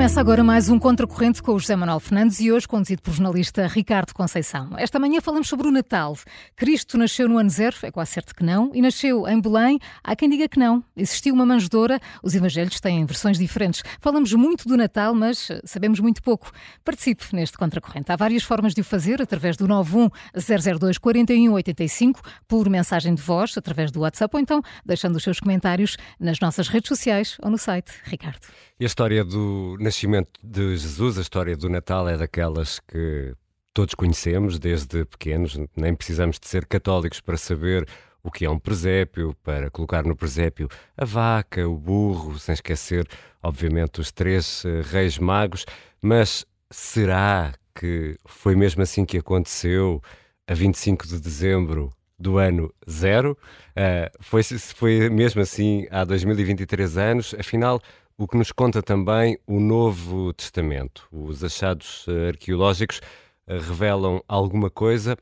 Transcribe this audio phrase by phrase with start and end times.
[0.00, 3.66] Começa agora mais um Contracorrente com o José Manuel Fernandes e hoje conduzido pelo jornalista
[3.66, 4.70] Ricardo Conceição.
[4.78, 6.16] Esta manhã falamos sobre o Natal.
[6.56, 9.78] Cristo nasceu no ano zero, é quase certo que não, e nasceu em Belém.
[10.02, 10.82] Há quem diga que não.
[10.96, 13.82] Existiu uma manjedoura, os evangelhos têm versões diferentes.
[14.00, 16.50] Falamos muito do Natal, mas sabemos muito pouco.
[16.82, 18.10] Participe neste Contracorrente.
[18.10, 23.90] Há várias formas de o fazer, através do 91002 4185, por mensagem de voz, através
[23.90, 27.92] do WhatsApp, ou então deixando os seus comentários nas nossas redes sociais ou no site.
[28.04, 28.46] Ricardo.
[28.80, 33.34] E a história do nascimento de Jesus, a história do Natal, é daquelas que
[33.74, 37.88] todos conhecemos desde pequenos, nem precisamos de ser católicos para saber
[38.22, 43.04] o que é um presépio, para colocar no presépio a vaca, o burro, sem esquecer,
[43.42, 45.66] obviamente, os três uh, reis magos.
[46.00, 50.00] Mas será que foi mesmo assim que aconteceu
[50.46, 53.36] a 25 de dezembro do ano zero?
[53.70, 57.34] Uh, foi, foi mesmo assim há 2023 anos?
[57.36, 57.82] Afinal,
[58.20, 61.08] o que nos conta também o Novo Testamento.
[61.10, 63.00] Os achados eh, arqueológicos
[63.46, 65.16] eh, revelam alguma coisa.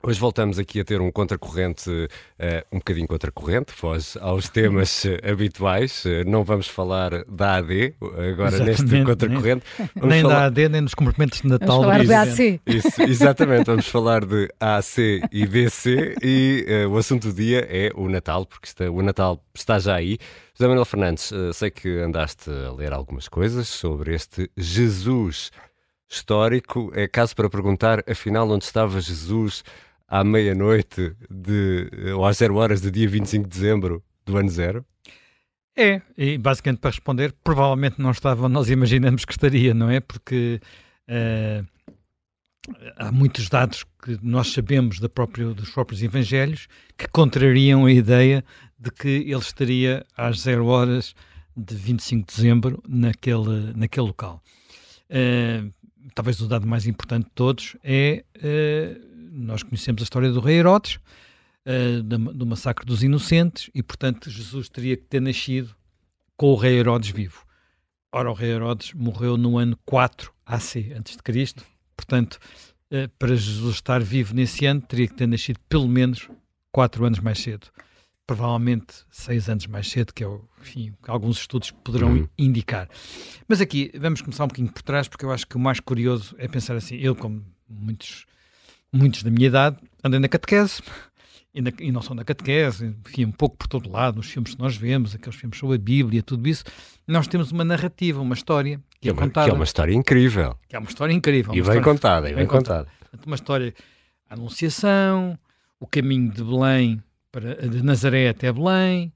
[0.00, 2.06] Hoje voltamos aqui a ter um contracorrente, uh,
[2.70, 6.04] um bocadinho contracorrente, foge aos temas habituais.
[6.04, 7.96] Uh, não vamos falar da AD
[8.32, 9.64] agora exatamente, neste contracorrente.
[9.96, 10.34] Nem, nem falar...
[10.34, 11.82] da AD, nem nos cumprimentos de Natal.
[11.82, 12.60] Vamos falar de AC.
[12.64, 17.90] Isso, exatamente, vamos falar de AC e BC e uh, o assunto do dia é
[17.96, 20.16] o Natal, porque está, o Natal está já aí.
[20.54, 25.52] José Manuel Fernandes, eh, sei que andaste a ler algumas coisas sobre este Jesus
[26.08, 26.90] histórico.
[26.94, 29.62] É caso para perguntar, afinal, onde estava Jesus
[30.08, 34.84] à meia-noite de, ou às zero horas do dia 25 de dezembro do ano zero?
[35.76, 40.00] É, e basicamente para responder, provavelmente não estava, nós imaginamos que estaria, não é?
[40.00, 40.60] Porque
[41.08, 41.64] uh,
[42.96, 48.44] há muitos dados que nós sabemos da próprio, dos próprios evangelhos que contrariam a ideia
[48.76, 51.14] de que ele estaria às zero horas
[51.56, 54.42] de 25 de dezembro naquele, naquele local.
[55.08, 55.72] Uh,
[56.12, 59.07] talvez o dado mais importante de todos é uh,
[59.38, 60.98] nós conhecemos a história do rei Herodes,
[61.66, 65.74] uh, do massacre dos inocentes, e portanto Jesus teria que ter nascido
[66.36, 67.44] com o rei Herodes vivo.
[68.12, 72.38] Ora, o rei Herodes morreu no ano 4 AC, antes de Cristo, portanto,
[73.18, 76.26] para Jesus estar vivo nesse ano, teria que ter nascido pelo menos
[76.72, 77.68] 4 anos mais cedo
[78.28, 82.28] provavelmente seis anos mais cedo, que é o enfim, que alguns estudos poderão uhum.
[82.36, 82.86] indicar.
[83.48, 86.36] Mas aqui vamos começar um pouquinho por trás, porque eu acho que o mais curioso
[86.38, 88.26] é pensar assim: eu, como muitos,
[88.92, 90.82] muitos da minha idade, andei na catequese.
[91.54, 94.54] E, na, e não só na catequese, enfim, um pouco por todo lado, nos filmes
[94.54, 96.62] que nós vemos, aqueles filmes sobre a Bíblia, tudo isso,
[97.06, 99.46] nós temos uma narrativa, uma história que, é, é contada.
[99.46, 100.56] Que é uma história incrível.
[100.68, 101.54] Que é uma história incrível.
[101.54, 102.88] E bem contada, e bem contada.
[103.10, 103.22] contada.
[103.26, 103.74] Uma história,
[104.28, 105.38] a Anunciação,
[105.80, 109.12] o caminho de Belém para, de Nazaré até Belém,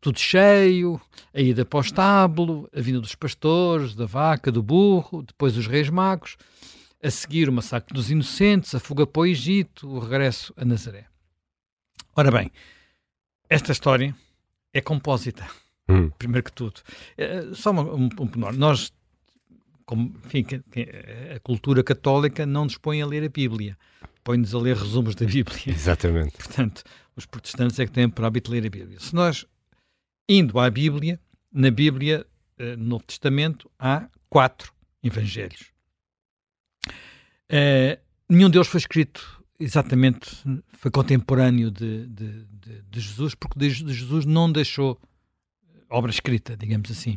[0.00, 1.00] tudo cheio,
[1.32, 5.66] a ida para o estábulo, a vinda dos pastores, da vaca, do burro, depois os
[5.66, 6.36] reis magos,
[7.04, 11.06] a seguir o massacre dos inocentes, a fuga para o Egito, o regresso a Nazaré.
[12.16, 12.50] Ora bem,
[13.48, 14.14] esta história
[14.72, 15.46] é compósita,
[15.88, 16.10] hum.
[16.10, 16.80] primeiro que tudo.
[17.16, 18.52] É, só um, um.
[18.56, 18.92] Nós,
[19.84, 20.46] como, enfim,
[21.34, 23.76] a cultura católica não nos põe a ler a Bíblia
[24.24, 25.60] põe-nos a ler resumos da Bíblia.
[25.66, 26.32] Exatamente.
[26.32, 26.82] Portanto,
[27.14, 28.98] os protestantes é que têm por hábito ler a Bíblia.
[28.98, 29.46] Se nós,
[30.26, 31.20] indo à Bíblia,
[31.52, 32.26] na Bíblia,
[32.58, 34.72] eh, no Novo Testamento, há quatro
[35.02, 35.73] evangelhos.
[37.54, 40.28] Uh, nenhum deles foi escrito exatamente,
[40.72, 45.00] foi contemporâneo de, de, de, de Jesus, porque Jesus não deixou
[45.88, 47.16] obra escrita, digamos assim.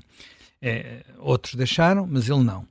[0.61, 2.67] É, outros deixaram, mas ele não.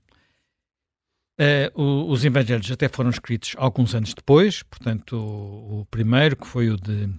[1.38, 6.46] Uh, o, os evangelhos até foram escritos alguns anos depois, portanto, o, o, primeiro, que
[6.46, 7.10] foi o de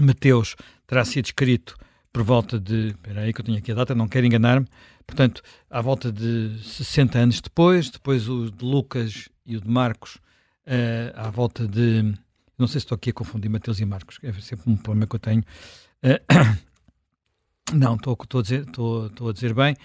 [0.00, 1.76] Mateus, terá sido escrito
[2.12, 2.88] por volta de.
[2.88, 4.66] Espera aí que eu tenho aqui a data, não quero enganar-me.
[5.06, 10.16] Portanto, à volta de 60 anos depois, depois o de Lucas e o de Marcos,
[10.66, 12.14] uh, à volta de.
[12.58, 15.16] Não sei se estou aqui a confundir Mateus e Marcos, é sempre um problema que
[15.16, 15.42] eu tenho.
[16.02, 19.76] Uh, não, estou, estou, a dizer, estou, estou a dizer bem.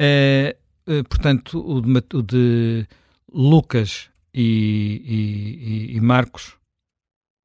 [0.00, 2.86] Uh, portanto, o de, o de
[3.32, 6.56] Lucas e, e, e, Marcos.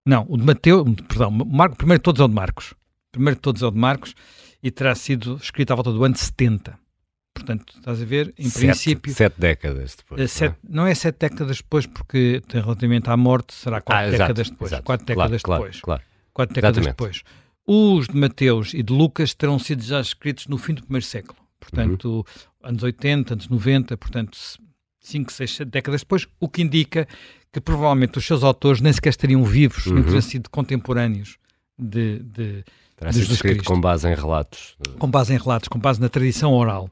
[0.06, 2.74] Não, o de Mateus, perdão, Marco, primeiro de todos é o de Marcos.
[3.12, 4.16] Primeiro de todos é o de Marcos
[4.62, 6.78] e terá sido escrito à volta do ano 70.
[7.40, 9.14] Portanto, estás a ver, em sete, princípio.
[9.14, 10.32] Sete décadas depois.
[10.32, 10.84] Sete, não, é?
[10.84, 14.72] não é sete décadas depois, porque relativamente à morte será quatro ah, décadas exato, depois.
[14.72, 15.82] Exato, quatro claro, décadas claro, depois.
[15.82, 16.02] Claro,
[16.34, 16.98] quatro décadas Exatamente.
[16.98, 17.24] depois.
[17.66, 21.40] Os de Mateus e de Lucas terão sido já escritos no fim do primeiro século
[21.60, 22.24] portanto, uhum.
[22.70, 24.38] anos 80, anos 90, portanto,
[25.02, 27.08] 5, 6, 7 décadas depois, o que indica
[27.52, 29.96] que provavelmente os seus autores nem sequer estariam vivos, uhum.
[29.96, 31.38] nem teriam sido contemporâneos
[31.78, 32.64] de, de,
[32.96, 34.76] Terá sido escrito com base em relatos.
[34.98, 36.90] Com base em relatos, com base na tradição oral.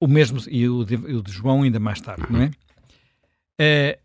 [0.00, 2.50] O mesmo, e o de, o de João ainda mais tarde, não é?
[3.60, 4.00] Uh,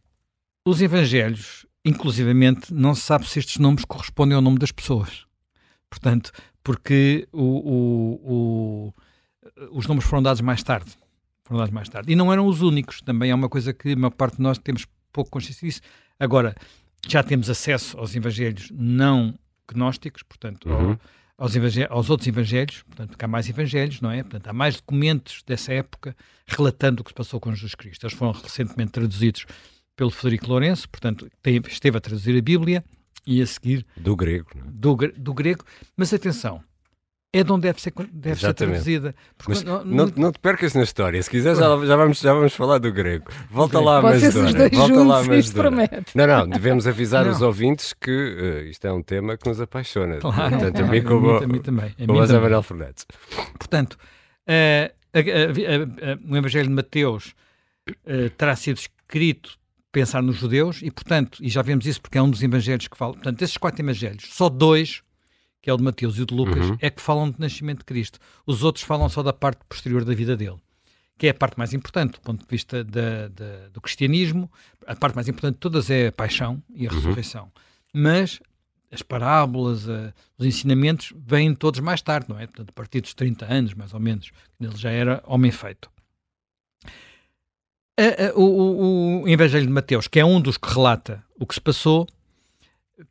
[0.66, 5.26] os evangelhos, inclusivamente, não se sabe se estes nomes correspondem ao nome das pessoas.
[5.90, 6.32] Portanto,
[6.64, 8.94] porque o, o,
[9.72, 10.92] os nomes foram dados mais tarde.
[11.44, 12.12] Foram dados mais tarde.
[12.12, 13.02] E não eram os únicos.
[13.02, 15.82] Também é uma coisa que a maior parte de nós temos pouco consciência disso.
[16.20, 16.56] Agora,
[17.08, 19.34] já temos acesso aos evangelhos não
[19.68, 20.98] gnósticos, portanto, uhum.
[21.40, 21.54] Aos,
[21.90, 24.22] aos, outros evangelhos, portanto, porque há mais evangelhos, não é?
[24.22, 26.16] Portanto, há mais documentos dessa época
[26.46, 28.06] relatando o que se passou com Jesus Cristo.
[28.06, 29.46] Eles foram recentemente traduzidos
[29.96, 31.30] pelo Federico Lourenço, portanto,
[31.68, 32.84] esteve a traduzir a Bíblia
[33.26, 33.86] e a seguir...
[33.98, 34.72] Do grego, não é?
[34.72, 35.64] Do, do grego.
[35.96, 36.64] Mas atenção,
[37.32, 39.16] é de onde deve ser, deve ser traduzida.
[39.48, 41.22] Mas não, não, não, te percas na história.
[41.22, 43.26] Se quiser, já, já, vamos, já vamos falar do grego.
[43.52, 46.16] Volta lá, mas Volta juntos, lá, mas promete.
[46.16, 50.18] Não, não, devemos avisar os ouvintes que uh, isto é um tema que nos apaixona.
[50.18, 51.94] Claro, Tanto a mim como a mim também.
[52.00, 53.06] A Manuel Fernandes.
[53.60, 53.98] Portanto,
[54.48, 57.36] a, a, o Evangelho de Mateus
[57.90, 59.60] uh, terá sido escrito
[59.92, 62.98] pensar nos judeus e, portanto, e já vemos isso porque é um dos evangelhos que
[62.98, 63.14] fala.
[63.14, 65.02] Portanto, desses quatro evangelhos, só dois
[65.62, 66.78] que é o de Mateus e o de Lucas, uhum.
[66.80, 68.20] é que falam do nascimento de Cristo.
[68.46, 70.58] Os outros falam só da parte posterior da vida dele,
[71.18, 74.50] que é a parte mais importante do ponto de vista da, da, do cristianismo.
[74.88, 76.96] A parte mais importante de todas é a paixão e a uhum.
[76.96, 77.52] ressurreição.
[77.94, 78.40] Mas
[78.92, 82.48] as parábolas, a, os ensinamentos vêm todos mais tarde, não é?
[82.48, 85.90] Portanto, a partir dos 30 anos, mais ou menos, ele já era homem feito.
[88.00, 91.46] A, a, o, o, o Evangelho de Mateus, que é um dos que relata o
[91.46, 92.08] que se passou,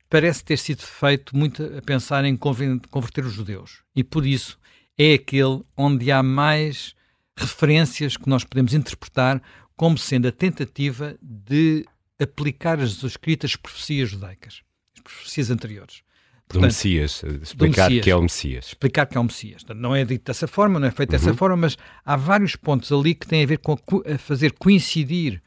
[0.09, 3.83] parece ter sido feito muito a pensar em converter os judeus.
[3.95, 4.59] E por isso
[4.97, 6.95] é aquele onde há mais
[7.37, 9.41] referências que nós podemos interpretar
[9.77, 11.87] como sendo a tentativa de
[12.21, 14.63] aplicar as escritas profecias judaicas,
[14.97, 16.03] as profecias anteriores.
[16.49, 18.67] Portanto, do Messias, explicar do Messias, que é o Messias.
[18.69, 19.63] Explicar que é o Messias.
[19.77, 21.37] Não é dito dessa forma, não é feito dessa uhum.
[21.37, 25.43] forma, mas há vários pontos ali que têm a ver com a, a fazer coincidir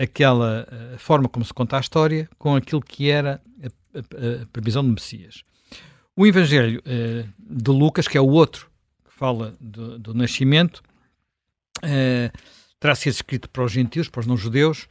[0.00, 4.46] aquela a forma como se conta a história com aquilo que era a a, a
[4.46, 5.42] previsão de Messias.
[6.16, 8.70] O Evangelho uh, de Lucas, que é o outro
[9.04, 10.82] que fala do, do nascimento,
[11.78, 12.38] uh,
[12.78, 14.88] terá sido escrito para os gentios, para os não-judeus,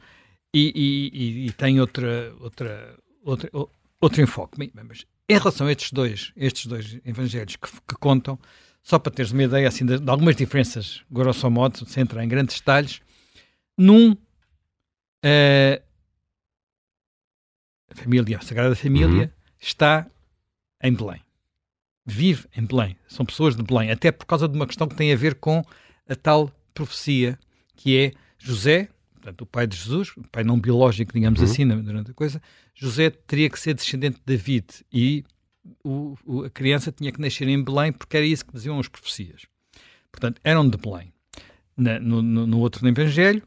[0.52, 3.50] e, e, e, tem outra, outra, outra,
[4.00, 4.58] outro enfoque.
[4.58, 8.36] Bem, mas em relação a estes dois, estes dois evangelhos que, que contam,
[8.82, 12.28] só para teres uma ideia assim, de, de, algumas diferenças, grosso modo, sem entrar em
[12.28, 13.00] grandes detalhes,
[13.78, 14.16] num
[15.24, 15.82] uh,
[17.90, 19.30] a família, a Sagrada Família, uhum.
[19.58, 20.06] está
[20.82, 21.20] em Belém.
[22.06, 22.96] Vive em Belém.
[23.08, 23.90] São pessoas de Belém.
[23.90, 25.62] Até por causa de uma questão que tem a ver com
[26.08, 27.38] a tal profecia
[27.76, 31.46] que é José, portanto, o pai de Jesus, o pai não biológico, digamos uhum.
[31.46, 32.40] assim, durante a coisa,
[32.74, 35.24] José teria que ser descendente de David e
[35.84, 38.88] o, o, a criança tinha que nascer em Belém porque era isso que diziam as
[38.88, 39.46] profecias.
[40.10, 41.12] Portanto, eram de Belém.
[41.76, 43.42] Na, no, no, no, outro Evangelho,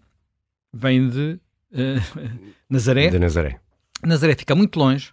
[0.71, 1.39] vem de
[1.73, 2.29] uh,
[2.69, 3.09] Nazaré.
[3.09, 3.59] De Nazaré.
[4.05, 5.11] Nazaré fica muito longe,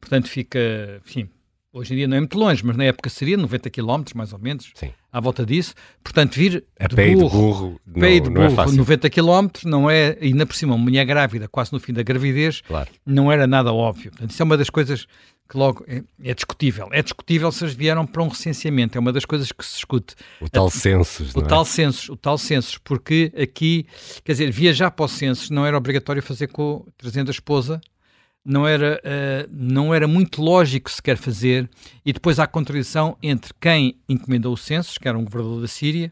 [0.00, 0.58] portanto fica,
[1.04, 1.28] enfim,
[1.72, 4.38] hoje em dia não é muito longe, mas na época seria 90 km, mais ou
[4.38, 4.90] menos, Sim.
[5.10, 5.74] à volta disso.
[6.02, 8.76] Portanto, vir a de pé burro, de burro, pé não, de burro burro não é
[8.76, 12.60] 90 km, não é, ainda por cima, uma mulher grávida, quase no fim da gravidez,
[12.60, 12.90] claro.
[13.06, 14.10] não era nada óbvio.
[14.10, 15.06] Portanto, isso é uma das coisas
[15.52, 16.88] que logo é, é, discutível.
[16.92, 20.14] É discutível se eles vieram para um recenseamento, é uma das coisas que se discute.
[20.40, 21.44] O tal census, o é?
[21.44, 23.86] tal census, o tal census, porque aqui,
[24.24, 27.78] quer dizer, viajar para o census não era obrigatório fazer com trazendo a esposa
[28.44, 31.70] não era, uh, não era muito lógico sequer fazer,
[32.04, 35.68] e depois há a contradição entre quem encomendou o censo, que era um governador da
[35.68, 36.10] Síria,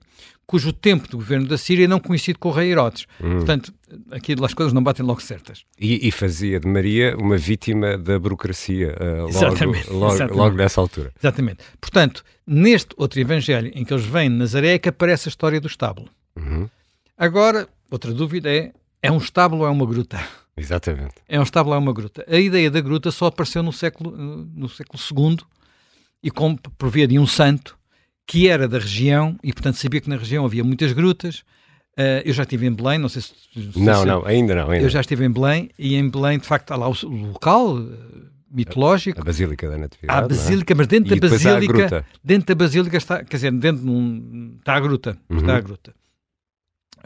[0.51, 3.07] cujo tempo do governo da Síria não coincide com o rei Herodes.
[3.23, 3.37] Hum.
[3.37, 3.73] Portanto,
[4.11, 5.65] aqui as coisas não batem logo certas.
[5.79, 10.37] E, e fazia de Maria uma vítima da burocracia uh, logo, exatamente, logo, exatamente.
[10.37, 11.13] logo nessa altura.
[11.17, 11.59] Exatamente.
[11.81, 15.61] Portanto, neste outro evangelho em que eles vêm de Nazaré é que aparece a história
[15.61, 16.09] do estábulo.
[16.35, 16.69] Uhum.
[17.17, 20.21] Agora, outra dúvida é, é um estábulo ou é uma gruta?
[20.57, 21.15] Exatamente.
[21.29, 22.25] É um estábulo, é uma gruta.
[22.29, 24.11] A ideia da gruta só apareceu no século,
[24.53, 25.39] no século II
[26.25, 27.79] e como por via de um santo
[28.31, 31.41] que era da região e, portanto, sabia que na região havia muitas grutas.
[31.99, 33.33] Uh, eu já estive em Belém, não sei se.
[33.77, 34.71] não, se, não, ainda não.
[34.71, 34.87] Ainda.
[34.87, 37.93] Eu já estive em Belém e em Belém, de facto, há lá o, local uh,
[38.49, 39.21] mitológico.
[39.21, 40.21] A, Basílica da Natividade.
[40.21, 40.77] Há a Basílica, é?
[40.77, 42.07] mas dentro e da Basílica.
[42.23, 45.19] Dentro da Basílica está, quer dizer, dentro de um, está a gruta.
[45.29, 45.39] Uhum.
[45.39, 45.93] Está a gruta.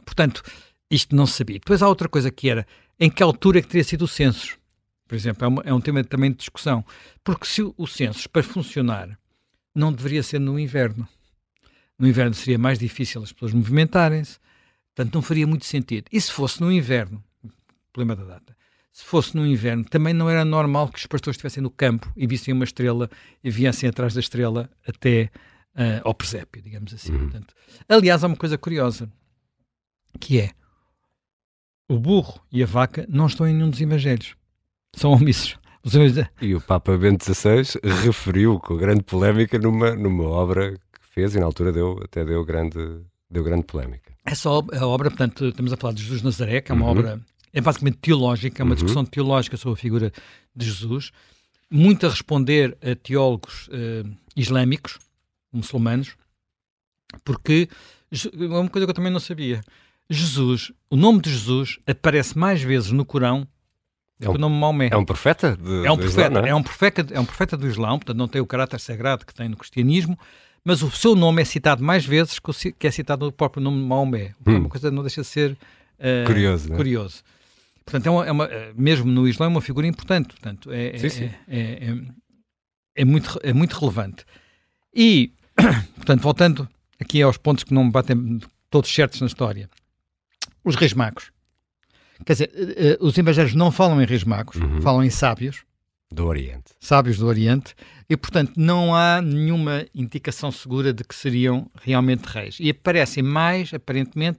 [0.05, 0.43] Portanto,
[0.91, 1.59] isto não se sabia.
[1.59, 2.67] Depois há outra coisa que era
[3.01, 4.59] em que altura é que teria sido o censo?
[5.09, 6.85] Por exemplo, é, uma, é um tema também de discussão.
[7.25, 9.19] Porque se o, o censo, para funcionar,
[9.75, 11.09] não deveria ser no inverno.
[11.99, 14.39] No inverno seria mais difícil as pessoas movimentarem-se,
[14.95, 16.07] portanto não faria muito sentido.
[16.13, 17.23] E se fosse no inverno,
[17.93, 18.57] problema da data,
[18.93, 22.27] se fosse no inverno, também não era normal que os pastores estivessem no campo e
[22.27, 23.11] vissem uma estrela
[23.43, 25.31] e viessem atrás da estrela até
[25.75, 27.13] uh, ao presépio, digamos assim.
[27.13, 27.19] Uhum.
[27.19, 27.55] Portanto,
[27.89, 29.11] aliás, há uma coisa curiosa.
[30.21, 30.51] que é
[31.89, 34.37] o burro e a vaca não estão em nenhum dos evangelhos.
[34.95, 35.59] São omissos.
[36.41, 40.81] E o Papa Bento XVI referiu com grande polémica numa, numa obra
[41.15, 42.77] fez e na altura deu, até deu grande,
[43.31, 44.13] deu grande polémica.
[44.25, 46.91] Essa obra, a obra, portanto, estamos a falar de Jesus Nazaré, que é uma uhum.
[46.91, 47.21] obra,
[47.53, 48.75] é basicamente teológica, é uma uhum.
[48.75, 50.13] discussão teológica sobre a figura
[50.55, 51.13] de Jesus,
[51.71, 54.99] muito a responder a teólogos uh, islâmicos,
[55.53, 56.17] muçulmanos,
[57.25, 57.69] porque
[58.13, 59.63] é uma coisa que eu também não sabia.
[60.11, 63.47] Jesus, o nome de Jesus aparece mais vezes no Corão
[64.21, 64.89] é um, o nome Maomé.
[64.93, 65.57] É um profeta?
[65.57, 66.49] De, é um profeta, Islão, é?
[66.49, 66.55] é?
[66.55, 69.49] um profeta, é um profeta do Islão, portanto não tem o caráter sagrado que tem
[69.49, 70.19] no cristianismo,
[70.65, 72.39] mas o seu nome é citado mais vezes
[72.79, 74.35] que é citado no próprio nome de Maomé.
[74.47, 74.55] Hum.
[74.55, 76.73] É uma coisa que não deixa de ser uh, curioso.
[76.73, 76.77] É?
[76.77, 77.23] curioso.
[77.85, 80.29] Portanto, é uma, é uma, eh, mesmo no Islão é uma figura importante.
[80.29, 81.31] Portanto, é, sim, sim.
[81.47, 81.95] É,
[82.97, 84.25] é, muito, é muito relevante.
[84.95, 85.33] E,
[85.95, 86.69] portanto, voltando
[86.99, 88.41] aqui aos pontos que não me batem
[88.71, 89.69] todos certos na história.
[90.65, 91.31] Os reis magos.
[92.25, 94.81] Quer dizer, uh, os evangelhos não falam em reis magos, uhum.
[94.81, 95.63] falam em sábios.
[96.15, 96.73] Do Oriente.
[96.79, 97.75] Sábios do Oriente.
[98.09, 102.57] E, portanto, não há nenhuma indicação segura de que seriam realmente reis.
[102.61, 104.39] E aparecem mais, aparentemente,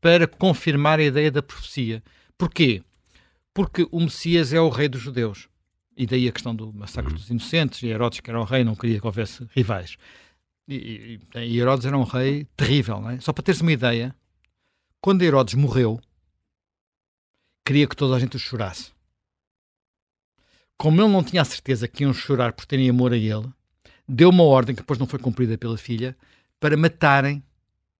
[0.00, 2.02] para confirmar a ideia da profecia.
[2.36, 2.82] Porquê?
[3.54, 5.48] Porque o Messias é o rei dos judeus.
[5.96, 7.16] E daí a questão do massacre uhum.
[7.16, 7.82] dos inocentes.
[7.82, 9.96] E Herodes, que era o rei, não queria que houvesse rivais.
[10.66, 13.00] E, e, e Herodes era um rei terrível.
[13.00, 13.20] Não é?
[13.20, 14.12] Só para teres uma ideia,
[15.00, 16.00] quando Herodes morreu,
[17.64, 18.91] queria que toda a gente o chorasse.
[20.76, 23.48] Como ele não tinha a certeza que iam chorar por terem amor a ele,
[24.08, 26.16] deu uma ordem que depois não foi cumprida pela filha
[26.58, 27.42] para matarem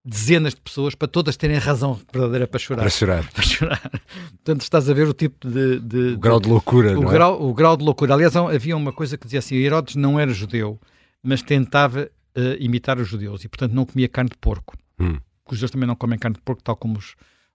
[0.05, 2.83] dezenas de pessoas para todas terem razão verdadeira para chorar.
[2.83, 3.31] Para chorar.
[3.33, 3.91] Para chorar.
[4.31, 5.79] Portanto, estás a ver o tipo de.
[5.79, 6.99] de o grau de loucura.
[6.99, 7.12] O, é?
[7.12, 8.14] grau, o grau de loucura.
[8.14, 10.81] Aliás, havia uma coisa que dizia assim: Herodes não era judeu,
[11.23, 14.76] mas tentava uh, imitar os judeus e, portanto, não comia carne de porco.
[14.99, 15.19] Hum.
[15.49, 17.14] Os judeus também não comem carne de porco, tal como os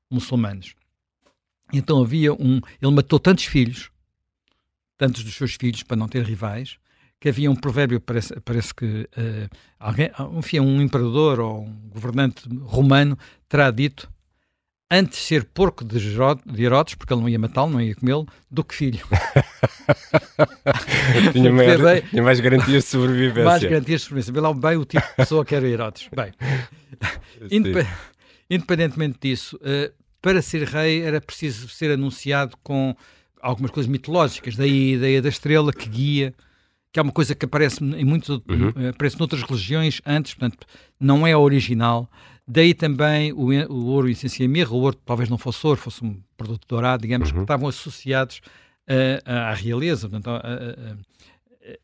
[0.10, 0.74] muçulmanos.
[1.74, 2.62] Então havia um.
[2.82, 3.90] Ele matou tantos filhos,
[4.98, 6.78] tantos dos seus filhos, para não ter rivais,
[7.20, 9.50] que havia um provérbio, parece, parece que uh,
[9.80, 13.18] alguém, enfim, um imperador ou um governante romano
[13.50, 14.10] terá dito
[14.90, 15.98] antes ser porco de,
[16.64, 19.06] Herodes, porque ele não ia matá-lo, não ia comê-lo, do que filho.
[21.34, 23.44] tinha, mais, tinha mais garantias de sobrevivência.
[23.44, 24.34] Mais garantias de sobrevivência.
[24.34, 26.10] Vê lá bem o tipo de pessoa que era Herodes.
[26.16, 26.32] Bem,
[28.50, 32.96] independentemente disso, uh, para ser rei era preciso ser anunciado com
[33.48, 36.34] algumas coisas mitológicas, daí a ideia da estrela que guia,
[36.92, 38.90] que é uma coisa que aparece em muitos, uhum.
[38.90, 40.68] aparece noutras religiões antes, portanto,
[41.00, 42.10] não é original.
[42.46, 46.04] Daí também o, o ouro e a mirra, o ouro talvez não fosse ouro, fosse
[46.04, 47.36] um produto dourado, digamos, uhum.
[47.36, 48.42] que estavam associados
[48.90, 50.98] uh, à realeza, portanto, a, a, a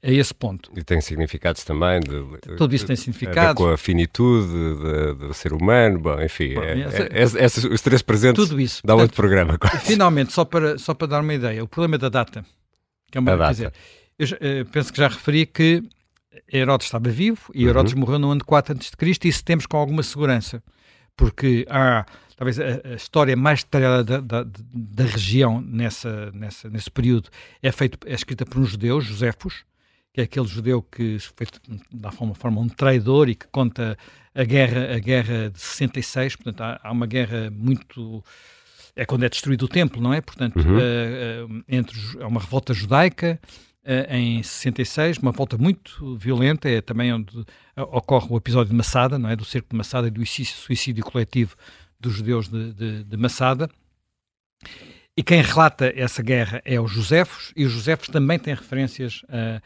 [0.01, 0.71] esse ponto.
[0.75, 1.99] E tem significados também.
[1.99, 3.61] De, Tudo isso tem significados.
[3.61, 4.47] Com a finitude
[5.17, 6.81] do ser humano, bom, enfim, bom, é,
[7.13, 8.81] essa, é, é, os três presentes tudo isso.
[8.85, 9.57] dá outro programa.
[9.57, 9.79] Quase.
[9.85, 12.45] Finalmente, só para, só para dar uma ideia, o problema da data,
[13.11, 13.53] que é uma, a data.
[13.53, 13.73] Dizer,
[14.39, 15.83] eu uh, penso que já referi que
[16.51, 17.99] Herodes estava vivo e Herodes uhum.
[17.99, 18.91] morreu no ano 4 a.C.
[19.23, 20.63] e isso temos com alguma segurança,
[21.15, 26.89] porque há talvez a, a, história mais detalhada da, da, da, região nessa, nessa, nesse
[26.89, 27.29] período
[27.61, 29.63] é, feito, é escrita por um judeu, Josefos,
[30.13, 31.47] que é aquele judeu que foi,
[31.91, 33.97] de alguma forma, um traidor e que conta
[34.35, 38.23] a guerra, a guerra de 66, portanto, há, há uma guerra muito...
[38.95, 40.21] É quando é destruído o templo, não é?
[40.21, 40.77] Portanto, uhum.
[40.77, 43.39] uh, uh, entre, há uma revolta judaica
[43.83, 47.43] uh, em 66, uma revolta muito violenta, é também onde
[47.75, 49.35] ocorre o episódio de Massada, não é?
[49.35, 51.55] Do cerco de Massada e do suicídio coletivo
[51.99, 53.67] dos judeus de, de, de Massada.
[55.17, 59.59] E quem relata essa guerra é o Josefos, e os Josefos também têm referências a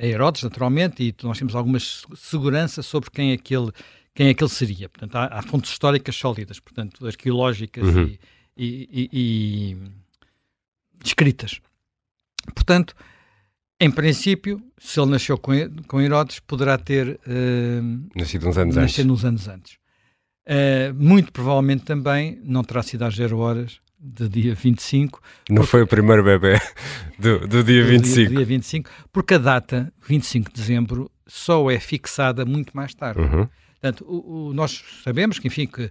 [0.00, 3.70] a Herodes, naturalmente, e nós temos alguma segurança sobre quem aquele,
[4.14, 4.88] quem aquele seria.
[4.88, 8.04] Portanto, há, há fontes históricas sólidas, portanto, arqueológicas uhum.
[8.04, 8.18] e,
[8.56, 9.76] e, e, e,
[11.04, 11.60] escritas.
[12.54, 12.94] Portanto,
[13.78, 15.52] em princípio, se ele nasceu com,
[15.86, 19.22] com Herodes, poderá ter uh, nascido uns anos nascido antes.
[19.22, 19.78] Uns anos antes.
[20.46, 25.20] Uh, muito provavelmente também não terá sido às zero horas, do dia 25.
[25.48, 25.70] Não porque...
[25.70, 26.58] foi o primeiro bebê
[27.18, 28.28] do, do dia do 25.
[28.28, 33.20] Dia, dia 25, porque a data, 25 de dezembro, só é fixada muito mais tarde.
[33.20, 33.46] Uhum.
[33.80, 35.90] Portanto, o, o, nós sabemos que, enfim, que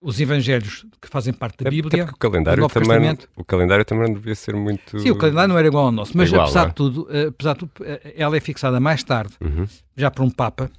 [0.00, 2.02] os evangelhos que fazem parte da Bíblia.
[2.02, 5.00] É o calendário, também, o calendário também devia ser muito.
[5.00, 7.54] Sim, o calendário não era igual ao nosso, mas igual, apesar, de tudo, eh, apesar
[7.54, 9.66] de tudo, eh, ela é fixada mais tarde, uhum.
[9.96, 10.70] já por um Papa,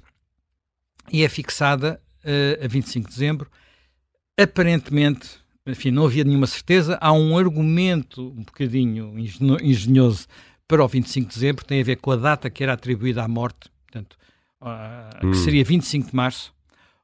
[1.12, 3.50] e é fixada uh, a 25 de dezembro.
[4.38, 6.98] Aparentemente, enfim, não havia nenhuma certeza.
[7.00, 10.26] Há um argumento um bocadinho engenhoso
[10.68, 13.28] para o 25 de dezembro, tem a ver com a data que era atribuída à
[13.28, 14.16] morte, portanto,
[14.60, 15.30] uh, hum.
[15.30, 16.52] que seria 25 de março.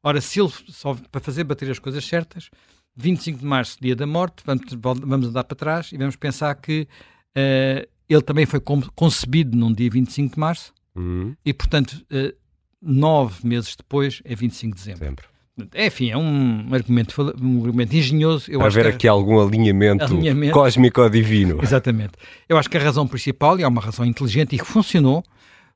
[0.02, 2.50] Ora, se ele só para fazer bater as coisas certas,
[2.96, 4.64] 25 de março, dia da morte, vamos,
[5.00, 6.88] vamos andar para trás e vamos pensar que
[7.36, 11.34] uh, ele também foi concebido num dia 25 de março uhum.
[11.44, 12.36] e, portanto, uh,
[12.80, 15.00] nove meses depois é 25 de dezembro.
[15.00, 15.31] dezembro.
[15.74, 18.50] É, enfim, é um argumento, um argumento engenhoso.
[18.50, 21.60] Eu Para ver aqui algum alinhamento, alinhamento cósmico ou divino.
[21.62, 22.12] Exatamente.
[22.48, 25.22] Eu acho que a razão principal, e é uma razão inteligente e que funcionou,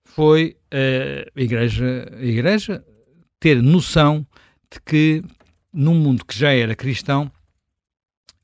[0.05, 2.85] foi uh, a, igreja, a Igreja
[3.39, 4.27] ter noção
[4.73, 5.23] de que
[5.73, 7.31] num mundo que já era cristão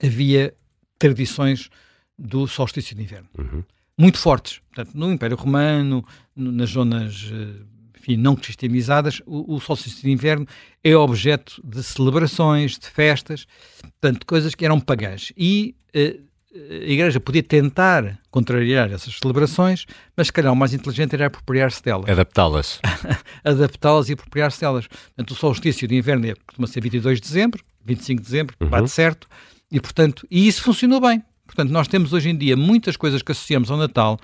[0.03, 0.55] havia
[0.99, 1.71] tradições
[2.19, 3.29] do solstício de inverno.
[3.39, 3.65] Uhum.
[3.97, 4.61] Muito fortes.
[4.75, 6.05] Portanto, no Império Romano,
[6.37, 7.72] no, nas zonas uh,
[8.03, 10.47] enfim, não cristianizadas, o, o solstício de inverno
[10.83, 13.47] é objeto de celebrações, de festas,
[13.81, 15.33] portanto, coisas que eram pagãs.
[15.37, 21.15] E uh, a Igreja podia tentar contrariar essas celebrações, mas se calhar o mais inteligente
[21.15, 22.11] era apropriar-se delas.
[22.11, 22.81] Adaptá-las.
[23.45, 24.87] Adaptá-las e apropriar-se delas.
[24.89, 28.69] Portanto, o solstício de inverno é, costuma ser 22 de dezembro, 25 de dezembro, uhum.
[28.69, 29.29] bate certo,
[29.71, 31.23] e portanto, e isso funcionou bem.
[31.47, 34.19] Portanto, nós temos hoje em dia muitas coisas que associamos ao Natal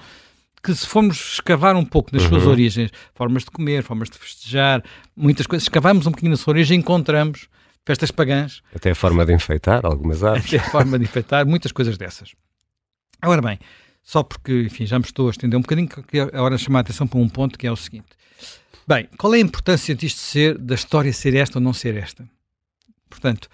[0.63, 2.29] que se formos escavar um pouco nas uhum.
[2.31, 4.83] suas origens, formas de comer, formas de festejar,
[5.17, 7.49] muitas coisas, escavamos um pouquinho na sua origem, encontramos
[7.85, 8.63] festas pagãs.
[8.75, 10.47] Até a forma de enfeitar algumas árvores.
[10.47, 12.35] Até a forma de enfeitar, muitas coisas dessas.
[13.21, 13.59] Agora bem,
[14.03, 16.81] só porque, enfim, já me estou a estender um bocadinho, que é hora de chamar
[16.81, 18.09] a atenção para um ponto que é o seguinte.
[18.87, 22.29] Bem, qual é a importância disto ser, da história ser esta ou não ser esta?
[23.11, 23.49] Portanto,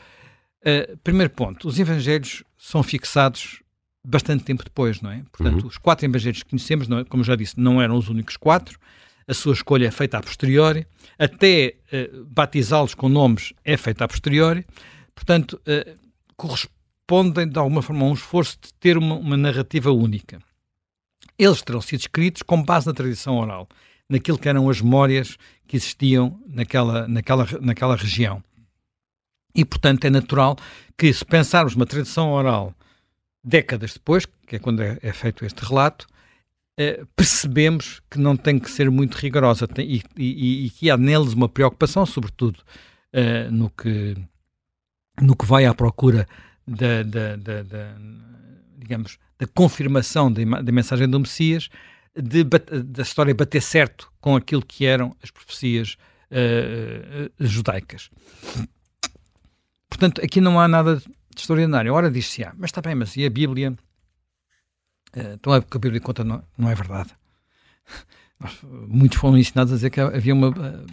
[0.61, 3.61] uh, primeiro ponto, os evangelhos são fixados
[4.05, 5.23] bastante tempo depois, não é?
[5.33, 5.69] Portanto, uhum.
[5.69, 7.05] os quatro evangelhos que conhecemos, é?
[7.05, 8.79] como já disse, não eram os únicos quatro.
[9.27, 10.87] A sua escolha é feita a posteriori.
[11.19, 14.67] Até uh, batizá-los com nomes é feita a posteriori.
[15.15, 15.99] Portanto, uh,
[16.37, 20.39] correspondem de alguma forma a um esforço de ter uma, uma narrativa única.
[21.39, 23.67] Eles terão sido escritos com base na tradição oral,
[24.09, 28.43] naquilo que eram as memórias que existiam naquela, naquela, naquela região.
[29.55, 30.57] E, portanto, é natural
[30.99, 32.75] que, se pensarmos uma tradição oral
[33.45, 36.07] décadas depois, que é quando é, é feito este relato,
[36.77, 40.97] eh, percebemos que não tem que ser muito rigorosa tem, e, e, e, que há
[40.97, 42.61] neles uma preocupação, sobretudo
[43.13, 44.17] eh, no, que,
[45.21, 46.27] no que vai à procura
[46.67, 47.97] da, da, da, da
[48.77, 51.69] digamos, da confirmação da mensagem do Messias,
[52.15, 55.97] de, da história bater certo com aquilo que eram as profecias
[56.31, 58.11] uh, judaicas.
[59.89, 61.03] Portanto, aqui não há nada
[61.41, 61.93] extraordinário.
[61.93, 63.73] Ora diz-se, ah, mas está bem, mas e a Bíblia?
[65.17, 67.11] Uh, então, o que a Bíblia conta não, não é verdade.
[68.89, 70.53] Muitos foram ensinados a dizer que havia uma,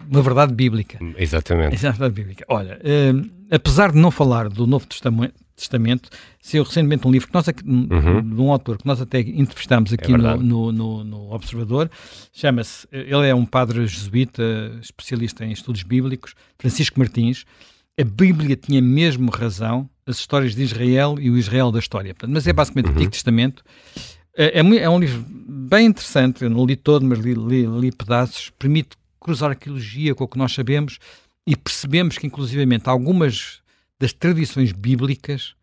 [0.10, 1.00] uma verdade bíblica.
[1.18, 1.76] Exatamente.
[1.76, 2.46] Verdade bíblica.
[2.48, 6.10] Olha, uh, apesar de não falar do Novo Testamento, Testamento
[6.42, 8.22] saiu recentemente um livro que nós, uhum.
[8.22, 11.90] de um autor que nós até entrevistámos aqui é no, no, no, no, Observador,
[12.34, 14.42] chama-se, ele é um padre jesuíta,
[14.82, 17.46] especialista em estudos bíblicos, Francisco Martins,
[18.00, 22.16] a Bíblia tinha mesmo razão, as histórias de Israel e o Israel da história.
[22.28, 22.94] Mas é basicamente uhum.
[22.94, 23.64] o Antigo Testamento.
[24.36, 27.92] É, é, é, um livro bem interessante, eu não li todo, mas li, li, li,
[27.92, 28.52] pedaços.
[28.58, 31.00] Permite cruzar a arqueologia com o que nós sabemos
[31.46, 33.60] e percebemos que, inclusivamente, algumas
[34.00, 35.56] das tradições bíblicas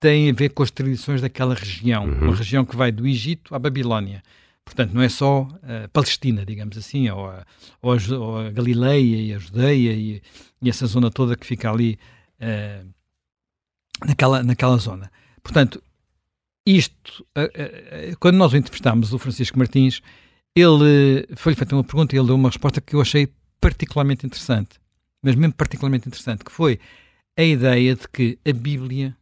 [0.00, 2.28] têm a ver com as tradições daquela região, uhum.
[2.28, 4.22] uma região que vai do Egito à Babilónia.
[4.64, 7.44] Portanto, não é só a Palestina, digamos assim, ou a,
[7.82, 10.22] ou a, ou a Galileia e a Judeia e,
[10.62, 11.98] e, essa zona toda que fica ali
[12.40, 12.86] uh,
[14.06, 15.10] naquela, naquela zona.
[15.42, 15.82] Portanto,
[16.66, 17.26] isto,
[18.18, 20.00] quando nós o entrevistámos, o Francisco Martins,
[20.54, 23.28] ele foi-lhe feita uma pergunta e ele deu uma resposta que eu achei
[23.60, 24.78] particularmente interessante,
[25.22, 26.78] mas mesmo particularmente interessante, que foi
[27.36, 29.16] a ideia de que a Bíblia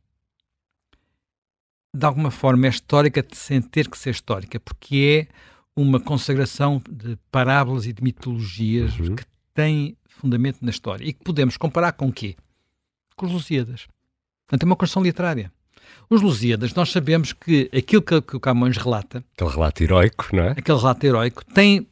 [1.94, 5.34] de alguma forma é histórica sem ter que ser histórica, porque é
[5.74, 9.16] uma consagração de parábolas e de mitologias uhum.
[9.16, 12.36] que têm fundamento na história e que podemos comparar com o quê?
[13.16, 13.86] Com os Lusíadas.
[14.48, 15.52] Portanto, é uma construção literária.
[16.10, 19.22] Os Lusíadas, nós sabemos que aquilo que, que o Camões relata...
[19.34, 20.50] Aquele relato heroico, não é?
[20.52, 21.86] Aquele relato heroico tem,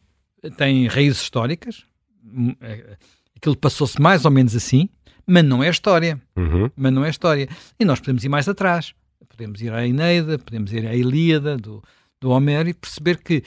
[0.56, 1.84] tem raízes históricas,
[2.24, 2.96] hum, é,
[3.36, 4.88] aquilo passou-se mais ou menos assim,
[5.26, 6.20] mas não é história.
[6.34, 6.70] Uhum.
[6.74, 7.46] Mas não é história.
[7.78, 8.94] E nós podemos ir mais atrás.
[9.28, 11.82] Podemos ir à Eneida, podemos ir à Ilíada do,
[12.18, 13.42] do Homero e perceber que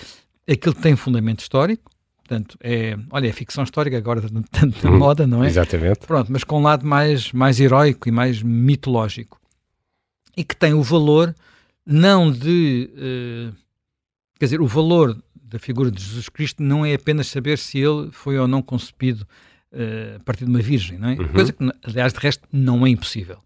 [0.48, 1.90] aquilo tem fundamento histórico,
[2.30, 5.48] portanto, é, olha, é ficção histórica agora tanto na hum, moda, não é?
[5.48, 6.06] Exatamente.
[6.06, 9.40] Pronto, mas com um lado mais, mais heróico e mais mitológico.
[10.38, 11.36] E que tem o valor
[11.84, 12.90] não de.
[12.94, 13.56] Uh,
[14.38, 18.12] quer dizer, o valor da figura de Jesus Cristo não é apenas saber se ele
[18.12, 19.26] foi ou não concebido
[19.74, 21.14] uh, a partir de uma virgem, não é?
[21.16, 21.28] Uhum.
[21.30, 23.40] Coisa que, aliás, de resto, não é impossível.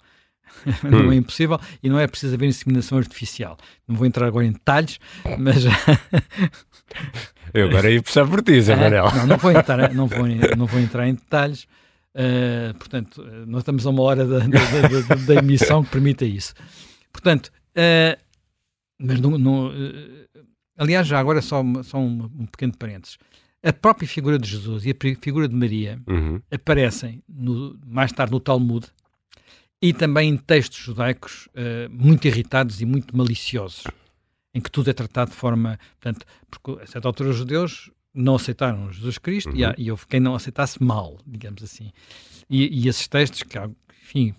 [0.84, 1.14] não é hum.
[1.14, 3.58] impossível e não é preciso haver inseminação artificial.
[3.88, 5.00] Não vou entrar agora em detalhes,
[5.40, 5.64] mas.
[7.54, 9.06] Eu agora ia puxar por ti, Zé Manel.
[9.16, 10.28] Não, não vou, entrar, não, vou,
[10.58, 11.68] não vou entrar em detalhes,
[12.14, 16.54] Uh, portanto, nós estamos a uma hora da, da, da, da emissão que permita isso.
[17.12, 18.22] Portanto, uh,
[19.00, 20.28] mas não, não uh,
[20.78, 23.18] aliás, já agora só, só um, um, pequeno parênteses.
[23.64, 26.40] A própria figura de Jesus e a figura de Maria uhum.
[26.52, 28.86] aparecem no, mais tarde no Talmud
[29.82, 31.48] e também em textos judaicos
[31.90, 33.86] muito irritados e muito maliciosos,
[34.54, 35.80] em que tudo é tratado de forma.
[36.00, 39.56] Portanto, porque a certa altura os judeus não aceitaram Jesus Cristo uhum.
[39.56, 41.92] e, há, e houve quem não aceitasse mal, digamos assim.
[42.50, 43.58] E, e esses textos, que,
[44.04, 44.36] enfim,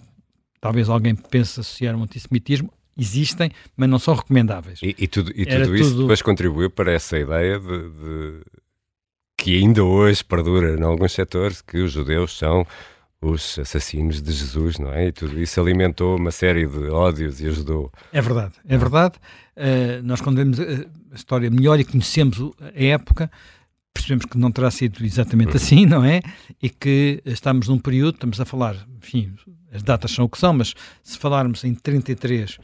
[0.61, 4.81] talvez alguém pense associar um antissemitismo, existem, mas não são recomendáveis.
[4.83, 6.03] E, e tudo, e tudo isso tudo...
[6.03, 8.40] depois contribuiu para essa ideia de, de,
[9.37, 12.64] que ainda hoje perdura em alguns setores que os judeus são
[13.24, 15.08] os assassinos de Jesus, não é?
[15.08, 17.90] E tudo isso alimentou uma série de ódios e ajudou.
[18.12, 19.14] É verdade, é verdade.
[19.56, 23.30] Uh, nós, quando vemos a história melhor e conhecemos a época,
[23.92, 25.56] percebemos que não terá sido exatamente uhum.
[25.56, 26.20] assim, não é?
[26.62, 29.32] E que estamos num período, estamos a falar, enfim,
[29.72, 32.58] as datas são o que são, mas se falarmos em 33 uh,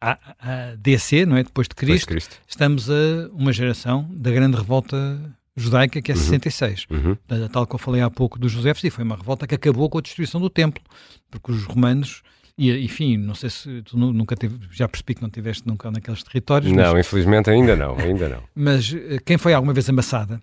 [0.00, 1.44] a, a DC, não é?
[1.44, 5.20] Depois de Cristo, Depois de Cristo, estamos a uma geração da grande revolta
[5.60, 6.20] judaica, que é uhum.
[6.20, 6.86] 66.
[6.90, 7.16] Uhum.
[7.52, 9.98] Tal que eu falei há pouco dos Josefes, e foi uma revolta que acabou com
[9.98, 10.82] a destruição do templo,
[11.30, 12.22] porque os romanos
[12.60, 16.22] e, enfim, não sei se tu nunca teve, já percebi que não tiveste nunca naqueles
[16.22, 16.70] territórios.
[16.70, 18.42] Não, mas, infelizmente ainda não, ainda não.
[18.54, 20.34] Mas eh, quem foi alguma vez a Massada?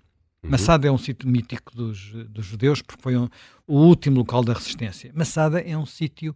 [0.44, 0.50] Uhum.
[0.50, 3.30] Massada é um sítio mítico dos, dos judeus, porque foi um,
[3.68, 5.12] o último local da resistência.
[5.14, 6.36] Massada é um sítio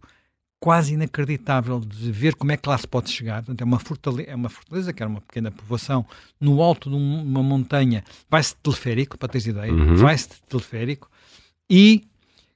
[0.62, 3.42] quase inacreditável de ver como é que lá se pode chegar.
[3.42, 6.06] Portanto, é, uma fortaleza, é uma fortaleza, que era uma pequena povoação,
[6.40, 9.96] no alto de uma montanha, vai-se teleférico, para teres ideia, uhum.
[9.96, 11.10] vai-se teleférico,
[11.68, 12.04] e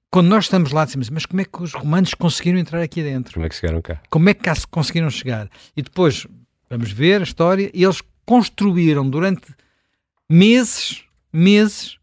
[0.09, 3.35] quando nós estamos lá, dizemos, mas como é que os romanos conseguiram entrar aqui dentro?
[3.35, 4.01] Como é que chegaram cá?
[4.09, 5.51] Como é que cá se conseguiram chegar?
[5.77, 6.29] E depois,
[6.71, 9.53] vamos ver a história, e eles construíram durante
[10.31, 11.99] meses, meses,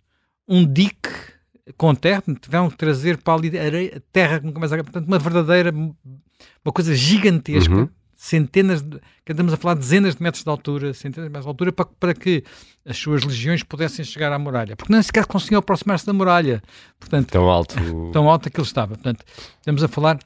[0.46, 1.33] um dique
[1.78, 7.74] com terra, tiveram que trazer para ali areia, terra, portanto, uma verdadeira, uma coisa gigantesca,
[7.74, 7.90] uhum
[8.24, 11.50] centenas, de, estamos a falar de dezenas de metros de altura, centenas de metros de
[11.50, 12.42] altura, para, para que
[12.86, 14.78] as suas legiões pudessem chegar à muralha.
[14.78, 16.64] Porque nem sequer conseguiam aproximar-se da muralha.
[16.98, 17.76] Portanto, tão alto.
[18.14, 18.96] Tão alto que ele estava.
[18.96, 19.26] Portanto,
[19.58, 20.20] estamos a falar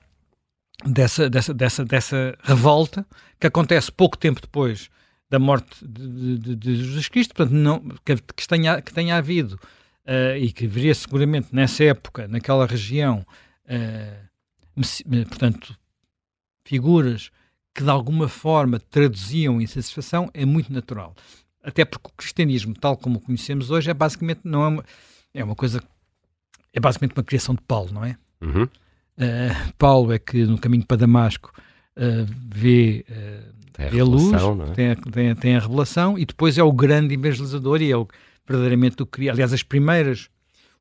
[0.85, 3.03] dessa, dessa, dessa, dessa revolta
[3.39, 4.91] que acontece pouco tempo depois
[5.27, 9.59] da morte de, de, de Jesus Cristo, portanto, não, que, que, tenha, que tenha havido
[10.07, 13.25] uh, e que viria seguramente nessa época, naquela região,
[13.65, 15.77] uh, portanto,
[16.63, 17.29] figuras
[17.75, 21.15] que de alguma forma traduziam insatisfação é muito natural.
[21.63, 24.85] Até porque o cristianismo, tal como o conhecemos hoje, é basicamente não é uma,
[25.33, 25.83] é uma coisa
[26.73, 28.15] é basicamente uma criação de Paulo, não é?
[28.41, 28.63] Uhum.
[28.63, 31.51] Uh, Paulo é que no caminho para Damasco
[31.97, 34.73] uh, vê, uh, tem a, vê a luz, é?
[34.73, 37.97] tem, a, tem, a, tem, a, revelação e depois é o grande evangelizador e é
[37.97, 38.07] o,
[38.47, 40.29] verdadeiramente o que Aliás, as primeiras,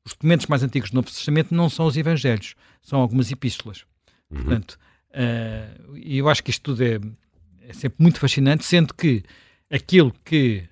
[0.05, 3.85] os documentos mais antigos do Novo Testamento não são os evangelhos, são algumas epístolas.
[4.29, 4.37] Uhum.
[4.37, 4.79] Portanto,
[5.17, 6.99] Uh, e eu acho que isto tudo é,
[7.67, 9.23] é, sempre muito fascinante, sendo que
[9.69, 10.63] aquilo que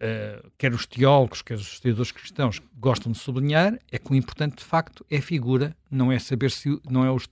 [0.00, 4.56] uh, quer os teólogos, quer os estudadores cristãos gostam de sublinhar é que o importante
[4.56, 7.28] de facto é a figura, não é saber se não, é os,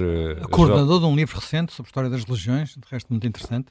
[0.50, 1.00] Coordenador João.
[1.00, 3.68] de um livro recente sobre História das Religiões, de resto muito interessante.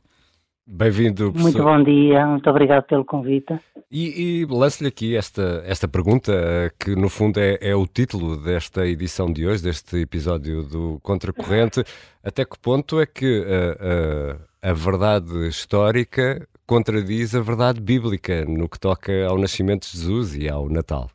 [0.69, 1.63] Bem-vindo, professor.
[1.63, 3.57] Muito bom dia, muito obrigado pelo convite.
[3.91, 6.33] E, e lance-lhe aqui esta, esta pergunta,
[6.81, 11.85] que no fundo é, é, o título desta edição de hoje, deste episódio do Contracorrente.
[12.25, 18.69] Até que ponto é que a, a, a verdade histórica contradiz a verdade bíblica no
[18.69, 21.09] que toca ao nascimento de Jesus e ao Natal?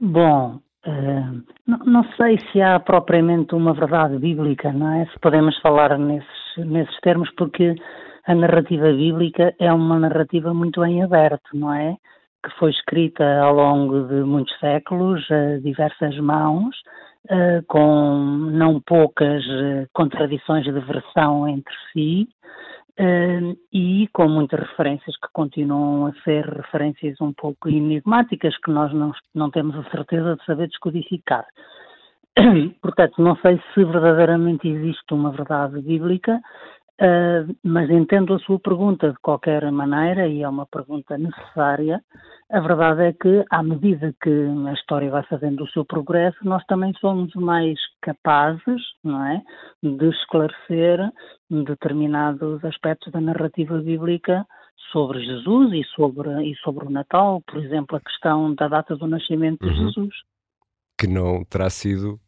[0.00, 5.06] Bom, uh, não, não, sei se há propriamente uma verdade bíblica, não é?
[5.06, 7.74] Se podemos falar nesses, nesses termos, porque
[8.28, 11.96] a narrativa bíblica é uma narrativa muito em aberto, não é?
[12.44, 16.76] Que foi escrita ao longo de muitos séculos, a diversas mãos,
[17.24, 22.28] uh, com não poucas uh, contradições de versão entre si,
[23.00, 28.92] Uh, e com muitas referências que continuam a ser referências um pouco enigmáticas que nós
[28.92, 31.46] não, não temos a certeza de saber descodificar.
[32.82, 36.40] Portanto, não sei se verdadeiramente existe uma verdade bíblica,
[37.00, 42.02] Uh, mas entendo a sua pergunta de qualquer maneira, e é uma pergunta necessária.
[42.50, 44.30] A verdade é que, à medida que
[44.66, 49.40] a história vai fazendo o seu progresso, nós também somos mais capazes não é,
[49.80, 50.98] de esclarecer
[51.48, 54.44] determinados aspectos da narrativa bíblica
[54.90, 59.06] sobre Jesus e sobre, e sobre o Natal, por exemplo, a questão da data do
[59.06, 59.86] nascimento de uhum.
[59.86, 60.14] Jesus.
[60.98, 62.18] Que não terá sido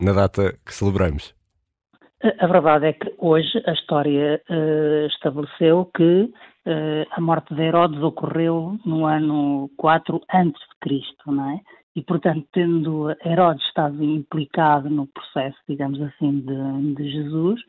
[0.00, 1.34] na data que celebramos.
[2.38, 8.00] A verdade é que hoje a história uh, estabeleceu que uh, a morte de Herodes
[8.00, 11.60] ocorreu no ano 4 antes de Cristo, não é?
[11.96, 17.60] E, portanto, tendo Herodes estado implicado no processo, digamos assim, de, de Jesus,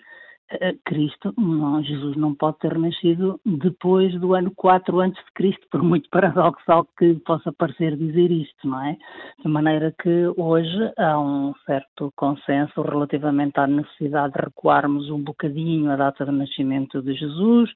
[0.86, 5.82] Cristo, não, Jesus não pode ter nascido depois do ano 4 antes de Cristo, por
[5.82, 8.98] muito paradoxal que possa parecer dizer isto, não é?
[9.44, 15.92] De maneira que hoje há um certo consenso relativamente à necessidade de recuarmos um bocadinho
[15.92, 17.70] a data do nascimento de Jesus,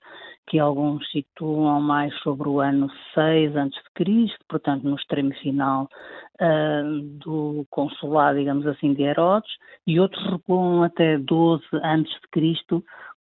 [0.47, 5.89] que alguns situam mais sobre o ano 6 antes de Cristo, portanto no extremo final
[6.41, 9.51] uh, do consulado, digamos assim, de Herodes,
[9.85, 12.66] e outros recuam até 12 antes de Cristo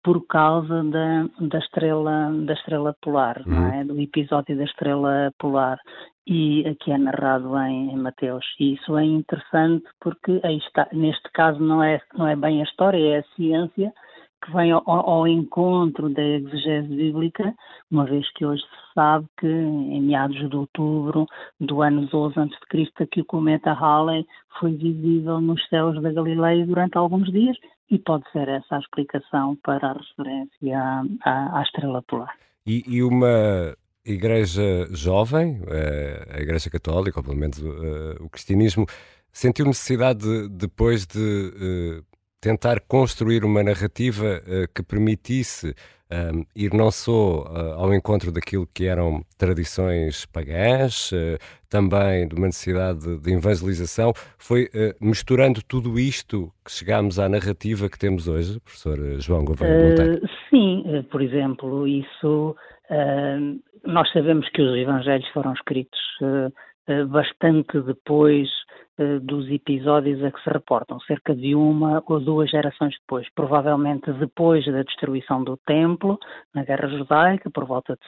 [0.02, 3.68] por causa da, da estrela da estrela polar, uhum.
[3.68, 3.84] é?
[3.84, 5.78] do episódio da estrela polar
[6.26, 8.44] e aqui é narrado em, em, Mateus.
[8.58, 12.64] E isso é interessante porque aí está, neste caso não é não é bem a
[12.64, 13.92] história, é a ciência
[14.42, 17.54] que vem ao, ao, encontro da exegese bíblica,
[17.90, 21.26] uma vez que hoje se sabe que em meados de outubro
[21.60, 23.06] do ano 12 a.C.
[23.06, 24.26] que o cometa Halley
[24.58, 27.56] foi visível nos céus da Galileia durante alguns dias
[27.90, 32.34] e pode ser essa a explicação para a referência à, à, à estrela polar.
[32.66, 33.74] E, e, uma
[34.04, 38.86] igreja jovem, eh, a Igreja Católica, ou pelo menos uh, o cristianismo,
[39.32, 42.09] sentiu necessidade de, depois de uh,
[42.40, 45.74] tentar construir uma narrativa uh, que permitisse
[46.10, 52.34] um, ir não só uh, ao encontro daquilo que eram tradições pagãs, uh, também de
[52.34, 54.68] uma necessidade de, evangelização, foi
[55.00, 60.84] misturando tudo isto que chegámos à narrativa que temos hoje, professor João Gouveia uh, Sim,
[61.12, 62.56] por exemplo, isso
[63.84, 66.00] nós sabemos que os evangelhos foram escritos
[67.08, 68.48] bastante depois
[69.00, 74.12] eh, dos episódios a que se reportam, cerca de uma ou duas gerações depois, provavelmente
[74.12, 76.18] depois da destruição do templo,
[76.54, 78.00] na Guerra Judaica, por volta de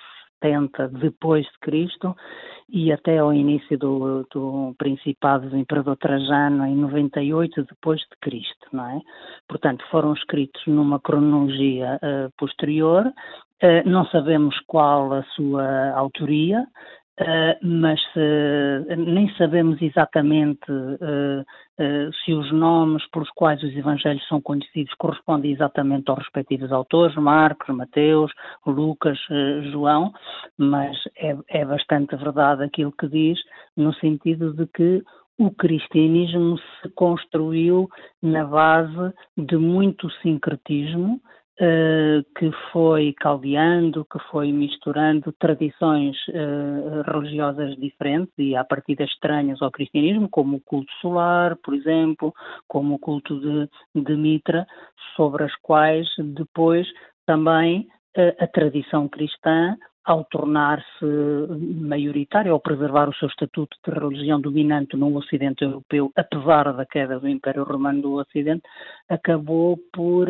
[0.43, 2.15] 70 depois de Cristo,
[2.69, 8.69] e até ao início do, do Principado do Imperador Trajano em 98 depois de Cristo,
[8.71, 9.01] não é?
[9.49, 16.67] Portanto, foram escritos numa cronologia uh, posterior, uh, não sabemos qual a sua autoria,
[17.23, 18.01] Uh, mas
[18.99, 21.45] nem sabemos exatamente uh,
[22.25, 27.75] se os nomes pelos quais os evangelhos são conhecidos correspondem exatamente aos respectivos autores, Marcos,
[27.75, 28.33] Mateus,
[28.67, 29.19] Lucas,
[29.71, 30.13] João,
[30.59, 33.39] mas é, é bastante verdade aquilo que diz,
[33.77, 35.03] no sentido de que
[35.39, 37.89] o cristianismo se construiu
[38.23, 41.21] na base de muito sincretismo,
[41.61, 49.11] Uh, que foi caldeando, que foi misturando tradições uh, religiosas diferentes e a partir das
[49.11, 52.33] estranhas ao cristianismo, como o culto solar, por exemplo,
[52.67, 54.67] como o culto de, de Mitra,
[55.15, 56.89] sobre as quais depois
[57.27, 57.87] também
[58.17, 61.05] uh, a tradição cristã ao tornar-se
[61.81, 67.21] maioritária, ao preservar o seu estatuto de religião dominante no Ocidente Europeu, apesar da queda
[67.21, 68.63] do Império Romano do Ocidente,
[69.09, 70.29] acabou por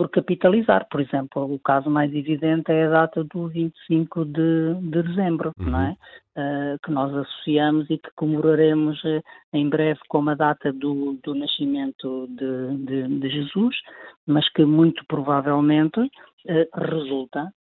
[0.00, 0.86] por capitalizar.
[0.90, 5.70] Por exemplo, o caso mais evidente é a data do 25 de, de dezembro, uhum.
[5.70, 5.96] não é?
[6.34, 11.34] Uh, que nós associamos e que comemoraremos uh, em breve como a data do, do
[11.34, 13.76] nascimento de, de, de, Jesus,
[14.26, 16.10] mas que muito provavelmente uh,
[16.72, 17.52] resulta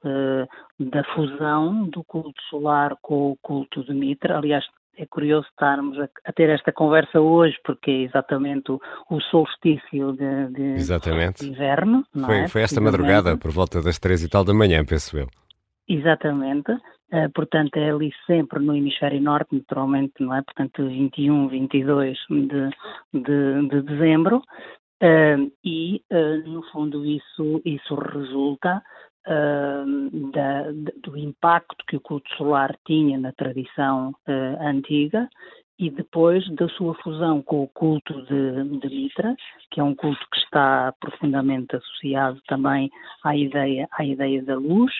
[0.79, 4.37] da fusão do culto solar com o culto de Mitra.
[4.37, 4.63] Aliás,
[4.97, 10.13] é curioso estarmos a, a, ter esta conversa hoje, porque é exatamente o, o solstício
[10.13, 11.43] de, de, exatamente.
[11.43, 12.03] de inverno.
[12.25, 12.47] foi, é?
[12.47, 15.27] foi esta madrugada, por volta das três e tal da manhã, penso eu.
[15.87, 16.71] Exatamente.
[17.11, 20.43] Uh, portanto, é ali sempre no hemisfério norte, naturalmente, não é?
[20.43, 22.69] Portanto, 21, 22 de,
[23.13, 24.43] de, de dezembro.
[25.01, 28.83] Uh, e, uh, no fundo, isso, isso resulta
[29.27, 30.71] uh, da,
[31.03, 35.29] do impacto que o culto solar tinha na tradição uh, antiga
[35.79, 39.35] e depois da sua fusão com o culto de, de, Mitra,
[39.71, 42.91] que é um culto que está profundamente associado também
[43.23, 44.91] à ideia, à ideia da luz,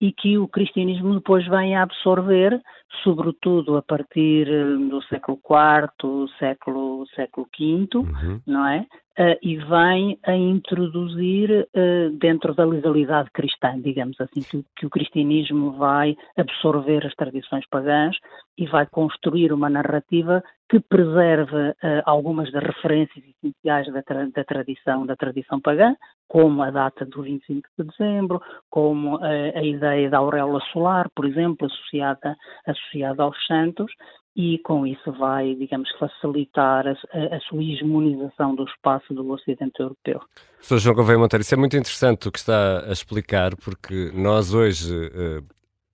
[0.00, 2.60] e que o cristianismo depois vem a absorver,
[3.02, 4.46] sobretudo a partir
[4.88, 8.40] do século IV, século, século V, uhum.
[8.46, 8.86] não é?
[9.18, 14.90] Uh, e vem a introduzir uh, dentro da legalidade cristã, digamos assim, que, que, o
[14.90, 18.16] cristianismo vai absorver as tradições pagãs
[18.56, 24.44] e vai construir uma narrativa que preserva uh, algumas das referências essenciais da, tra da,
[24.44, 25.96] tradição da tradição pagã,
[26.28, 31.66] como a data do 25 de dezembro, como a ideia da auréola solar, por exemplo,
[31.66, 33.90] associada, associada aos santos,
[34.38, 40.20] e com isso vai, digamos, facilitar a, a, sua hegemonização do espaço do Ocidente Europeu.
[40.60, 40.78] Sr.
[40.78, 44.94] João Gouveia Monteiro, isso é muito interessante o que está a explicar, porque nós hoje,
[44.94, 45.44] uh,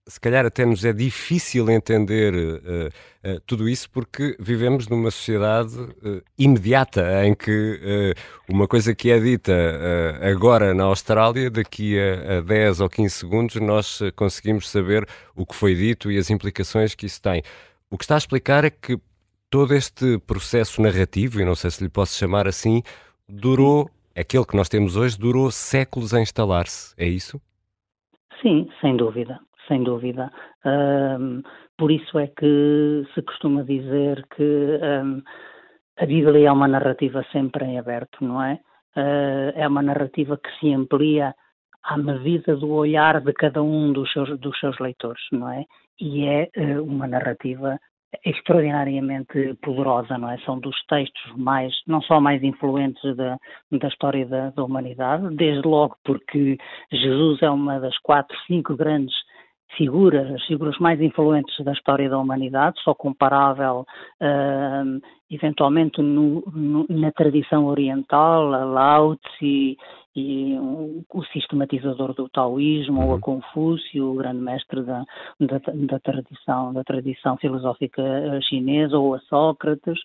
[0.07, 2.88] se calhar até nos é difícil entender uh,
[3.37, 5.72] uh, tudo isso, porque vivemos numa sociedade
[6.38, 8.14] imediata, em que
[8.46, 9.54] uma coisa que é dita
[10.20, 15.54] agora na Austrália, daqui a, a 10 ou 15 segundos, nós conseguimos saber o que
[15.54, 17.42] foi dito e as implicações que isso tem.
[17.94, 18.98] O que está a explicar é que
[19.48, 22.83] todo este processo narrativo, e não sei se lhe posso chamar assim,
[23.28, 27.40] durou, aquele que nós temos hoje, durou séculos a instalar-se, é isso?
[28.42, 30.33] Sim, sem dúvida, sem dúvida.
[30.66, 31.40] Um,
[31.78, 35.22] por isso é que se costuma dizer que um,
[35.96, 38.54] a Bíblia é uma narrativa sempre em aberto, não é?
[38.96, 41.33] Uh, é uma narrativa que se amplia
[41.85, 45.64] à medida do olhar de cada um dos seus, dos seus leitores, não é?
[46.00, 47.78] E é uh, uma narrativa
[48.24, 50.38] extraordinariamente poderosa, não é?
[50.38, 53.37] São dos textos mais, não só mais influentes da,
[53.72, 56.57] da história da, da humanidade, desde logo porque
[56.92, 59.14] Jesus é uma das quatro, cinco grandes
[59.76, 63.85] figuras, as figuras mais influentes da história da humanidade, só comparável
[64.20, 65.00] uh,
[65.35, 69.77] eventualmente no, no, na tradição oriental, a Lao Tse
[70.16, 70.57] e
[71.12, 73.09] o sistematizador do taoísmo, uhum.
[73.09, 73.20] ou a.
[73.20, 75.05] Confúcio, o grande mestre da,
[75.40, 79.99] da, da, tradição, da tradição filosófica eh, chinesa, ou a Sócrates,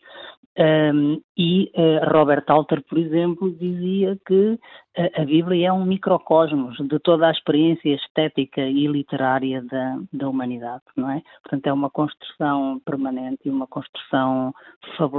[0.57, 4.59] um, e uh, Robert Alter, por exemplo, dizia que
[4.97, 10.27] a, a Bíblia é um microcosmos de toda a experiência estética e literária da, da
[10.27, 11.21] humanidade, não é?
[11.43, 14.53] Portanto, é uma construção permanente e uma construção
[14.97, 15.18] fabulosa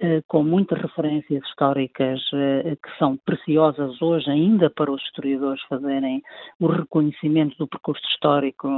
[0.00, 6.22] eh, com muitas referências históricas eh, que são preciosas hoje ainda para os historiadores fazerem
[6.60, 8.68] o reconhecimento do percurso histórico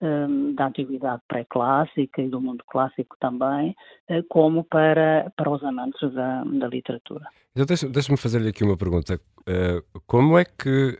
[0.00, 3.76] ehm, da antiguidade pré-clássica e do mundo clássico também,
[4.08, 7.26] eh, como para, para os amantes da, da literatura.
[7.54, 9.20] Então, Deixa-me fazer-lhe aqui uma pergunta.
[10.06, 10.98] Como é que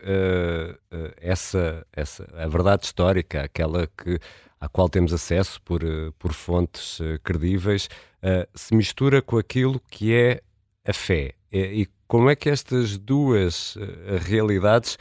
[1.21, 4.19] essa, essa, a verdade histórica, aquela que
[4.63, 5.81] à qual temos acesso por,
[6.17, 7.89] por fontes credíveis,
[8.23, 10.41] uh, se mistura com aquilo que é
[10.85, 11.33] a fé.
[11.51, 13.81] E, como é que estas duas uh,
[14.21, 14.97] realidades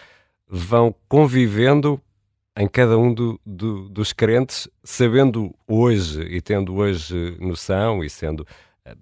[0.49, 2.01] vão convivendo
[2.57, 8.45] em cada um do, do, dos crentes, sabendo hoje e tendo hoje noção, e sendo,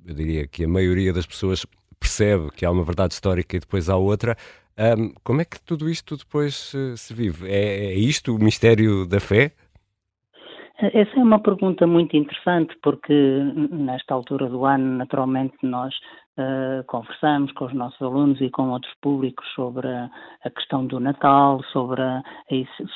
[0.05, 1.65] eu diria que a maioria das pessoas
[2.01, 4.37] percebe que há uma verdade histórica e depois há outra,
[4.99, 7.49] um, como é que tudo isto depois uh, se vive?
[7.49, 9.53] É, é isto o mistério da fé?
[10.79, 13.13] Essa é uma pergunta muito interessante, porque
[13.71, 15.95] nesta altura do ano, naturalmente, nós
[16.39, 20.11] uh, conversamos com os nossos alunos e com outros públicos sobre a,
[20.45, 22.23] a questão do Natal, sobre a,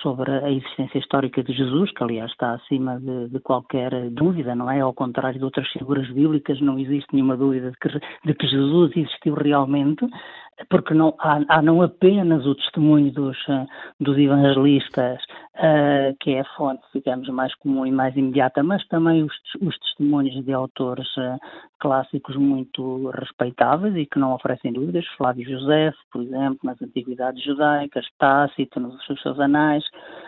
[0.02, 4.70] sobre a existência histórica de Jesus, que aliás está acima de, de, qualquer dúvida, não
[4.70, 4.80] é?
[4.80, 7.88] Ao contrário de outras figuras bíblicas, não existe nenhuma dúvida de que,
[8.24, 10.06] de que Jesus existiu realmente
[10.68, 13.66] porque não, há, há, não apenas o testemunho dos, eh,
[14.00, 15.20] dos evangelistas,
[15.56, 19.79] uh, que é a fonte, digamos, mais comum e mais imediata, mas também os, os
[19.79, 21.38] testemunhos de autores uh,
[21.79, 28.06] clássicos muito respeitáveis e que não oferecem dúvidas, Flávio José, por exemplo, nas Antiguidades Judaicas,
[28.18, 29.85] Tácito, nos seus anais,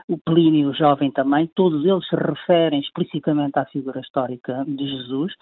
[0.08, 5.32] o Plínio Jovem também, todos eles se referem explicitamente à figura histórica de Jesus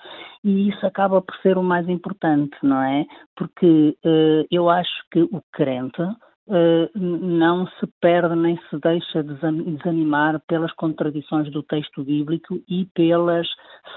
[0.42, 3.04] e isso acaba por ser o mais importante, não é?
[3.36, 4.73] Porque uh, eu acho
[5.10, 6.02] que o crente
[6.46, 13.48] Uh, não se perde nem se deixa desanimar pelas contradições do texto bíblico e pelas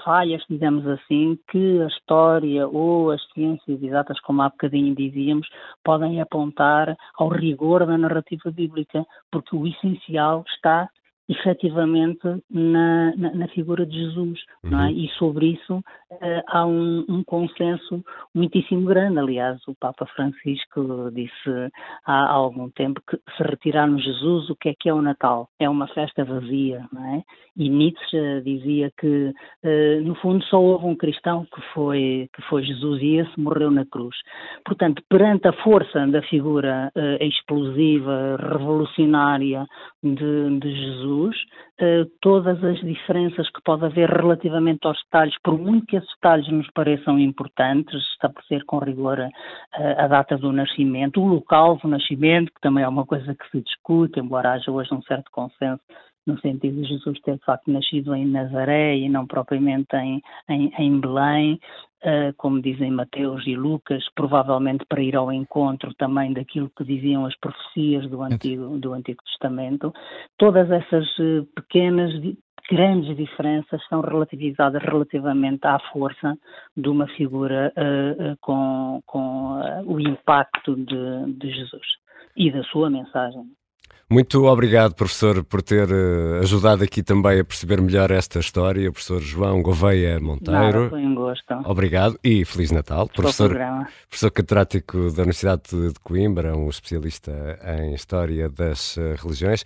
[0.02, 5.46] falhas, digamos assim, que a história ou as ciências exatas, como há bocadinho dizíamos,
[5.84, 10.88] podem apontar ao rigor da narrativa bíblica, porque o essencial está
[11.28, 14.80] efetivamente na, na, na, figura de Jesus, uhum.
[14.80, 14.84] é?
[14.84, 14.88] Uhum.
[14.88, 18.02] E sobre isso uh, há um, um, consenso
[18.34, 19.18] muitíssimo grande.
[19.18, 21.70] Aliás, o Papa Francisco disse
[22.04, 25.48] há algum tempo que se retirarmos Jesus, o que é que é o Natal?
[25.58, 27.22] É uma festa vazia, não é?
[27.56, 29.32] E Nietzsche dizia que,
[29.64, 33.70] uh, no fundo, só houve um cristão que foi, que foi Jesus e esse morreu
[33.70, 34.16] na cruz.
[34.64, 39.66] Portanto, perante a força da figura uh, explosiva, revolucionária
[40.02, 41.36] de, de Jesus,
[42.20, 46.70] todas as diferenças que pode haver relativamente aos detalhes, por muito que esses detalhes nos
[46.70, 49.28] pareçam importantes, estabelecer com rigor a,
[50.04, 53.60] a, data do nascimento, o local do nascimento, que também é uma coisa que se
[53.62, 55.82] discute, embora haja hoje um certo consenso
[56.28, 60.70] no sentido de Jesus ter de facto nascido em Nazaré e não propriamente em, em,
[60.78, 61.58] em Belém,
[62.04, 67.24] uh, como dizem Mateus e Lucas, provavelmente para ir ao encontro também daquilo que diziam
[67.24, 69.92] as profecias do Antigo, do Antigo Testamento.
[70.36, 72.12] Todas essas uh, pequenas
[72.70, 76.36] grandes diferenças são relativizadas relativamente à força
[76.76, 81.86] de uma figura uh, com, com o impacto de, de Jesus
[82.36, 83.57] e da sua mensagem.
[84.10, 88.90] Muito obrigado, professor, por ter uh, ajudado aqui também a perceber melhor esta história.
[88.90, 90.54] Professor João Gouveia Monteiro.
[90.54, 91.54] Nada, foi um gosto.
[91.66, 93.06] Obrigado e Feliz Natal.
[93.08, 93.54] professor,
[94.08, 99.62] professor catedrático da Universidade de Coimbra, um especialista em História das uh, Religiões.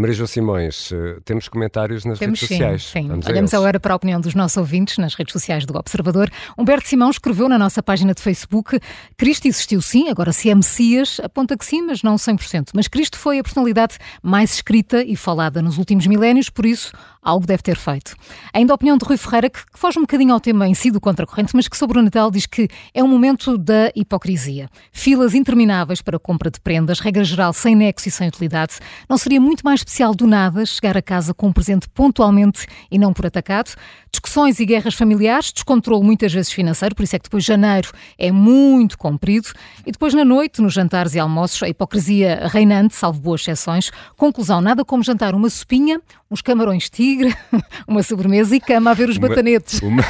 [0.00, 2.84] Maria João Simões, eh, temos comentários nas temos, redes sociais.
[2.84, 3.30] Sim, sim.
[3.30, 6.30] Olhamos agora para a opinião dos nossos ouvintes nas redes sociais do Observador.
[6.56, 8.78] Humberto Simão escreveu na nossa página de Facebook:
[9.16, 12.70] Cristo existiu sim, agora se é Messias, aponta que sim, mas não 100%.
[12.74, 16.92] Mas Cristo foi a personalidade mais escrita e falada nos últimos milénios, por isso
[17.26, 18.14] algo deve ter feito.
[18.54, 20.90] Ainda a opinião de Rui Ferreira, que, que foge um bocadinho ao tema em si
[20.90, 24.68] do contracorrente, mas que sobre o Natal diz que é um momento da hipocrisia.
[24.92, 28.74] Filas intermináveis para compra de prendas, regra geral sem nexo e sem utilidade.
[29.08, 32.98] Não seria muito mais especial do nada chegar a casa com um presente pontualmente e
[32.98, 33.74] não por atacado?
[34.16, 38.32] Discussões e guerras familiares, descontrole muitas vezes financeiro, por isso é que depois janeiro é
[38.32, 39.48] muito comprido.
[39.84, 43.90] E depois na noite, nos jantares e almoços, a hipocrisia reinante, salvo boas exceções.
[44.16, 46.00] Conclusão, nada como jantar uma sopinha,
[46.30, 47.36] uns camarões tigre,
[47.86, 49.82] uma sobremesa e cama a ver os uma, batanetes.
[49.82, 50.02] Uma,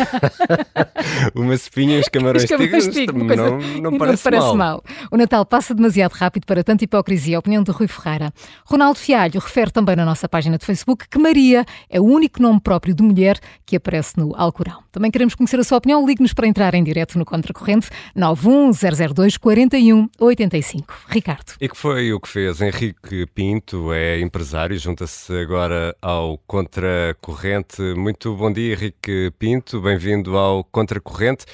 [1.34, 4.57] uma espinha e os camarões, os camarões tigre, não, não, parece, não parece mal.
[4.57, 4.84] mal.
[5.11, 8.32] O Natal passa demasiado rápido para tanta hipocrisia, a opinião de Rui Ferreira.
[8.64, 12.61] Ronaldo Fialho refere também na nossa página de Facebook que Maria é o único nome
[12.61, 14.82] próprio de mulher que aparece no Alcorão.
[14.92, 16.07] Também queremos conhecer a sua opinião.
[16.07, 20.94] Ligue-nos para entrar em direto no Contracorrente 91002 4185.
[21.09, 21.55] Ricardo.
[21.61, 27.82] E que foi o que fez Henrique Pinto, é empresário, junta-se agora ao Contracorrente.
[27.97, 31.47] Muito bom dia, Henrique Pinto, bem-vindo ao Contracorrente.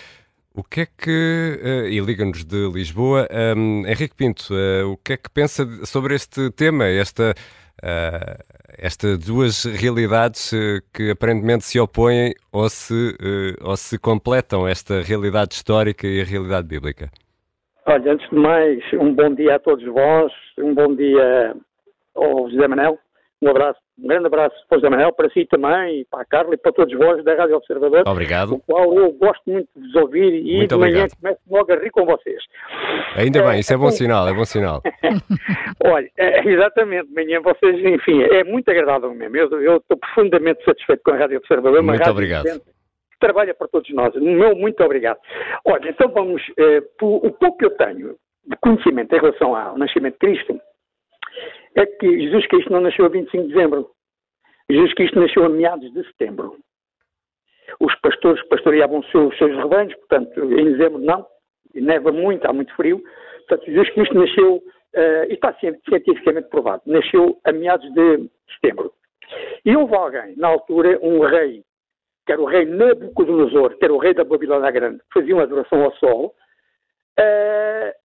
[0.55, 3.27] O que é que, uh, e liga-nos de Lisboa,
[3.57, 7.35] um, Henrique Pinto, uh, o que é que pensa sobre este tema, esta,
[7.83, 8.43] uh,
[8.79, 10.51] estas duas realidades
[10.93, 13.17] que aparentemente se opõem ou se,
[13.63, 17.11] ou se completam, esta realidade histórica e a realidade bíblica?
[17.87, 21.55] Olha, antes de mais, um bom dia a todos vós, um bom dia
[22.15, 22.99] ao José Manel,
[23.43, 26.57] um abraço um grande abraço José Manuel, para si também, e para a Carla e
[26.57, 28.03] para todos vós da Rádio Observador.
[28.07, 28.55] Obrigado.
[28.55, 31.77] O qual eu gosto muito de vos ouvir e muito de manhã começo logo a
[31.77, 32.43] rir com vocês.
[33.17, 34.83] Ainda bem, isso é bom sinal, é bom sinal.
[35.85, 39.37] Olha, é, exatamente, manhã vocês, enfim, é muito agradável mesmo.
[39.37, 41.83] Eu, eu estou profundamente satisfeito com a Rádio Observador.
[41.83, 42.47] Muito obrigado.
[43.21, 44.15] trabalha para todos nós.
[44.15, 45.19] Meu muito obrigado.
[45.65, 48.17] Olha, então vamos, eh, o pouco que eu tenho
[48.47, 50.61] de conhecimento em relação ao nascimento de Cristo,
[51.75, 53.91] é que Jesus Cristo não nasceu a 25 de dezembro.
[54.71, 56.57] Jesus Cristo nasceu a meados de setembro.
[57.81, 61.27] Os pastores pastoreavam os seus, seus rebanhos, portanto, em dezembro não,
[61.75, 63.03] neva muito, há muito frio.
[63.49, 68.93] Portanto, Jesus Cristo nasceu, uh, e está cientificamente provado, nasceu a meados de setembro.
[69.65, 71.63] E houve alguém, na altura, um rei,
[72.27, 75.45] que era o rei Nabucodonosor, que era o rei da Babilônia Grande, que fazia uma
[75.45, 76.35] adoração ao sol,
[77.19, 78.02] uh,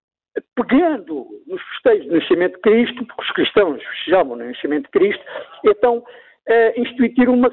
[0.56, 5.24] pegando nos festejos do nascimento de Cristo, porque os cristãos festejavam o nascimento de Cristo,
[5.66, 7.50] então uh, instituir, uma,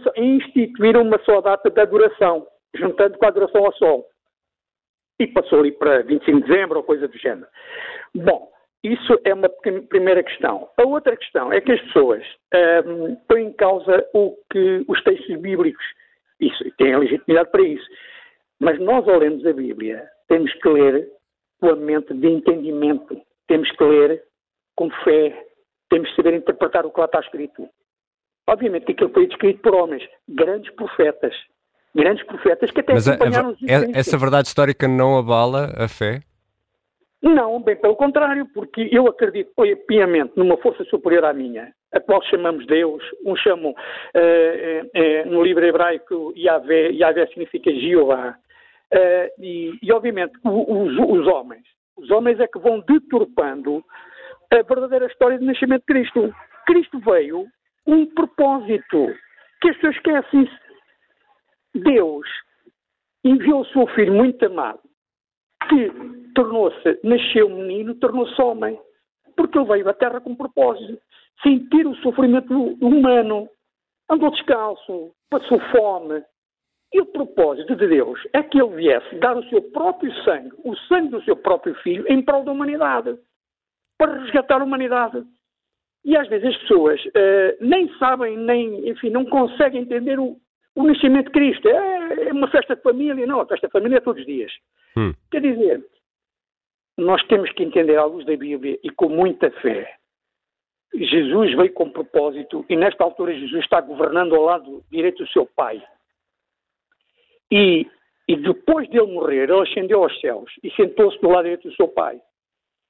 [1.03, 4.07] uma só data de adoração, juntando com a adoração ao sol.
[5.19, 7.47] E passou ali para 25 de dezembro ou coisa do género.
[8.15, 8.51] Bom,
[8.83, 9.49] isso é uma
[9.89, 10.69] primeira questão.
[10.77, 12.23] A outra questão é que as pessoas
[12.85, 15.85] um, ehm, põem em causa o que os textos bíblicos,
[16.41, 17.87] isso, têm a legitimidade para isso.
[18.61, 21.09] Mas nós, ao lermos a Bíblia, temos que ler
[21.65, 23.19] com a mente de entendimento.
[23.49, 24.23] Temos que ler
[24.77, 25.35] com fé,
[25.89, 27.67] temos que saber interpretar o que lá está escrito.
[28.47, 31.35] Obviamente que aquilo foi escrito por homens, grandes profetas,
[31.95, 35.89] grandes profetas que até Mas acompanharam a, a, a, essa verdade histórica não abala a
[35.89, 36.21] fé?
[37.23, 39.51] Não, bem pelo contrário, porque eu acredito
[39.87, 45.31] piamente numa força superior à minha, a qual chamamos Deus, uns chamam uh, uh, uh,
[45.31, 48.37] no livro hebraico Yahvé, Yahvé significa Jeová,
[48.95, 51.65] Uh, e, e, obviamente, os, os, homens,
[51.97, 53.85] os homens é que vão deturpando
[54.53, 56.35] a verdadeira história do nascimento de Cristo.
[56.65, 57.45] Cristo veio
[57.87, 59.13] um propósito
[59.61, 60.65] que as pessoas esquecem-se.
[61.75, 62.29] Deus
[63.25, 64.81] enviou o seu filho muito amado,
[65.69, 65.91] que
[66.35, 68.79] tornou-se, nasceu menino, tornou-se homem,
[69.37, 71.01] porque ele veio à Terra com um propósito,
[71.43, 73.49] sentir o sofrimento humano,
[74.09, 76.23] andou descalço, passou fome.
[76.95, 80.77] E o propósito de Deus é que ele viesse dar o seu próprio sangue, o
[80.87, 83.19] sangue do seu próprio filho, em prol da humanidade,
[83.99, 85.25] para resgatar a humanidade.
[86.05, 90.37] E às vezes as pessoas uh, nem sabem, nem, enfim, não conseguem entender o,
[90.77, 91.69] o nascimento de Cristo.
[91.69, 93.27] É, é, uma festa de família.
[93.27, 94.53] Não, a festa de família é todos os dias.
[94.97, 95.13] Hum.
[95.33, 95.85] Quer dizer,
[96.97, 99.97] nós temos que entender à luz da Bíblia e com muita fé.
[100.95, 105.45] Jesus veio com propósito e nesta altura Jesus está governando ao lado direito do seu
[105.45, 105.83] Pai.
[107.51, 107.87] E,
[108.29, 111.89] e depois dele morrer, ele ascendeu aos céus e sentou-se do lado direito do seu
[111.89, 112.21] Pai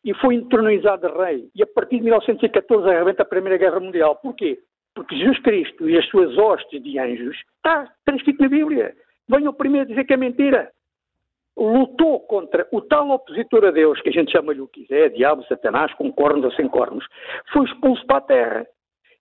[0.04, 1.48] e foi entronizado rei.
[1.54, 4.16] E a partir de 1914 arrebenta a Primeira Guerra Mundial.
[4.16, 4.58] Porquê?
[4.94, 8.94] Porque Jesus Cristo e as suas hostes de anjos está transcrito na Bíblia.
[9.28, 10.70] Venham primeiro dizer que é mentira.
[11.56, 15.44] Lutou contra o tal opositor a Deus, que a gente chama-lhe o que quiser, diabo,
[15.44, 17.06] satanás, com cornos ou sem cornos,
[17.52, 18.66] foi expulso para a terra.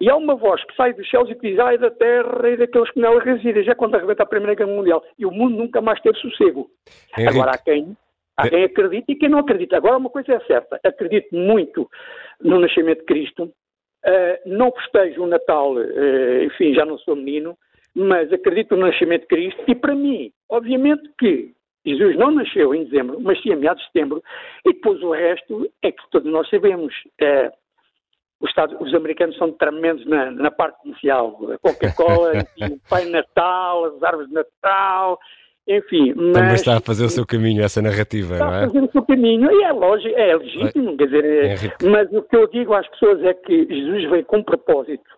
[0.04, 2.58] E há uma voz que sai dos céus e que diz, ai da terra e
[2.58, 5.02] daqueles que nela residem, já quando arrebenta a Primeira Guerra Mundial.
[5.18, 6.70] E o mundo nunca mais teve sossego.
[7.18, 7.34] Henrique.
[7.34, 7.96] Agora há quem
[8.36, 9.78] Há quem acredita e quem não acredita.
[9.78, 11.90] Agora, uma coisa é certa: acredito muito
[12.42, 13.44] no nascimento de Cristo.
[13.46, 17.58] Uh, não festejo o Natal, uh, enfim, já não sou menino,
[17.96, 19.64] mas acredito no nascimento de Cristo.
[19.68, 21.54] E para mim, obviamente que
[21.86, 24.22] Jesus não nasceu em dezembro, mas sim a meados de setembro.
[24.66, 26.94] E depois o resto é que todos nós sabemos.
[27.22, 27.63] Uh,
[28.44, 31.40] os, Estados, os, americanos são tremendos na, na parte comercial.
[31.62, 35.18] Coca-Cola, o Pai Natal, as árvores de Natal,
[35.68, 36.34] enfim, mas...
[36.34, 38.66] Também está a fazer o seu caminho, essa narrativa, não é?
[38.66, 41.56] Está a fazer o seu caminho, e é lógico, é legítimo, quer dizer, é,
[41.90, 45.10] mas o que eu digo às pessoas é que Jesus veio com propósito,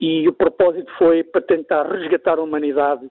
[0.00, 3.06] e o propósito foi para tentar resgatar a humanidade,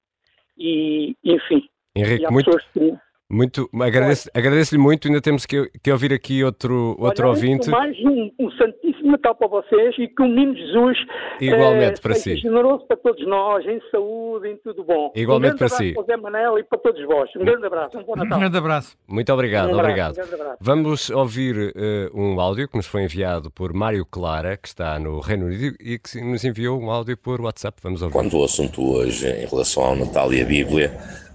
[0.57, 1.63] e, enfim...
[1.95, 2.51] Henrique, muito...
[2.73, 2.97] Que,
[3.29, 7.69] muito, agradeço-lhe agradeço muito, ainda temos que, que ouvir aqui outro, outro Olha, ouvinte.
[7.69, 10.97] Mais um, um santíssimo Natal para vocês e que o menino Jesus
[11.39, 12.37] Igualmente é, para si.
[12.37, 15.11] generoso para todos nós, em saúde, em tudo bom.
[15.15, 15.93] Igualmente um para si.
[15.93, 17.29] Para José Manel e para todos vós.
[17.35, 18.37] Um grande abraço, um bom Natal.
[18.37, 18.97] Um grande abraço.
[19.07, 20.17] Muito obrigado, um obrigado.
[20.17, 24.99] Um Vamos ouvir uh, um áudio que nos foi enviado por Mário Clara, que está
[24.99, 27.77] no Reino Unido e que nos enviou um áudio por WhatsApp.
[27.81, 28.13] Vamos ouvir.
[28.13, 30.91] Quanto ao assunto hoje em relação ao Natal e a Bíblia,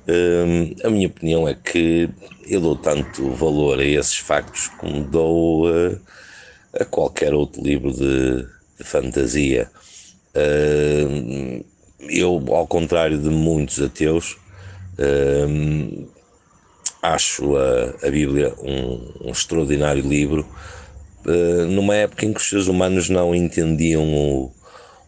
[0.08, 2.08] Hum, a minha opinião é que
[2.48, 5.98] eu dou tanto valor a esses factos como dou a,
[6.80, 8.46] a qualquer outro livro de,
[8.78, 9.70] de fantasia.
[10.34, 11.62] Hum,
[12.08, 14.36] eu, ao contrário de muitos ateus,
[15.48, 16.06] hum,
[17.02, 20.46] acho a, a Bíblia um, um, extraordinário livro
[21.68, 24.52] numa época em que os seres humanos não entendiam o,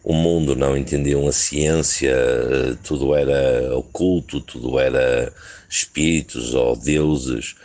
[0.03, 2.13] o mundo, não entendiam a ciência,
[2.83, 5.31] tudo era oculto, tudo era
[5.69, 7.55] espíritos ou deuses.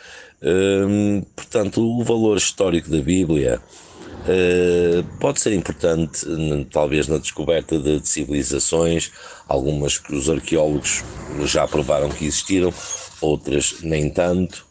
[0.43, 3.61] Hum, portanto, o valor histórico da Bíblia
[4.25, 6.27] uh, pode ser importante,
[6.71, 9.11] talvez, na descoberta de, de, civilizações,
[9.49, 11.03] algumas que os arqueólogos
[11.45, 12.73] já provaram que existiram,
[13.21, 14.67] outras nem tanto.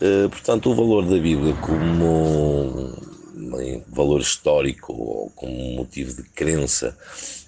[0.00, 2.92] Uh, portanto, o valor da Bíblia como
[3.88, 6.96] valor histórico ou como motivo de crença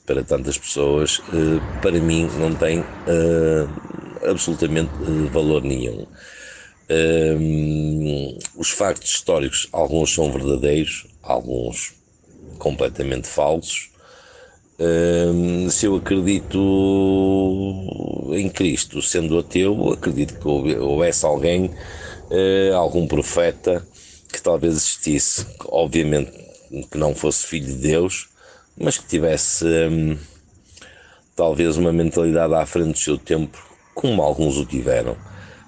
[0.07, 3.67] para tantas pessoas, eh, para mim não tem eh,
[4.29, 6.07] absolutamente eh, valor nenhum.
[8.55, 11.95] Os factos históricos, alguns são verdadeiros, alguns
[12.59, 13.91] completamente falsos.
[15.71, 16.59] Se eu acredito
[18.33, 21.71] em Cristo, sendo ateu, acredito que houvesse alguém,
[22.77, 23.87] algum profeta,
[24.33, 26.33] que talvez existisse, obviamente
[26.83, 28.29] que não fosse filho de Deus,
[28.77, 30.19] mas que tivesse hum,
[31.37, 33.63] talvez uma mentalidade à frente do seu tempo,
[33.95, 35.17] como alguns o tiveram,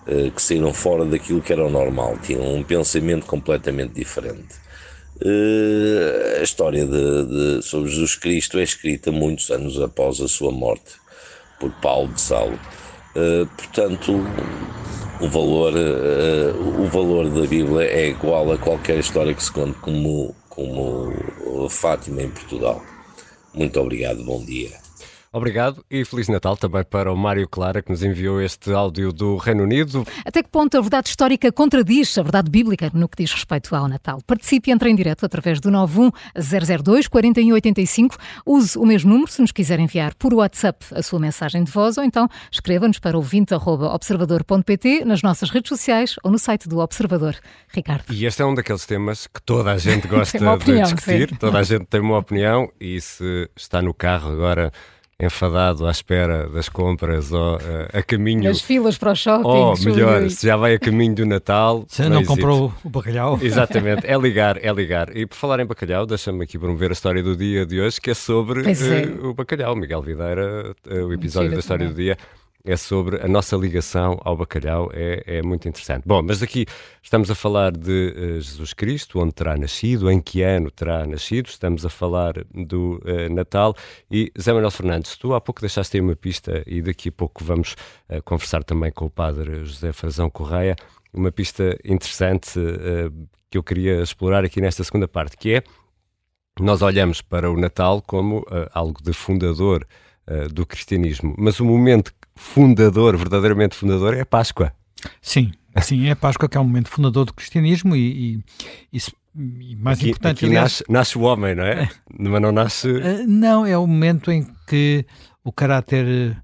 [0.07, 4.66] eh, que saíram fora daquilo que era o normal, tinham um pensamento completamente diferente.
[5.25, 10.53] Eh, a história de, de, sobre Jesus Cristo é escrita muitos anos após a sua
[10.53, 10.95] morte
[11.59, 12.59] por Paulo de Saulo.
[13.15, 14.13] Eh, portanto,
[15.21, 19.79] o valor, uh, o valor da Bíblia é igual a qualquer história que se conte
[19.79, 21.11] como, como
[21.71, 22.83] Fátima em Portugal.
[23.55, 24.86] Muito obrigado, bom dia.
[25.33, 29.37] Obrigado e Feliz Natal também para o Mário Clara, que nos enviou este áudio do
[29.37, 30.07] Reino Unido.
[30.25, 33.89] Até que ponto a verdade histórica contradiz a verdade bíblica no que diz respeito ao
[33.89, 34.21] Natal?
[34.27, 38.17] Participe e entre em direto através do 91002 4185.
[38.47, 41.99] Use o mesmo número se nos quiser enviar por WhatsApp a sua mensagem de voz
[41.99, 47.37] ou então escreva-nos para ouvinte.observador.pt nas nossas redes sociais ou no site do Observador.
[47.69, 48.13] Ricardo.
[48.13, 51.37] E este é um daqueles temas que toda a gente gosta opinião, de discutir, sim.
[51.37, 54.73] toda a gente tem uma opinião e se está no carro agora
[55.19, 57.61] enfadado à espera das compras ou uh,
[57.93, 58.43] a caminho.
[58.43, 59.49] Das filas para o shopping.
[59.49, 61.85] Ou melhor, se já vai a caminho do Natal.
[61.89, 63.39] Se não, não comprou o bacalhau.
[63.43, 65.17] Exatamente, é ligar, é ligar.
[65.17, 68.11] E por falar em bacalhau, deixa-me aqui promover a história do dia de hoje, que
[68.11, 69.75] é sobre uh, o bacalhau.
[69.75, 71.95] Miguel Videira, uh, o episódio da história também.
[71.95, 72.19] do dia
[72.67, 76.03] é sobre a nossa ligação ao bacalhau, é, é muito interessante.
[76.05, 76.67] Bom, mas aqui
[77.01, 81.47] estamos a falar de uh, Jesus Cristo, onde terá nascido, em que ano terá nascido,
[81.47, 83.75] estamos a falar do uh, Natal.
[84.11, 87.45] E Zé Manuel Fernandes, tu há pouco deixaste aí uma pista e daqui a pouco
[87.45, 87.77] vamos
[88.11, 90.75] uh, conversar também com o padre José Frazão Correia,
[91.15, 92.51] uma pista interessante
[93.49, 95.63] que eu queria explorar aqui nesta segunda parte, que é
[96.61, 99.87] nós olhamos para o Natal como algo de fundador
[100.53, 104.73] do cristianismo, mas o momento fundador, verdadeiramente fundador, é a Páscoa.
[105.21, 108.43] Sim, sim, é a Páscoa que é o momento fundador do cristianismo e,
[108.93, 109.01] e,
[109.35, 110.39] e mais aqui, importante...
[110.39, 111.89] Aqui aliás, nasce, nasce, o homem, não é?
[112.19, 112.89] Mas não nasce...
[112.89, 115.05] Eh, não, é o momento em que
[115.43, 116.37] o caráter eh,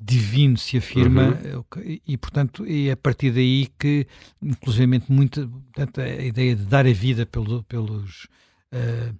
[0.00, 1.64] divino se afirma uhum.
[1.76, 4.06] Eh, e, portanto, é a partir daí que,
[4.42, 8.28] inclusive, muito, portanto, a ideia de dar a vida pelo, pelos...
[8.72, 9.14] Uh,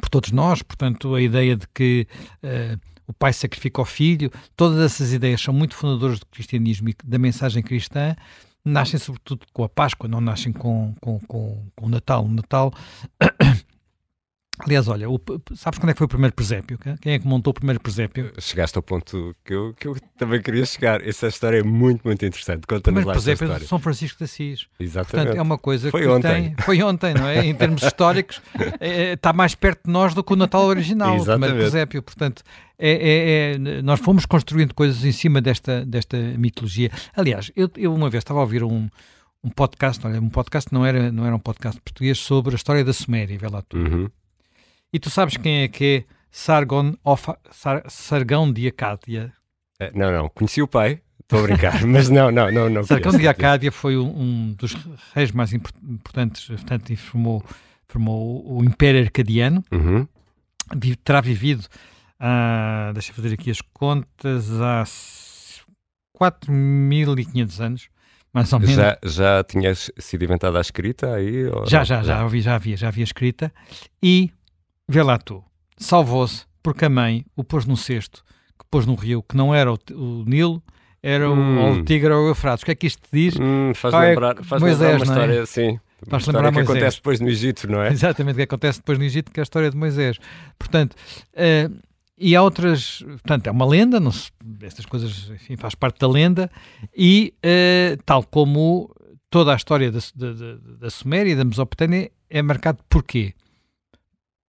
[0.00, 2.06] por todos nós, portanto, a ideia de que...
[2.42, 6.96] Uh, o pai sacrifica o filho, todas essas ideias são muito fundadoras do cristianismo e
[7.04, 8.14] da mensagem cristã,
[8.64, 12.24] nascem sobretudo com a Páscoa, não nascem com, com, com, com o Natal.
[12.24, 12.72] O Natal
[14.64, 15.20] Aliás, olha, o,
[15.54, 16.78] sabes quando é que foi o primeiro presépio?
[17.00, 18.32] Quem é que montou o primeiro presépio?
[18.38, 21.06] Chegaste ao ponto que eu, que eu também queria chegar.
[21.06, 22.66] Essa história é muito, muito interessante.
[22.66, 23.62] Conta-nos lá presépio história.
[23.64, 24.66] de São Francisco de Assis.
[24.78, 25.26] Exatamente.
[25.26, 26.54] Portanto, é uma coisa foi que ontem.
[26.54, 26.56] tem...
[26.64, 27.44] Foi ontem, não é?
[27.44, 28.40] Em termos históricos,
[28.78, 31.34] é, é, está mais perto de nós do que o Natal original, Exatamente.
[31.34, 32.02] o primeiro presépio.
[32.02, 32.42] Portanto,
[32.78, 36.90] é, é, é, nós fomos construindo coisas em cima desta, desta mitologia.
[37.16, 38.88] Aliás, eu, eu uma vez estava a ouvir um
[39.44, 42.84] um podcast, olha, um podcast não era, não era um podcast português sobre a história
[42.84, 43.76] da Suméria, vê lá tu.
[43.76, 44.08] Uhum.
[44.92, 49.32] E tu sabes quem é que é Sargon of, Sar, Sargão de Acádia?
[49.80, 50.28] Eh, não, não.
[50.28, 52.68] Conheci o pai, estou a brincar, mas não, não, não.
[52.68, 54.74] não Sargão de Acádia foi um, um, dos
[55.14, 57.42] reis mais importantes, portanto, formou,
[57.88, 59.64] formou o Império Arcadiano.
[59.72, 60.06] Uhum.
[61.02, 61.66] Terá vivido,
[62.20, 64.84] uh, deixa eu fazer aqui as contas, há
[66.18, 67.88] 4.500 anos
[68.32, 68.76] mais ou menos.
[68.76, 71.44] Já, já tinha sido inventada a escrita aí?
[71.66, 73.52] Já, já, já, já, havia, já havia, já havia escrita.
[74.02, 74.30] E
[74.92, 75.42] vê lá tu,
[75.76, 78.22] salvou-se porque a mãe o pôs no cesto,
[78.58, 80.62] que pôs no rio, que não era o, o Nilo,
[81.02, 81.58] era hum.
[81.58, 82.62] o, o Tigre ou o Eufrates.
[82.62, 83.34] O que é que isto diz?
[83.38, 85.08] Hum, faz ah, lembrar, faz Moisés, lembrar uma é?
[85.08, 85.80] história assim.
[86.08, 86.70] Faz lembrar que Moisés.
[86.70, 87.90] acontece depois no Egito, não é?
[87.90, 90.18] Exatamente, que acontece depois no Egito, que é a história de Moisés.
[90.58, 91.82] Portanto, uh,
[92.18, 94.30] e há outras, portanto, é uma lenda, não se,
[94.62, 96.50] estas coisas, enfim, faz parte da lenda,
[96.96, 98.94] e uh, tal como
[99.28, 103.34] toda a história da, da, da, da Suméria e da Mesopotâmia é marcado por quê?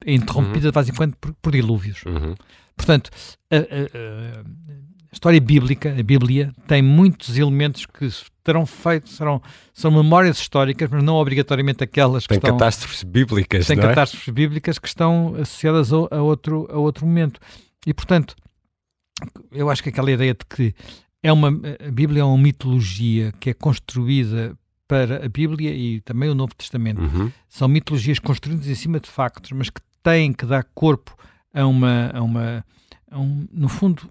[0.06, 2.02] É interrompida de vez em quando por, por dilúvios.
[2.04, 2.34] Uhum.
[2.76, 3.10] Portanto,
[3.50, 8.08] a, a, a, história bíblica, a Bíblia, tem muitos elementos que
[8.42, 9.42] terão feito, serão,
[9.72, 12.52] são memórias históricas, mas não obrigatoriamente aquelas que tem estão...
[12.52, 13.82] catástrofes bíblicas, Tem é?
[13.82, 17.40] catástrofes bíblicas que estão associadas a, a, outro, a outro momento.
[17.86, 18.34] E, portanto,
[19.50, 20.74] eu acho que aquela ideia de que
[21.22, 24.56] é uma, a Bíblia é uma mitologia que é construída
[24.88, 27.00] para a Bíblia e também o Novo Testamento.
[27.00, 27.30] Uhum.
[27.48, 31.16] São mitologias construídas em cima de factos, mas que têm que dar corpo
[31.52, 32.10] a uma.
[32.12, 32.64] A uma
[33.10, 34.10] a um, no fundo,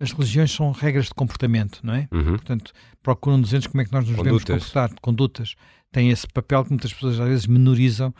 [0.00, 2.08] as religiões são regras de comportamento, não é?
[2.12, 2.36] Uhum.
[2.36, 4.44] Portanto, procuram dizer como é que nós nos condutas.
[4.44, 5.54] devemos comportar, condutas.
[5.90, 8.12] Tem esse papel que muitas pessoas às vezes menorizam,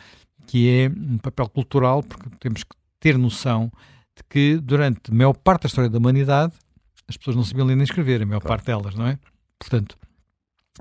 [0.47, 3.71] que é um papel cultural, porque temos que ter noção
[4.17, 6.55] de que durante a maior parte da história da humanidade
[7.09, 8.63] as pessoas não sabiam ler nem escrever, a maior claro.
[8.63, 9.19] parte delas, não é?
[9.59, 9.97] Portanto,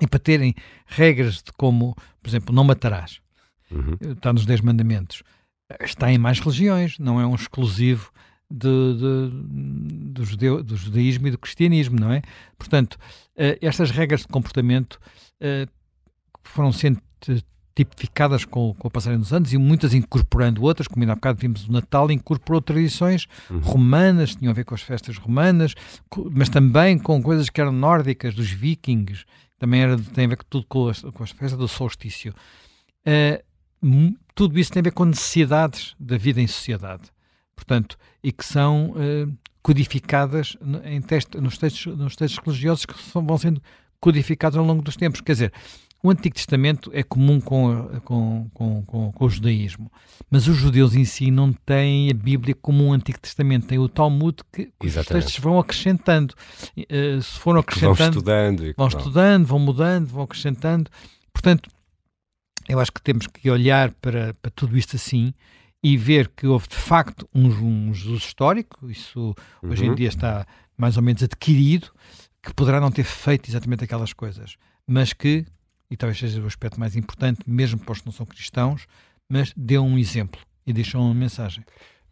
[0.02, 0.54] e para terem
[0.86, 3.22] regras de como, por exemplo, não matarás,
[3.72, 3.98] uhum.
[4.14, 5.24] está nos 10 mandamentos,
[5.82, 8.12] está em mais religiões, não é um exclusivo
[8.50, 12.22] de, de, do, judeu, do, judaísmo e do cristianismo, não é?
[12.58, 15.00] Portanto, uh, estas regras de comportamento
[15.42, 15.70] uh,
[16.44, 17.02] foram sendo
[17.76, 21.40] tipificadas com, com o passarem dos anos e muitas incorporando outras, como ainda há bocado
[21.40, 23.60] vimos o Natal, incorporou tradições uhum.
[23.60, 25.76] romanas, tinham a ver com as festas romanas,
[26.32, 29.26] mas também com coisas que eram nórdicas, dos vikings,
[29.60, 32.34] também era, tem a ver com tudo com, as, com as festas do solstício.
[33.06, 33.44] Uh,
[34.34, 37.12] tudo isso tem a ver com necessidades da vida em sociedade.
[37.56, 40.56] portanto, e que são uh, codificadas
[40.86, 43.62] em texto, nos, textos, nos textos religiosos que são, vão sendo
[44.00, 45.22] codificados ao longo dos tempos.
[45.22, 45.54] Quer dizer,
[46.02, 49.92] o Antigo Testamento é comum com, com, com, com, o judaísmo,
[50.30, 53.90] mas os judeus em si não têm a Bíblia como um Antigo Testamento, tem o
[53.90, 56.34] Talmud que os textos vão acrescentando.
[56.78, 60.90] Uh, se foram acrescentando, vão estudando, vão estudando, vão mudando, vão acrescentando.
[61.34, 61.70] Portanto,
[62.68, 65.34] eu acho que temos que olhar para, para tudo isto assim
[65.84, 69.72] e ver que houve de facto um, um Jesus histórico, isso uhum.
[69.72, 69.96] hoje em uhum.
[69.96, 70.46] dia está
[70.78, 71.92] mais ou menos adquirido,
[72.42, 75.46] que poderá não ter feito exatamente aquelas coisas, mas que,
[75.90, 78.88] e talvez seja o aspecto mais importante, mesmo para os que não são cristãos,
[79.30, 81.64] mas deu um exemplo e deixou uma mensagem.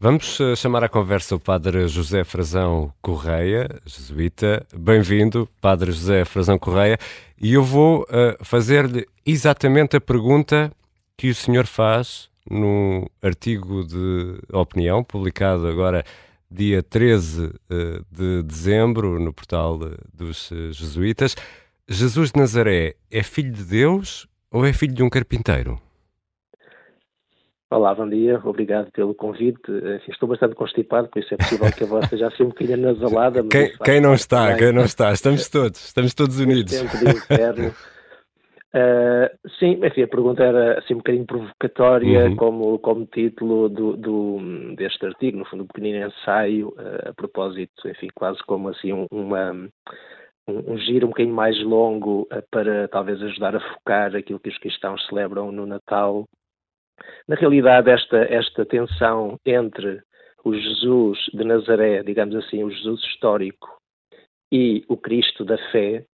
[0.05, 4.63] Vamos uh, chamar à conversa o Padre José Frazão Correia, jesuíta.
[4.71, 6.99] Bem-vindo, Padre José Frazão Correia.
[7.41, 8.05] E eu vou uh,
[8.45, 10.71] fazer-lhe exatamente a pergunta
[11.17, 16.03] que o senhor faz num artigo de opinião, publicado agora
[16.51, 19.79] dia 13 eh, de dezembro no portal
[20.13, 21.35] dos eh, jesuítas.
[21.89, 25.81] Jesus de Nazaré é filho de Deus ou é filho de um carpinteiro?
[27.75, 29.69] Olá, bom dia, obrigado pelo convite.
[29.69, 32.77] Enfim, estou bastante constipado, por isso é possível que a voz esteja assim um bocadinho
[32.77, 33.43] nasalada.
[33.43, 36.71] Quem, quem não está, quem não está, estamos todos, estamos todos unidos.
[36.71, 37.75] Tempo de inferno.
[38.73, 39.27] Uh,
[39.59, 42.35] sim, enfim, a pergunta era assim um bocadinho provocatória uhum.
[42.37, 44.37] como, como título do, do,
[44.77, 49.05] deste artigo, no fundo um pequenino ensaio, uh, a propósito, enfim, quase como assim um,
[49.11, 49.51] uma,
[50.47, 54.47] um, um giro um bocadinho mais longo uh, para talvez ajudar a focar aquilo que
[54.47, 56.25] os cristãos celebram no Natal.
[57.27, 60.01] Na realidade, esta, esta tensão entre
[60.43, 63.81] o Jesus de Nazaré, digamos assim, o Jesus histórico,
[64.51, 66.05] e o Cristo da fé,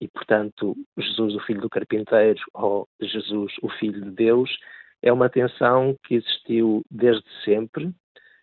[0.00, 4.50] e, portanto, Jesus, o filho do carpinteiro, ou Jesus, o filho de Deus,
[5.02, 7.92] é uma tensão que existiu desde sempre,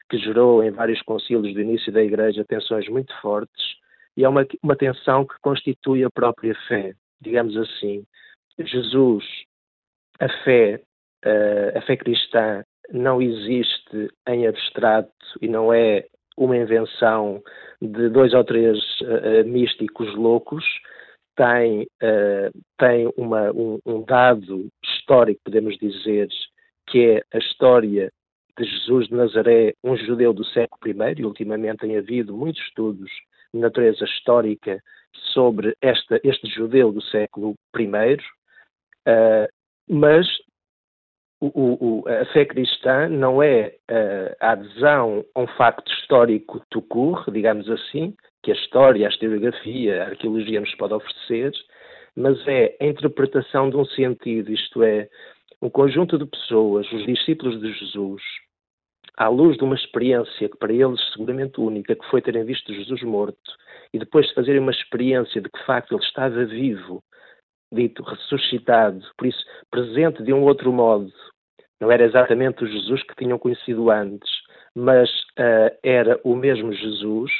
[0.09, 3.75] que gerou em vários concílios do início da Igreja tensões muito fortes,
[4.15, 8.05] e é uma, uma tensão que constitui a própria fé, digamos assim.
[8.57, 9.25] Jesus,
[10.19, 10.81] a fé,
[11.75, 15.11] a fé cristã, não existe em abstrato
[15.41, 16.05] e não é
[16.37, 17.41] uma invenção
[17.81, 20.63] de dois ou três uh, místicos loucos,
[21.35, 26.29] tem, uh, tem uma, um, um, dado histórico, podemos dizer,
[26.87, 28.11] que é a história
[28.57, 33.09] de Jesus de Nazaré, um judeu do século I, e ultimamente tem havido muitos estudos
[33.53, 34.81] de natureza histórica
[35.33, 38.15] sobre esta, este judeu do século I,
[39.07, 39.47] uh,
[39.89, 40.27] mas
[41.41, 46.87] o, o, a fé cristã não é uh, a adesão a um facto histórico tout
[47.31, 48.13] digamos assim,
[48.43, 51.51] que a história, a historiografia, a arqueologia nos pode oferecer,
[52.15, 55.07] mas é a interpretação de um sentido, isto é,
[55.61, 58.21] um conjunto de pessoas, os discípulos de Jesus,
[59.15, 63.01] à luz de uma experiência que para eles seguramente única, que foi terem visto Jesus
[63.03, 63.37] morto,
[63.93, 67.03] e depois de fazerem uma experiência de que de facto ele estava vivo,
[67.71, 71.11] dito ressuscitado, por isso presente de um outro modo,
[71.79, 74.29] não era exatamente o Jesus que tinham conhecido antes,
[74.75, 77.31] mas uh, era o mesmo Jesus,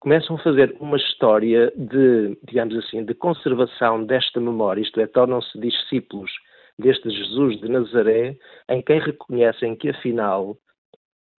[0.00, 5.58] começam a fazer uma história de, digamos assim, de conservação desta memória, isto é, tornam-se
[5.58, 6.30] discípulos
[6.78, 8.36] deste Jesus de Nazaré,
[8.68, 10.56] em quem reconhecem que afinal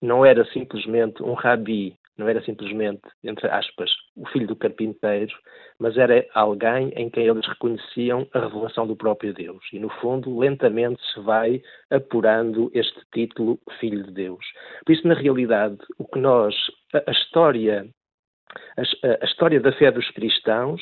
[0.01, 5.33] não era simplesmente um rabi, não era simplesmente, entre aspas, o filho do carpinteiro,
[5.79, 9.63] mas era alguém em quem eles reconheciam a revelação do próprio Deus.
[9.71, 14.45] E, no fundo, lentamente se vai apurando este título Filho de Deus.
[14.85, 16.53] Por isso, na realidade, o que nós,
[16.93, 17.87] a, a história
[18.77, 18.81] a,
[19.21, 20.81] a, história da fé dos cristãos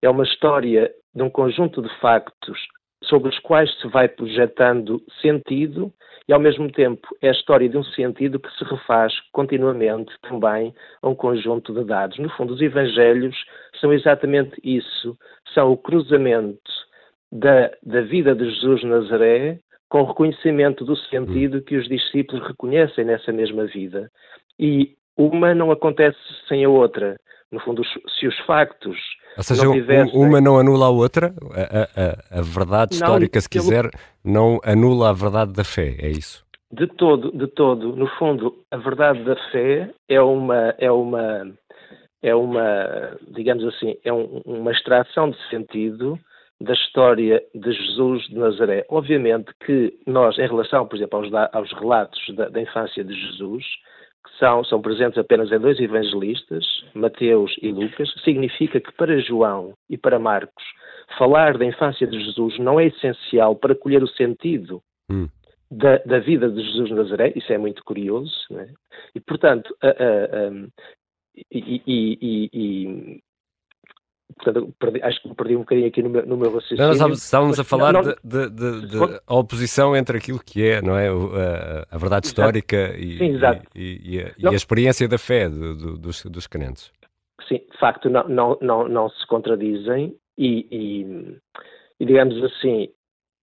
[0.00, 2.58] é uma história de um conjunto de factos
[3.04, 5.92] sobre os quais se vai projetando sentido
[6.28, 10.74] e, ao mesmo tempo, é a história de um sentido que se refaz continuamente também
[11.00, 12.18] a um conjunto de dados.
[12.18, 13.34] No fundo, os Evangelhos
[13.80, 15.16] são exatamente isso:
[15.54, 16.70] são o cruzamento
[17.32, 19.58] da, da vida de Jesus de Nazaré
[19.88, 24.10] com o reconhecimento do sentido que os discípulos reconhecem nessa mesma vida.
[24.58, 27.18] E uma não acontece sem a outra.
[27.50, 28.98] No fundo, se os factos.
[29.36, 30.20] Ou seja, não tivessem...
[30.20, 33.90] uma não anula a outra, a, a, a verdade histórica, não, se quiser,
[34.22, 36.44] não anula a verdade da fé, é isso?
[36.70, 37.96] De todo, de todo.
[37.96, 41.50] No fundo, a verdade da fé é uma, é uma,
[42.22, 46.18] é uma digamos assim, é um, uma extração de sentido
[46.60, 48.84] da história de Jesus de Nazaré.
[48.88, 53.64] Obviamente que nós, em relação, por exemplo, aos, aos relatos da, da infância de Jesus,
[54.24, 56.64] que são, são presentes apenas em dois evangelistas,
[56.94, 60.64] Mateus e Lucas, significa que para João e para Marcos,
[61.16, 65.28] falar da infância de Jesus não é essencial para colher o sentido hum.
[65.70, 68.68] da, da, vida de Jesus de Nazaré, isso é muito curioso, é?
[69.14, 70.50] e portanto, a, a, a,
[71.50, 73.20] e, e, e,
[74.36, 76.84] portanto, perdi, acho que me perdi um bocadinho aqui no meu, no meu raciocínio.
[76.84, 80.66] Não, estávamos, estávamos a falar não, não, de, de, de, de, oposição entre aquilo que
[80.68, 83.38] é, não é, a, a verdade histórica e, Sim,
[83.74, 86.92] e, e, a, e, a, experiência da fé do, dos, dos crentes.
[87.48, 91.38] Sim, de facto, não, não, não, não se contradizem e,
[92.00, 92.88] digamos assim,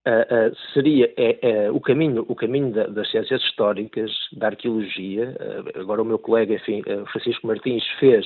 [0.07, 5.35] Uh, uh, seria é, é, o caminho, o caminho da, das ciências históricas, da arqueologia.
[5.39, 8.23] Uh, agora o meu colega, enfim, Francisco Martins fez,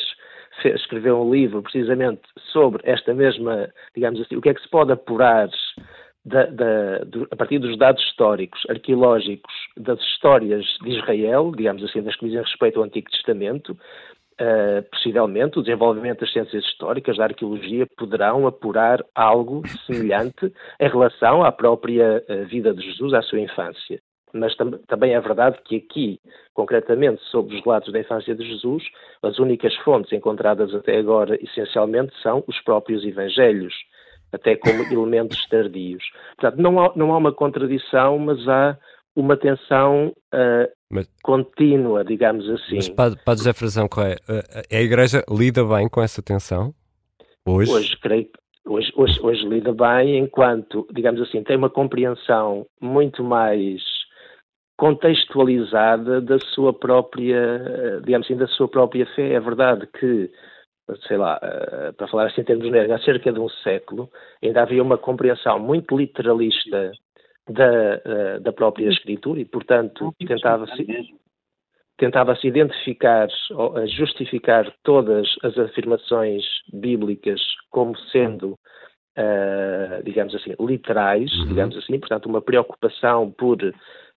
[0.63, 2.21] escreveu um livro precisamente
[2.51, 5.49] sobre esta mesma, digamos assim, o que é que se pode apurar
[6.25, 12.01] da, da, do, a partir dos dados históricos, arqueológicos, das histórias de Israel, digamos assim,
[12.01, 13.77] das que dizem respeito ao Antigo Testamento,
[14.41, 21.43] Uh, possivelmente o desenvolvimento das ciências históricas, da arqueologia, poderão apurar algo semelhante em relação
[21.43, 23.99] à própria uh, vida de Jesus, à sua infância.
[24.33, 26.19] Mas tam também é verdade que aqui,
[26.53, 28.83] concretamente sobre os relatos da infância de Jesus,
[29.23, 33.73] as únicas fontes encontradas até agora, essencialmente, são os próprios evangelhos,
[34.31, 36.03] até como elementos tardios.
[36.37, 38.77] Portanto, não há, não há uma contradição, mas há
[39.15, 42.75] uma tensão uh, mas, contínua, digamos assim.
[42.75, 44.13] Mas, Padre, padre José Frazão, é?
[44.31, 46.73] Uh, a Igreja lida bem com essa tensão?
[47.45, 47.71] Hoje?
[47.71, 48.29] Hoje, creio
[48.69, 53.81] hoje, hoje, hoje lida bem enquanto, digamos assim, tem uma compreensão muito mais
[54.79, 59.33] contextualizada da sua própria, digamos assim, da sua própria fé.
[59.33, 60.31] É verdade que,
[61.05, 61.37] sei lá,
[61.97, 64.09] para falar assim em termos genéricos, há cerca de um século
[64.41, 66.93] ainda havia uma compreensão muito literalista
[67.49, 71.13] da, eh, da própria escritura e, portanto, tentava-se
[71.97, 73.27] tentava-se identificar,
[73.97, 78.51] justificar todas as afirmações bíblicas como sendo,
[79.17, 81.47] uh, digamos assim, literais, uhum.
[81.47, 83.57] digamos assim, portanto, uma preocupação por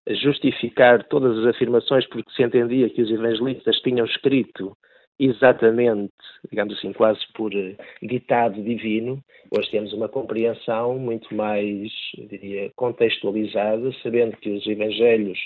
[0.09, 4.75] justificar todas as afirmações porque se entendia que os evangelistas tinham escrito
[5.19, 6.13] exatamente,
[6.49, 9.23] digamos assim, quase por eh, ditado divino.
[9.55, 15.39] Hoje temos uma compreensão muito mais, diria, contextualizada, sabendo que os Evangelhos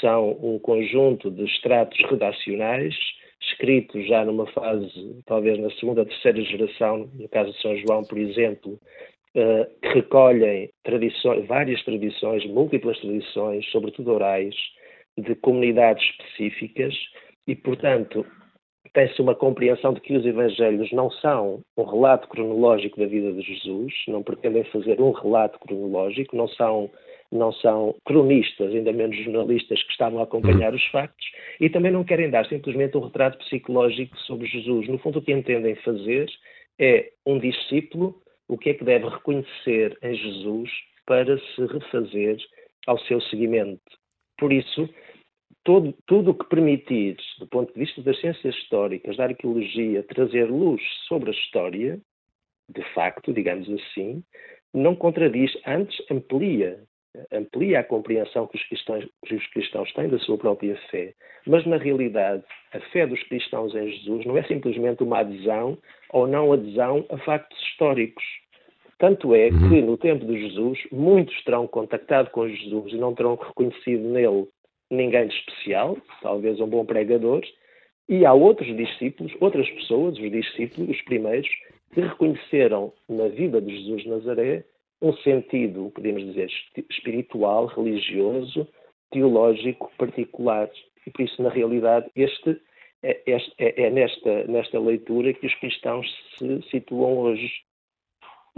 [0.00, 2.94] são um conjunto de extratos redacionais,
[3.40, 8.18] escritos já numa fase, talvez na segunda, terceira geração, no caso de São João, por
[8.18, 8.78] exemplo,
[9.36, 14.54] uh, que recolhem tradições, várias tradições, múltiplas tradições, sobretudo orais,
[15.16, 16.94] de comunidades específicas,
[17.46, 18.26] e, portanto,
[18.92, 23.42] tem-se uma compreensão de que os Evangelhos não são um relato cronológico da vida de
[23.42, 26.90] Jesus, não pretendem fazer um relato cronológico, não são,
[27.30, 30.76] não são cronistas, ainda menos jornalistas que estavam a acompanhar uhum.
[30.76, 31.26] os factos,
[31.60, 34.88] e também não querem dar simplesmente um retrato psicológico sobre Jesus.
[34.88, 36.28] No fundo, o que entendem fazer
[36.78, 38.14] é um discípulo
[38.48, 40.70] o que é que deve reconhecer em Jesus
[41.06, 42.36] para se refazer
[42.86, 43.80] ao seu seguimento.
[44.38, 44.88] Por isso,
[45.64, 50.50] todo, tudo o que permitir, do ponto de vista das ciências históricas, da arqueologia, trazer
[50.50, 52.00] luz sobre a história,
[52.68, 54.22] de facto, digamos assim,
[54.72, 56.82] não contradiz, antes amplia,
[57.32, 61.14] amplia a compreensão que os, cristãos, que os cristãos têm da sua própria fé.
[61.46, 62.42] Mas, na realidade,
[62.72, 65.78] a fé dos cristãos em Jesus não é simplesmente uma adesão
[66.10, 68.24] ou não adesão a factos históricos.
[68.98, 69.68] Tanto é uhum.
[69.68, 74.46] que, no tempo de Jesus, muitos terão contactado com Jesus e não terão reconhecido nele
[74.90, 77.42] ninguém de especial, talvez um bom pregador,
[78.08, 81.48] e há outros discípulos, outras pessoas, os discípulos, os primeiros,
[81.92, 84.64] que reconheceram na vida de Jesus de Nazaré
[85.04, 86.50] um sentido, podemos dizer,
[86.90, 88.66] espiritual, religioso,
[89.12, 90.70] teológico particular.
[91.06, 92.58] E por isso, na realidade, este
[93.02, 96.06] é, é, é nesta, nesta leitura que os cristãos
[96.38, 97.50] se situam hoje.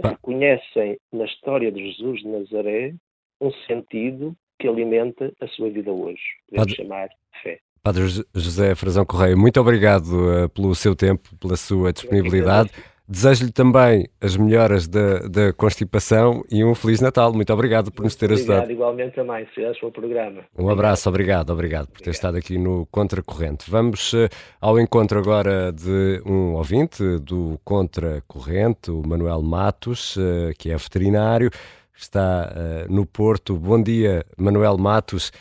[0.01, 2.93] Reconhecem na história de Jesus de Nazaré
[3.41, 6.21] um sentido que alimenta a sua vida hoje.
[6.47, 7.09] Podemos Padre, chamar
[7.43, 7.59] fé.
[7.83, 12.71] Padre José Frazão Correia, muito obrigado uh, pelo seu tempo, pela sua disponibilidade.
[13.09, 17.31] Desejo-lhe também as melhoras da, da constipação e um Feliz Natal.
[17.31, 18.71] Muito obrigado por nos ter obrigado, ajudado.
[18.71, 20.43] igualmente também, se o programa.
[20.57, 22.15] Um abraço, obrigado, obrigado por ter obrigado.
[22.15, 23.71] estado aqui no Contracorrente.
[23.71, 24.27] Vamos uh,
[24.59, 31.49] ao encontro agora de um ouvinte do Contracorrente, o Manuel Matos, uh, que é veterinário
[31.97, 33.55] está uh, no Porto.
[33.55, 35.31] Bom dia, Manuel Matos.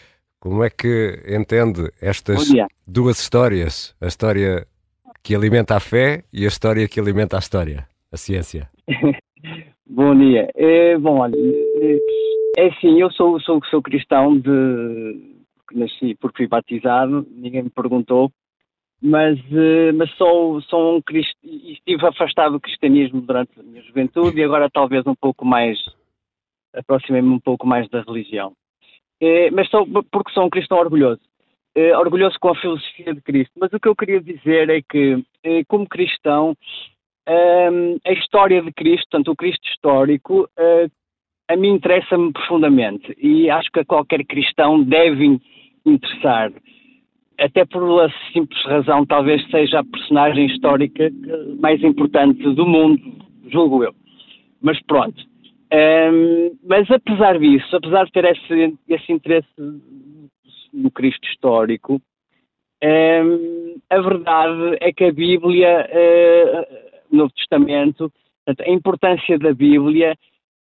[0.41, 2.49] Como é que entende estas
[2.87, 3.95] duas histórias?
[4.01, 4.67] A história
[5.27, 8.71] que alimenta a fé e a história que alimenta a história, a ciência.
[9.85, 10.49] bom dia.
[10.55, 11.35] É, bom, olha,
[12.57, 15.35] é assim, eu sou, sou, sou cristão de
[15.73, 18.31] nasci porque fui batizado, ninguém me perguntou,
[19.03, 24.39] mas, eh, mas sou, sou um cristão, estive afastado do cristianismo durante a minha juventude
[24.39, 25.77] e agora talvez um pouco mais
[26.73, 28.53] aproximei-me um pouco mais da religião.
[29.21, 31.21] eh, mas sou, porque sou um cristão orgulhoso.
[31.77, 33.53] Eh, orgulhoso com a filosofia de Cristo.
[33.61, 36.57] Mas o que eu queria dizer é que, eh, como cristão,
[37.29, 40.49] ehm, a história de Cristo, tanto o Cristo histórico,
[41.49, 45.39] a mim interessa-me profundamente e acho que a qualquer cristão deve
[45.85, 46.51] interessar.
[47.39, 51.11] Até por uma simples razão, talvez seja a personagem histórica
[51.61, 53.01] mais importante do mundo,
[53.49, 53.95] julgo eu.
[54.63, 55.23] Mas pronto.
[55.73, 59.47] Um, mas apesar disso, apesar de ter esse, esse interesse
[60.77, 62.01] no Cristo histórico,
[62.83, 68.13] um, a verdade é que a Bíblia, uh, Novo Testamento,
[68.47, 70.15] a importância da Bíblia,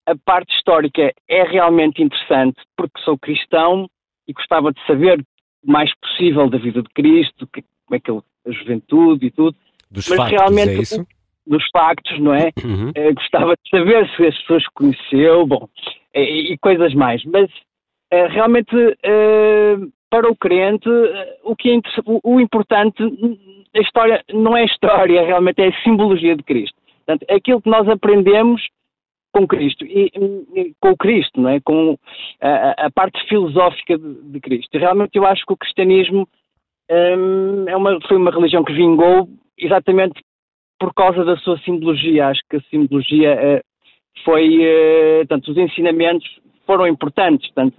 [0.07, 3.89] a parte histórica é realmente interessante, porque sou cristão
[4.27, 5.25] e gostava de saber
[5.65, 9.31] o mais possível da vida de Cristo, que, como é que ele, a juventude e
[9.31, 9.57] tudo.
[9.91, 11.07] Dos mas factos, realmente, é isso?
[11.47, 12.51] dos factos, não é?
[12.65, 12.91] Uhum.
[12.91, 15.69] Uh, gostava de saber se as pessoas conheceu, bom,
[16.15, 17.25] e, e coisas mais.
[17.25, 17.51] Mas
[18.13, 18.75] uh, realmente,
[20.11, 20.89] para o crente,
[21.45, 21.81] o que é
[22.25, 23.03] o, importante,
[23.75, 26.77] a história não é história, realmente é a simbologia de Cristo.
[27.07, 28.61] Portanto, aquilo que nós aprendemos
[29.33, 30.11] com Cristo e,
[30.81, 31.61] com o Cristo, não é?
[31.61, 31.97] Com
[32.41, 34.77] a, a parte filosófica de, de, Cristo.
[34.77, 36.29] Realmente eu acho que o cristianismo
[36.91, 40.21] um, é uma, foi uma religião que vingou exatamente
[40.79, 42.29] por causa da sua simbologia.
[42.29, 43.61] Acho que a simbologia uh,
[44.25, 46.29] foi, uh, tanto os ensinamentos
[46.71, 47.75] foram importantes, tanto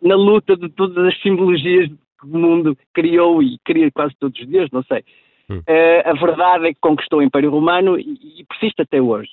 [0.00, 4.46] na luta de todas as simbologias que o mundo criou e cria quase todos os
[4.46, 5.02] dias, não sei.
[5.50, 5.58] Hum.
[5.58, 8.04] Uh, a verdade é que conquistou o Império Romano e,
[8.38, 9.30] e persiste até hoje.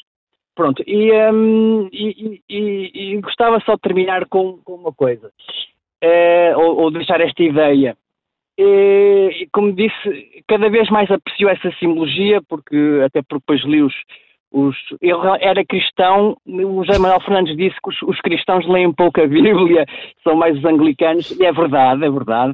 [0.56, 6.82] Pronto, e, um, e, e, gostava só de terminar com, com uma coisa, uh, ou,
[6.82, 7.96] ou, deixar esta ideia.
[8.58, 13.94] E, como disse, cada vez mais aprecio essa simbologia, porque até porque depois li os,
[14.54, 14.78] os.
[15.02, 19.28] Eu era cristão, o José Manuel Fernandes disse que os, os, cristãos leem pouco a
[19.28, 19.86] Bíblia,
[20.24, 22.54] são mais os anglicanos, e é verdade, é verdade.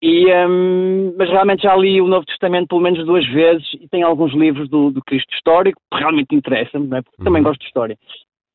[0.00, 4.06] E, um, mas realmente já li o Novo Testamento pelo menos duas vezes e tenho
[4.06, 7.02] alguns livros do, do Cristo histórico, que realmente interessam-me, é?
[7.02, 7.24] porque uhum.
[7.24, 7.96] também gosto de história.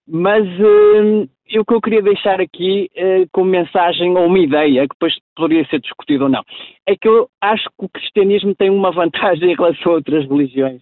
[0.09, 4.95] Mas um, o que eu queria deixar aqui uh, como mensagem ou uma ideia, que
[4.95, 6.43] depois poderia ser discutido ou não,
[6.85, 10.81] é que eu acho que o cristianismo tem uma vantagem em relação a outras religiões,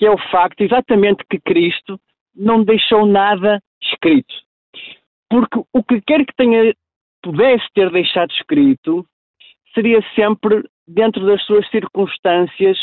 [0.00, 2.00] que é o facto exatamente que Cristo
[2.34, 4.34] não deixou nada escrito.
[5.28, 6.74] Porque o que quer que tenha,
[7.22, 9.06] pudesse ter deixado escrito,
[9.74, 12.78] seria sempre dentro das suas circunstâncias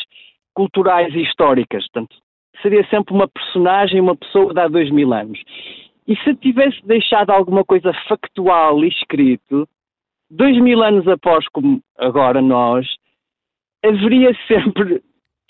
[0.54, 1.88] culturais e históricas.
[1.88, 2.16] Portanto,
[2.62, 5.42] seria sempre uma personagem, uma pessoa de há dois mil anos.
[6.08, 9.68] E se tivesse deixado alguma coisa factual escrito,
[10.30, 12.86] dois mil anos após, como agora nós,
[13.84, 15.02] haveria sempre,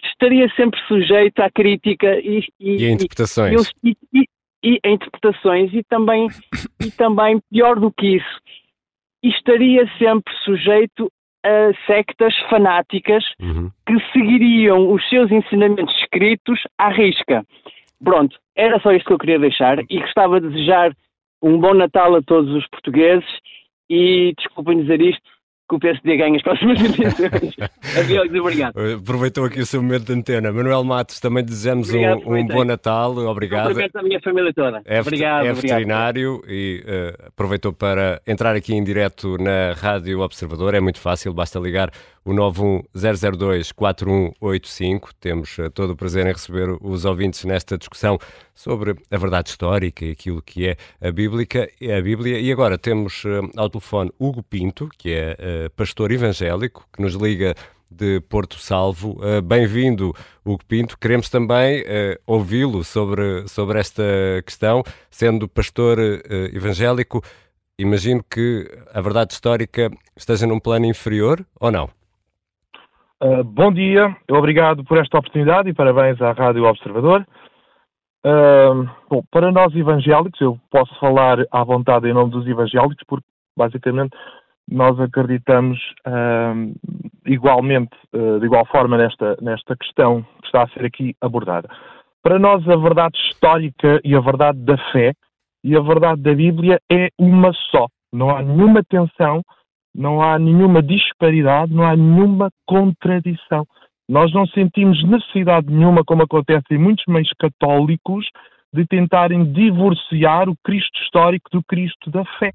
[0.03, 3.71] estaria sempre sujeito à crítica e, e, e a interpretações.
[3.83, 4.25] E, e,
[4.63, 6.27] e, a interpretações e também,
[6.81, 8.39] e também, pior do que isso,
[9.23, 11.11] estaria sempre sujeito
[11.43, 13.71] a sectas fanáticas uhum.
[13.85, 17.45] que seguiriam os seus ensinamentos escritos à risca.
[18.03, 20.91] Pronto, era só isto que eu queria deixar e gostava de desejar
[21.41, 23.27] um bom Natal a todos os portugueses
[23.89, 25.21] e desculpem dizer isto,
[25.67, 27.55] que o PSD ganhe as próximas eleições.
[27.99, 28.73] Adeus obrigado.
[28.99, 30.51] Aproveitou aqui o seu momento de antena.
[30.51, 33.17] Manuel Matos, também desejamos obrigado, um, um, bom Natal.
[33.17, 33.67] Obrigado.
[33.67, 34.81] Cumprimento a minha família toda.
[34.85, 35.45] É, obrigado.
[35.45, 36.53] É veterinário obrigado.
[36.53, 40.73] e uh, aproveitou para entrar aqui em direto na Rádio Observador.
[40.73, 41.91] É muito fácil, basta ligar
[42.27, 45.11] o 910024185.
[45.17, 48.19] Temos uh, todo o prazer em receber os ouvintes nesta discussão
[48.53, 52.37] sobre a verdade histórica e aquilo que é a, Bíblica, a Bíblia.
[52.37, 57.55] E agora temos uh, ao telefone Hugo Pinto, que é pastor evangélico, que nos liga
[57.89, 59.17] de Porto Salvo.
[59.45, 60.13] Bem-vindo,
[60.43, 60.97] Hugo Pinto.
[60.99, 61.85] Queremos também
[62.27, 64.03] ouvi-lo sobre, sobre esta
[64.45, 65.97] questão, sendo pastor
[66.53, 67.23] evangélico.
[67.79, 71.89] Imagino que a verdade histórica esteja num plano inferior ou não?
[73.19, 77.25] Uh, bom dia, obrigado por esta oportunidade e parabéns à Rádio Observador.
[78.23, 83.25] Uh, bom, para nós evangélicos, eu posso falar à vontade em nome dos evangélicos, porque
[83.57, 84.15] basicamente
[84.69, 86.75] nós acreditamos uh,
[87.25, 91.67] igualmente, de igual forma, nesta, nesta questão que está a ser aqui abordada.
[92.21, 95.13] Para nós, a verdade histórica e a verdade da fé
[95.63, 97.87] e a verdade da Bíblia é uma só.
[98.13, 99.41] Não há nenhuma tensão
[99.97, 103.65] não há nenhuma disparidade, não há nenhuma contradição.
[104.07, 108.27] Nós não sentimos necessidade nenhuma, como acontece em muitos meios católicos,
[108.71, 112.51] de tentarem divorciar o Cristo histórico do Cristo da fé.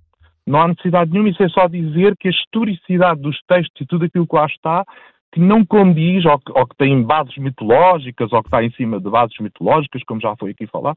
[0.46, 4.04] Não há necessidade nenhuma, isso é só dizer que a historicidade dos textos e tudo
[4.04, 4.84] aquilo que lá está,
[5.32, 9.00] que não condiz, ou que, ou que tem bases mitológicas, ou que está em cima
[9.00, 10.94] de bases mitológicas, como já foi aqui falar.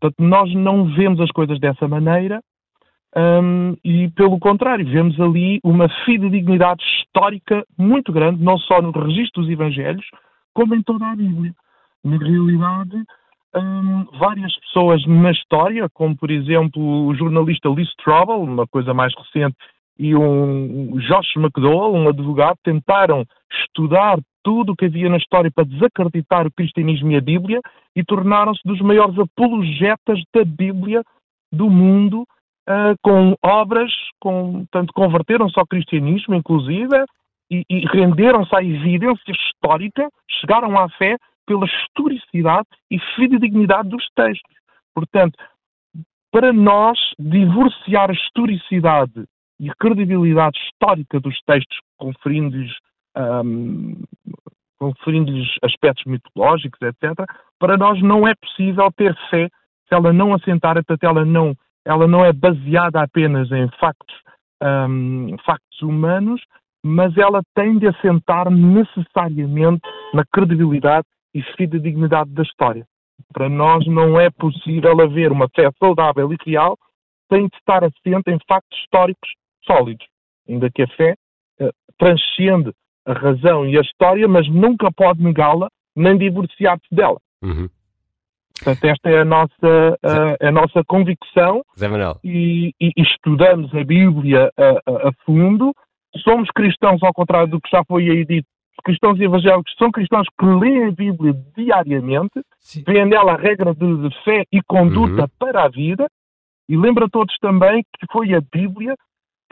[0.00, 2.40] Portanto, nós não vemos as coisas dessa maneira
[3.16, 9.42] Um, e, pelo contrário, vemos ali uma fidedignidade histórica muito grande, não só no registro
[9.42, 10.04] dos Evangelhos,
[10.52, 11.54] como em toda a Bíblia.
[12.02, 13.04] Na realidade,
[13.56, 19.12] um, várias pessoas na história, como por exemplo o jornalista Lee Strobel, uma coisa mais
[19.14, 19.56] recente,
[19.96, 23.24] e um Josh McDowell, um advogado, tentaram
[23.62, 27.60] estudar tudo o que havia na história para desacreditar o cristianismo e a Bíblia
[27.94, 31.02] e tornaram-se dos maiores apologetas da Bíblia
[31.52, 32.26] do mundo,
[32.68, 37.04] uh, com obras, com, tanto converteram-se ao cristianismo, inclusive,
[37.50, 44.56] e, e renderam-se à evidência histórica, chegaram à fé pela historicidade e fidedignidade dos textos.
[44.94, 45.38] Portanto,
[46.32, 49.24] para nós divorciar a historicidade
[49.60, 52.72] e a credibilidade histórica dos textos, conferindo-lhes
[53.16, 54.02] um,
[54.78, 57.14] conferindo-lhes aspectos mitológicos, etc.,
[57.58, 59.48] para nós não é possível ter fé
[59.88, 61.54] se ela não assentar, portanto, ela não,
[61.84, 64.16] ela não é baseada apenas em factos,
[64.62, 66.40] um, factos humanos,
[66.82, 69.80] mas ela tem de assentar necessariamente
[70.12, 72.86] na credibilidade e fidedignidade da história.
[73.32, 76.76] Para nós não é possível haver uma fé saudável e real
[77.32, 79.30] sem estar assente em factos históricos
[79.64, 80.06] sólidos.
[80.48, 81.14] Ainda que a fé
[81.60, 82.72] uh, transcende
[83.06, 87.18] a razão e a história, mas nunca pode negá-la nem divorciar-se dela.
[87.42, 87.68] Uhum.
[88.64, 92.18] Portanto, esta é a nossa, a, a nossa convicção Zé Manuel.
[92.24, 95.72] E, e, estudamos a Bíblia a, a, a, fundo.
[96.18, 98.46] Somos cristãos, ao contrário do que já foi aí dito,
[98.84, 102.84] cristãos evangélicos são cristãos que leem a Bíblia diariamente, Sim.
[102.86, 105.28] veem nela a regra de, de fé e conduta uhum.
[105.38, 106.06] para a vida,
[106.68, 108.94] e lembra todos também que foi a Bíblia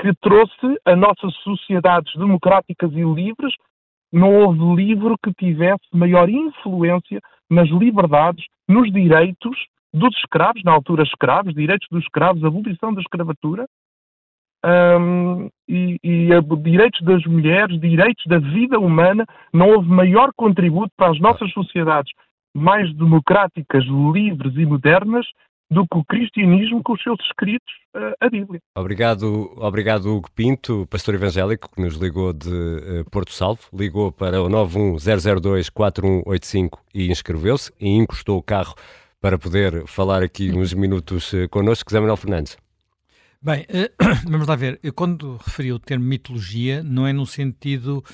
[0.00, 3.54] que trouxe a nossas sociedades democráticas e livres.
[4.12, 7.20] Não houve livro que tivesse maior influência
[7.52, 9.56] nas liberdades, nos direitos
[9.92, 13.66] dos escravos, na altura escravos, direitos dos escravos, abolição da escravatura,
[14.64, 20.90] um, e, e a, direitos das mulheres, direitos da vida humana, não houve maior contributo
[20.96, 22.12] para as nossas sociedades
[22.54, 25.26] mais democráticas, livres e modernas
[25.72, 28.60] do que o cristianismo com os seus escritos, uh, a Bíblia.
[28.76, 34.42] Obrigado, obrigado Hugo Pinto, pastor evangélico, que nos ligou de uh, Porto Salvo, ligou para
[34.42, 38.74] o 910024185 e inscreveu-se e encostou o carro
[39.20, 41.90] para poder falar aqui uns minutos uh, connosco.
[41.90, 42.58] José Manuel Fernandes.
[43.40, 43.64] Bem,
[44.28, 44.78] vamos lá ver.
[44.82, 48.04] Eu, quando referi o termo mitologia, não é no sentido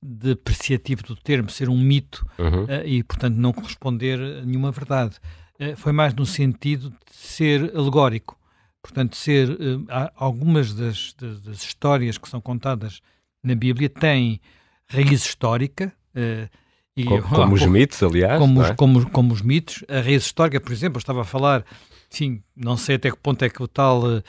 [0.00, 2.64] depreciativo do termo, ser um mito uhum.
[2.84, 5.18] e, portanto, não corresponder a nenhuma verdade.
[5.58, 8.38] Eh, foi mais no sentido de ser alegórico.
[8.80, 13.00] Portanto, ser uh, algumas das, das, das, histórias que são contadas
[13.42, 14.40] na Bíblia têm
[14.86, 15.92] raiz histórica.
[16.14, 16.48] Uh,
[16.96, 18.38] e, como, como os mitos, aliás.
[18.38, 18.74] Como, é?
[18.74, 19.84] como, como, os mitos.
[19.88, 21.64] A raiz histórica, por exemplo, eu estava a falar,
[22.08, 24.22] sim, não sei até que ponto é que o tal uh,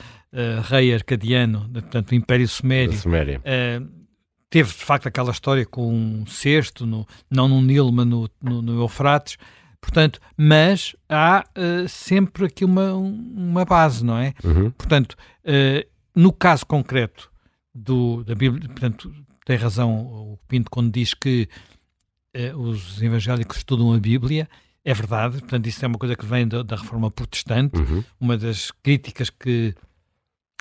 [0.64, 2.94] rei arcadiano, portanto, o Império Sumério,
[4.50, 8.62] teve de facto aquela história com um cesto, no, não no Nilo, mas no, no,
[8.64, 9.38] no Eufrates
[9.82, 14.34] Portanto, mas há uh, sempre aqui uma, uma base, não é?
[14.44, 14.72] Uhum.
[14.72, 15.14] Portanto,
[15.46, 17.32] uh, no caso concreto
[17.74, 19.12] do, da Bíblia, portanto,
[19.46, 21.48] tem razão o Pinto quando diz que
[22.36, 24.50] uh, os evangélicos estudam a Bíblia,
[24.84, 28.04] é verdade, portanto, isso é uma coisa que vem da, da Reforma Protestante, uhum.
[28.20, 29.74] uma das críticas que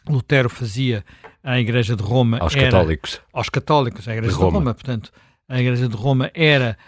[0.09, 1.05] Lutero fazia
[1.43, 3.21] à Igreja de Roma aos era, católicos.
[3.33, 4.51] Aos católicos, à Igreja de Roma.
[4.51, 5.13] de Roma, portanto,
[5.49, 6.79] a Igreja de Roma era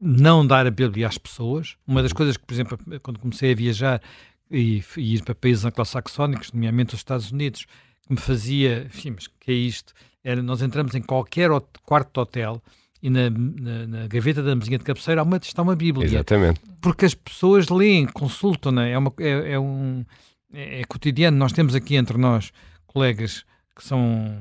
[0.00, 1.76] não dar a Bíblia às pessoas.
[1.86, 4.02] Uma das coisas que, por exemplo, quando comecei a viajar
[4.50, 7.66] e, e ir para países anglo-saxónicos, nomeadamente os Estados Unidos,
[8.06, 9.92] que me fazia, enfim, mas que é isto?
[10.24, 11.50] Era, nós entramos em qualquer
[11.84, 12.62] quarto de hotel
[13.02, 16.06] e na, na, na, gaveta da mesinha de cabeceira uma, está uma Bíblia.
[16.06, 16.60] Exatamente.
[16.80, 18.92] Porque as pessoas leem, consultam, é?
[18.92, 20.04] É, uma, é, é, um,
[20.52, 21.36] é, é cotidiano.
[21.36, 22.52] Nós temos aqui entre nós
[22.86, 23.44] colegas
[23.74, 24.36] que são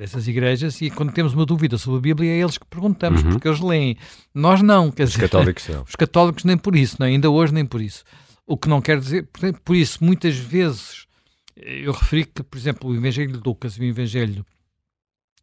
[0.00, 3.32] dessas igrejas e quando temos uma dúvida sobre a Bíblia é eles que perguntamos, uhum.
[3.32, 3.98] porque eles leem.
[4.34, 5.82] Nós não, quer os dizer, católicos não.
[5.86, 7.10] Os católicos nem por isso, não, é?
[7.10, 8.02] ainda hoje nem por isso.
[8.46, 9.28] O que não quer dizer,
[9.62, 11.06] por isso, muitas vezes
[11.54, 14.46] eu referi que, por exemplo, o Evangelho de Lucas e o Evangelho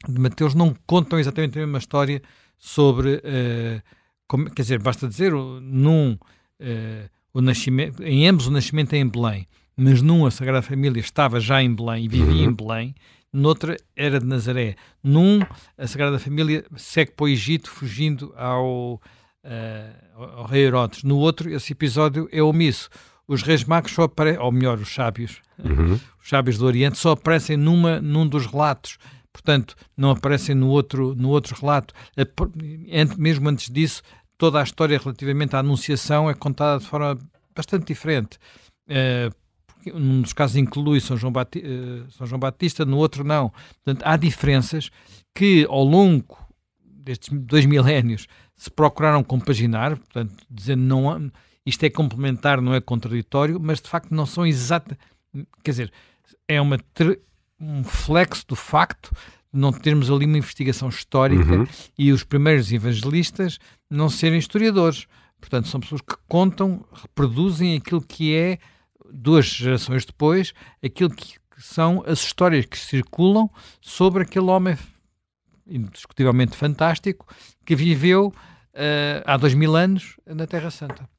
[0.09, 2.19] de Mateus não contam exatamente a mesma história
[2.57, 3.81] sobre, uh,
[4.27, 9.07] como, quer dizer, basta dizer, num, uh, o nascimento, em ambos o nascimento é em
[9.07, 12.49] Belém, mas num a Sagrada Família estava já em Belém e vivia uhum.
[12.49, 12.95] em Belém,
[13.31, 14.75] noutra era de Nazaré.
[15.03, 15.39] Num,
[15.77, 18.95] a Sagrada Família segue para o Egito fugindo ao,
[19.43, 21.03] uh, ao rei Herodes.
[21.03, 22.89] No outro, esse episódio é omisso.
[23.27, 25.99] Os reis magos só aparecem, ou melhor, os sábios, uhum.
[26.21, 28.97] os sábios do Oriente, só aparecem numa, num dos relatos.
[29.33, 31.93] Portanto, não aparecem no outro, no outro relato.
[33.17, 34.01] Mesmo antes disso,
[34.37, 37.19] toda a história relativamente à Anunciação é contada de forma
[37.55, 38.37] bastante diferente.
[38.87, 39.35] Uh,
[39.91, 41.67] num dos casos inclui São João, Batista,
[42.11, 43.51] São João Batista, no outro não.
[43.83, 44.89] Portanto, há diferenças
[45.33, 46.37] que ao longo
[46.83, 51.31] destes dois milénios se procuraram compaginar, portanto, dizendo não
[51.65, 54.97] isto é complementar, não é contraditório, mas de facto não são exatas.
[55.63, 55.93] Quer dizer,
[56.47, 56.77] é uma,
[57.59, 59.11] um reflexo do facto
[59.53, 61.67] de não termos ali uma investigação histórica uhum.
[61.97, 63.59] e os primeiros evangelistas
[63.89, 65.07] não serem historiadores.
[65.39, 68.59] Portanto, são pessoas que contam, reproduzem aquilo que é,
[69.11, 70.53] duas gerações depois,
[70.83, 73.49] aquilo que, são as histórias que circulam
[73.81, 74.77] sobre aquele homem
[75.65, 77.25] indiscutivelmente fantástico
[77.65, 81.09] que viveu uh, há dois mil anos na Terra Santa.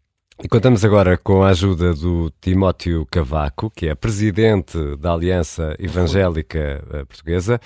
[0.41, 6.81] E contamos agora com a ajuda do Timóteo Cavaco, que é presidente da Aliança Evangélica
[6.93, 7.61] eh, Portuguesa.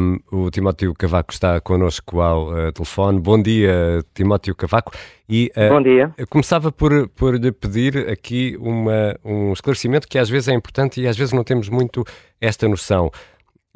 [0.00, 3.20] Um, o Timóteo Cavaco está connosco ao uh, telefone.
[3.20, 4.90] Bom dia, Timóteo Cavaco.
[5.28, 6.12] E, uh, Bom dia.
[6.28, 11.06] Começava por, por lhe pedir aqui uma, um esclarecimento que às vezes é importante e
[11.06, 12.04] às vezes não temos muito
[12.40, 13.12] esta noção.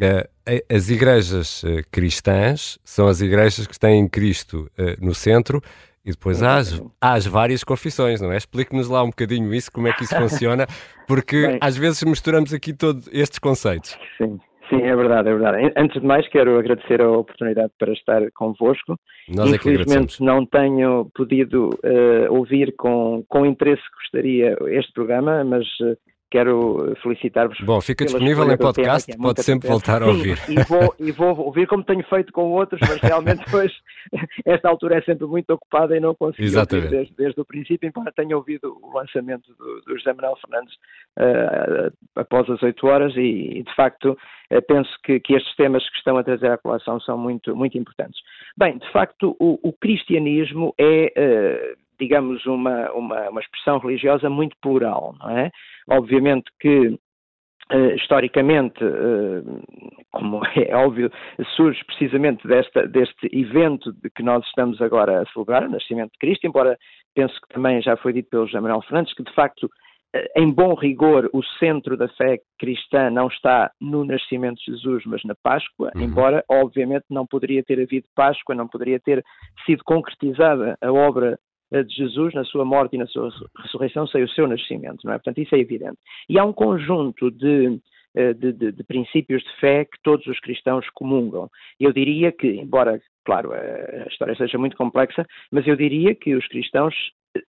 [0.03, 0.29] Uh,
[0.69, 1.63] as igrejas
[1.93, 4.71] cristãs são as igrejas que têm Cristo
[5.01, 5.61] no centro
[6.07, 8.37] e depois há as, há as várias confissões, não é?
[8.37, 10.67] Explique-nos lá um bocadinho isso, como é que isso funciona,
[11.09, 13.99] porque Bem, às vezes misturamos aqui todos estes conceitos.
[14.17, 14.39] Sim,
[14.71, 15.73] sim, é verdade, é verdade.
[15.77, 18.97] Antes de mais, quero agradecer a oportunidade para estar convosco.
[19.29, 25.43] Nós Infelizmente, é não tenho podido uh, ouvir com, com interesse que gostaria este programa,
[25.43, 25.97] mas uh,
[26.31, 27.59] quero felicitar-vos.
[27.61, 30.37] Bom, fica disponível em podcast, tema, é pode sempre voltar a ouvir.
[30.39, 33.73] Sim, e, vou, e vou ouvir como tenho feito com outros, mas realmente depois
[34.45, 38.13] esta altura é sempre muito ocupada e não consigo ouvir desde, desde o princípio, embora
[38.13, 40.75] tenha ouvido o lançamento do, do José Manuel Fernandes
[41.19, 45.97] uh, após as 8 horas e, de facto, uh, penso que, que, estes temas que
[45.97, 48.21] estão a trazer à colação são muito, muito importantes.
[48.57, 51.13] Bem, de facto, o, o cristianismo é...
[51.73, 55.51] Uh, digamos, uma, uma, uma expressão religiosa muito plural, não é?
[55.89, 56.99] Obviamente que
[57.69, 59.61] Uh, historicamente, uh,
[60.13, 61.11] como é óbvio,
[61.57, 66.19] surge precisamente desta, deste evento de que nós estamos agora a celebrar, o nascimento de
[66.21, 66.79] Cristo, embora
[67.13, 70.49] penso que também já foi dito pelo José Manuel Fernandes, que de facto, uh, em
[70.49, 75.35] bom rigor, o centro da fé cristã não está no nascimento de Jesus, mas na
[75.43, 76.03] Páscoa, uhum.
[76.03, 79.25] embora, obviamente, não poderia ter havido Páscoa, não poderia ter
[79.65, 81.37] sido concretizada a obra
[81.73, 85.19] de Jesus, na sua morte e na sua ressurreição, sem o seu nascimento, não é?
[85.19, 85.99] Portanto, isso é evidente.
[86.29, 87.81] E há um conjunto de,
[88.15, 91.51] eh, de, de, de princípios de fé que todos os cristãos comungam.
[91.81, 96.47] Eu diria que, embora, claro, a história seja muito complexa, mas eu diria que os
[96.47, 96.95] cristãos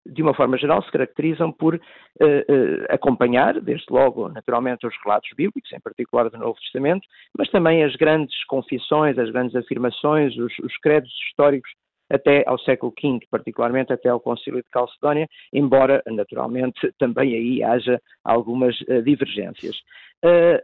[0.06, 5.30] de uma forma geral, se caracterizam por uh, uh, acompanhar, desde logo, naturalmente, os relatos
[5.35, 7.07] bíblicos, em particular do Novo Testamento,
[7.38, 11.72] mas também as grandes confissões, as grandes afirmações, os, os credos históricos
[12.09, 18.01] até ao século V, particularmente até ao Concílio de Calcedónia, embora, naturalmente, também aí haja
[18.23, 19.77] algumas uh, divergências.
[20.25, 20.59] Uh,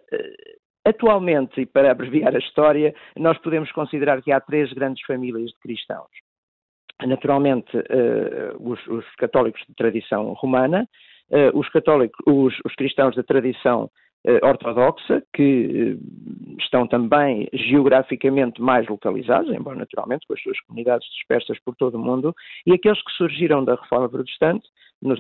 [0.86, 5.60] atualmente, e para abreviar a história, nós podemos considerar que há três grandes famílias de
[5.60, 6.10] cristãos.
[7.06, 7.72] Naturalmente,
[8.60, 10.88] os, os, católicos de tradição romana,
[11.54, 13.90] os, católicos, os, os cristãos da tradição eh,
[14.42, 21.60] ortodoxa, que eh, estão também geograficamente mais localizados, embora naturalmente com as suas comunidades dispersas
[21.60, 22.34] por todo o mundo,
[22.66, 24.68] e aqueles que surgiram da Reforma Protestante,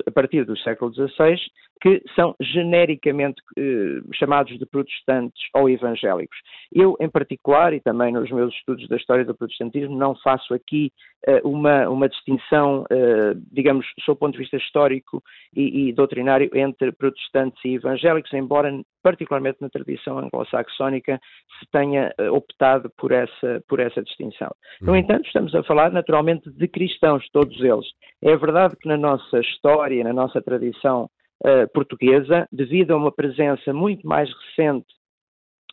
[0.07, 1.35] a partir do século XVI,
[1.81, 6.37] que são genericamente eh, chamados de protestantes ou evangélicos.
[6.71, 10.91] Eu, em particular, e também nos meus estudos da história do protestantismo, não faço aqui
[11.27, 15.21] eh, uma, uma distinção, eh, digamos, sob o ponto de vista histórico
[15.53, 18.71] e, e, doutrinário entre protestantes e evangélicos, embora,
[19.03, 21.19] particularmente na tradição anglo-saxónica,
[21.59, 24.49] se tenha eh, optado por essa, por essa distinção.
[24.81, 24.97] No uhum.
[24.97, 27.85] entanto, estamos a falar naturalmente de cristãos, todos eles.
[28.21, 31.09] É verdade que na nossa história, na nossa tradição,
[31.45, 34.87] uh, portuguesa, devido a uma presença muito mais recente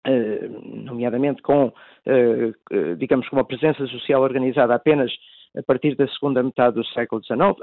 [0.08, 5.12] Uh, nomeadamente com, uh, digamos, com uma presença social organizada apenas
[5.56, 7.56] a partir da segunda metade do século XIX,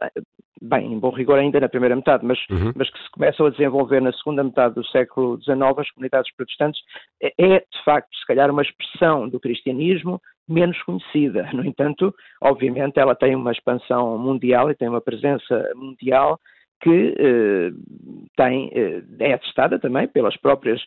[0.61, 2.73] bem, em bom rigor ainda na primeira metade, mas, uhum.
[2.75, 6.81] mas que se começam a desenvolver na segunda metade do século XIX, as comunidades protestantes,
[7.21, 11.49] é, é de facto, se calhar, uma expressão do cristianismo menos conhecida.
[11.53, 16.39] No entanto, obviamente, ela tem uma expansão mundial e tem uma presença mundial
[16.81, 17.71] que eh,
[18.35, 20.79] tem, eh, é atestada também pelas próprias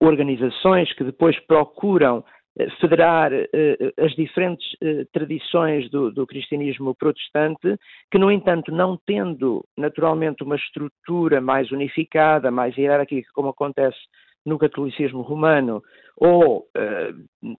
[0.00, 2.41] organizações que depois procuram eh,
[2.80, 7.78] federar eh, as diferentes eh, tradições do, do, cristianismo protestante,
[8.10, 13.98] que, no entanto, não tendo naturalmente uma estrutura mais unificada, mais hierárquica, como acontece
[14.44, 15.80] no catolicismo romano
[16.16, 16.66] ou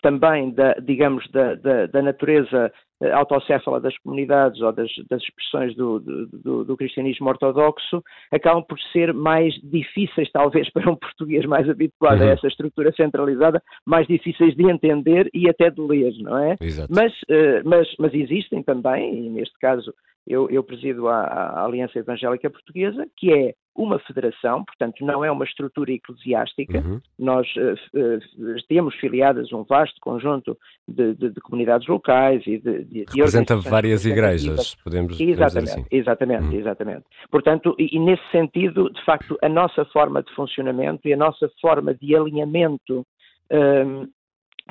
[0.01, 2.73] também da, digamos, da, da, da natureza
[3.11, 9.13] autocéfala das comunidades ou das, das expressões do, do, do, cristianismo ortodoxo, acabam por ser
[9.13, 12.29] mais difíceis, talvez, para um português mais habituado uhum.
[12.29, 16.55] a essa estrutura centralizada, mais difíceis de entender e até de ler, não é?
[16.61, 16.93] Exato.
[16.93, 19.93] Mas, uh, mas, mas existem também, e neste caso
[20.25, 25.31] eu, eu presido a, a, Aliança Evangélica Portuguesa, que é uma federação, portanto não é
[25.31, 26.79] uma estrutura eclesiástica.
[26.79, 27.01] Uhum.
[27.17, 32.83] Nós uh, uh, temos filiadas um vasto conjunto de, de, de comunidades locais e de,
[32.85, 35.85] de representa várias igrejas, podemos exatamente, assim.
[35.91, 36.59] exatamente, uhum.
[36.59, 37.03] exatamente.
[37.31, 41.49] Portanto, e, e, nesse sentido, de facto, a nossa forma de funcionamento e a nossa
[41.59, 43.05] forma de alinhamento
[43.51, 44.07] um,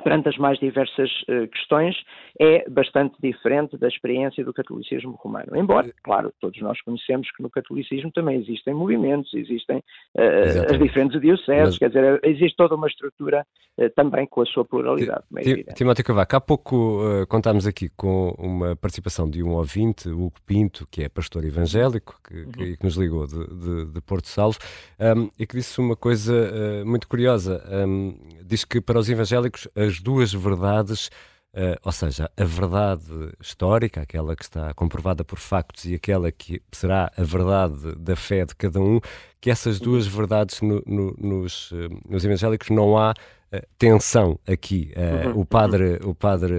[0.03, 1.95] perante as mais diversas uh, questões,
[2.41, 5.55] é bastante diferente da experiência do catolicismo romano.
[5.55, 11.21] Embora, claro, todos nós conhecemos que no catolicismo também existem movimentos, existem uh, as diferentes
[11.21, 11.79] dioceses, Mas...
[11.79, 13.47] quer dizer, existe toda uma estrutura
[13.79, 15.25] uh, também com a sua pluralidade.
[15.37, 20.87] É Timóteo Cavaco, há pouco contámos aqui com uma participação de um ouvinte, Hugo Pinto,
[20.91, 22.53] que é pastor evangélico, que, uhum.
[22.53, 24.59] que, que nos ligou de, de, de Porto Salvo,
[24.99, 27.63] um, e que disse uma coisa muito curiosa.
[27.71, 28.15] Um,
[28.45, 31.09] diz que para os evangélicos as duas verdades,
[31.55, 36.63] uh, ou seja, a verdade histórica, aquela que está comprovada por factos, e aquela que
[36.73, 39.01] será a verdade da fé de cada um,
[39.41, 44.93] que essas duas verdades no, no, nos, uh, nos evangélicos não há uh, tensão aqui.
[44.97, 45.41] Uhum.
[45.41, 46.55] o padre, o padre,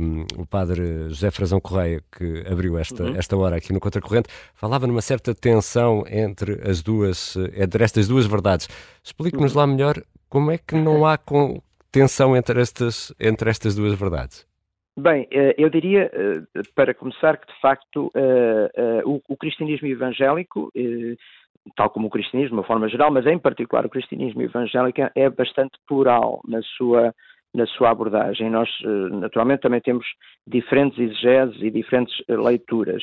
[0.00, 3.16] um, o padre José Frazão Correia, que abriu esta, uhum.
[3.16, 8.26] esta hora aqui no Contracorrente, falava numa certa tensão entre as duas, entre estas duas
[8.26, 8.68] verdades.
[9.04, 9.58] Explique-nos uhum.
[9.58, 11.60] lá melhor como é que não há com,
[11.92, 14.50] tensão entre estas, entre estas duas verdades?
[14.96, 20.70] Bem, eh, eu diria, eh, para começar, que de facto eh, o cristianismo evangélico,
[21.76, 25.30] tal como o cristianismo de uma forma geral, mas em particular o cristianismo evangélico, é
[25.30, 27.14] bastante plural na sua,
[27.54, 28.50] na sua abordagem.
[28.50, 28.68] Nós,
[29.12, 30.04] naturalmente, também temos
[30.46, 33.02] diferentes exegeses e diferentes leituras.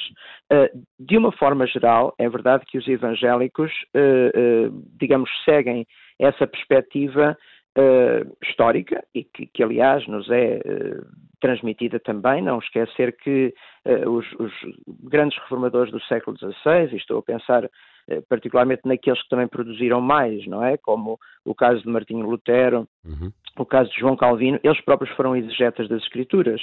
[0.99, 3.71] De uma forma geral, é verdade que os evangélicos,
[4.99, 5.87] digamos, seguem
[6.19, 7.35] essa perspectiva
[7.79, 11.05] uh, histórica e que, que, aliás, nos é uh,
[11.39, 12.41] transmitida também.
[12.41, 13.53] Não esquecer que
[13.85, 14.51] uh, os, os,
[15.03, 17.69] grandes reformadores do século XVI, e estou a pensar
[18.27, 20.77] particularmente naqueles que também produziram mais, não é?
[20.77, 23.31] Como o caso de Martinho Lutero, uhum.
[23.55, 26.59] o caso de João Calvino, eles próprios foram exegetas das Escrituras.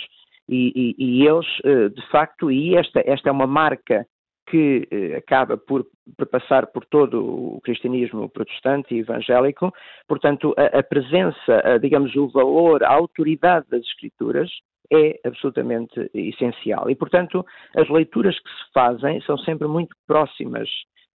[0.48, 1.46] E, e, e eles,
[1.94, 4.04] de facto, e esta, esta é uma marca
[4.46, 5.86] que eh, acaba por,
[6.30, 9.72] passar por todo o cristianismo protestante e evangélico,
[10.06, 14.50] portanto, a, a presença, a, digamos, o valor, a autoridade das Escrituras
[14.92, 16.88] é absolutamente essencial.
[16.88, 17.44] E, portanto,
[17.76, 20.68] as leituras que se fazem são sempre muito próximas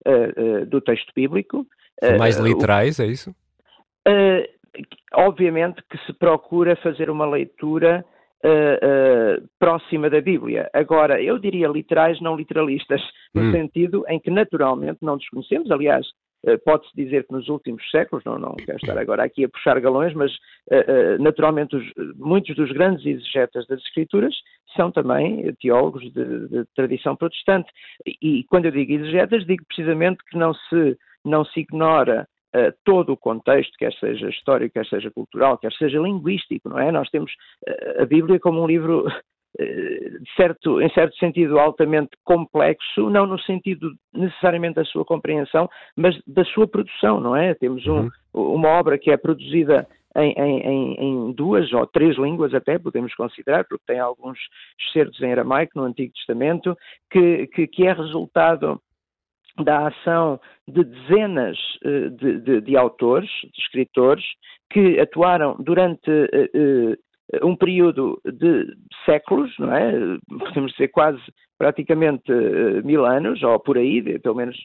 [0.07, 1.65] uh, uh, do texto bíblico.
[2.03, 3.35] São mais literais, é isso?
[5.13, 8.05] obviamente que se procura fazer uma leitura
[8.43, 10.71] Uh, uh, próxima da Bíblia.
[10.73, 13.03] Agora, eu diria literais, não literalistas,
[13.35, 13.53] no hum.
[13.53, 16.07] sentido em que naturalmente não desconhecemos, aliás,
[16.47, 19.79] uh, pode-se dizer que nos últimos séculos, não, não quero estar agora aqui a puxar
[19.79, 20.33] galões, mas
[21.19, 21.85] naturalmente os,
[22.17, 24.35] muitos dos grandes exegetas das Escrituras
[24.75, 27.69] são também teólogos de, de tradição protestante.
[28.07, 30.97] E, e quando eu digo exegetas, digo precisamente que não se,
[31.27, 35.99] não se ignora uh, todo o contexto, quer seja histórico, quer seja cultural, quer seja
[35.99, 36.91] linguístico, não é?
[36.91, 37.33] Nós temos
[37.69, 39.07] uh, a Bíblia como um livro
[39.59, 46.17] eh, certo, em certo sentido altamente complexo, não no sentido necessariamente da sua compreensão, mas
[46.27, 47.55] da sua produção, não é?
[47.55, 48.55] Temos um, uhum.
[48.55, 49.87] uma obra que é produzida
[50.17, 54.39] em, em, em, duas ou três línguas até, podemos considerar, porque tem alguns
[54.81, 56.77] excertos em aramaico no Antigo Testamento,
[57.11, 58.81] que, que, que é resultado
[59.59, 64.25] da ação de dezenas eh, de, de, de, autores, de escritores,
[64.71, 68.67] que atuaram durante uh, uh, um período de
[69.05, 69.93] séculos, não é?
[70.39, 71.21] Podemos dizer quase
[71.59, 72.33] praticamente
[72.85, 74.57] mil anos, ou por aí, de, pelo menos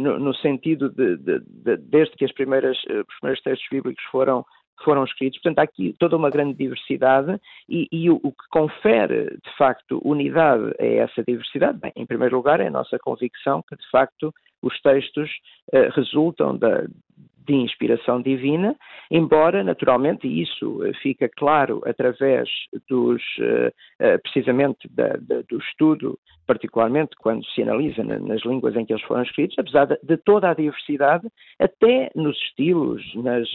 [0.00, 4.44] no, no, sentido de, de, desde que as primeiras, os primeiros textos bíblicos foram
[4.84, 5.40] foram escritos.
[5.40, 10.00] Portanto, há aqui toda uma grande diversidade e, e o, o, que confere, de facto,
[10.04, 14.32] unidade a essa diversidade, bem, em primeiro lugar, é a nossa convicção que, de facto,
[14.62, 15.30] os textos
[15.72, 16.86] uh, resultam da,
[17.46, 18.76] de inspiração divina,
[19.10, 22.48] embora, naturalmente, isso eh, fica claro através
[22.88, 28.92] dos, uh, precisamente da, da, do estudo particularmente quando se analisa nas línguas em que
[28.92, 31.26] eles foram escritos, apesar de, toda a diversidade,
[31.58, 33.48] até nos estilos, nas,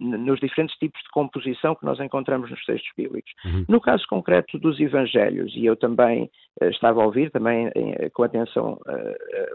[0.00, 3.32] nos diferentes tipos de composição que nós encontramos nos textos bíblicos.
[3.44, 3.64] Uhum.
[3.68, 6.28] No caso concreto dos Evangelhos, e eu também
[6.62, 7.70] estava a ouvir também
[8.12, 8.78] com atenção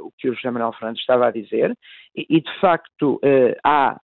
[0.01, 1.77] o que o José Manuel Fernandes estava a dizer,
[2.15, 3.19] e, e de facto
[3.63, 3.97] há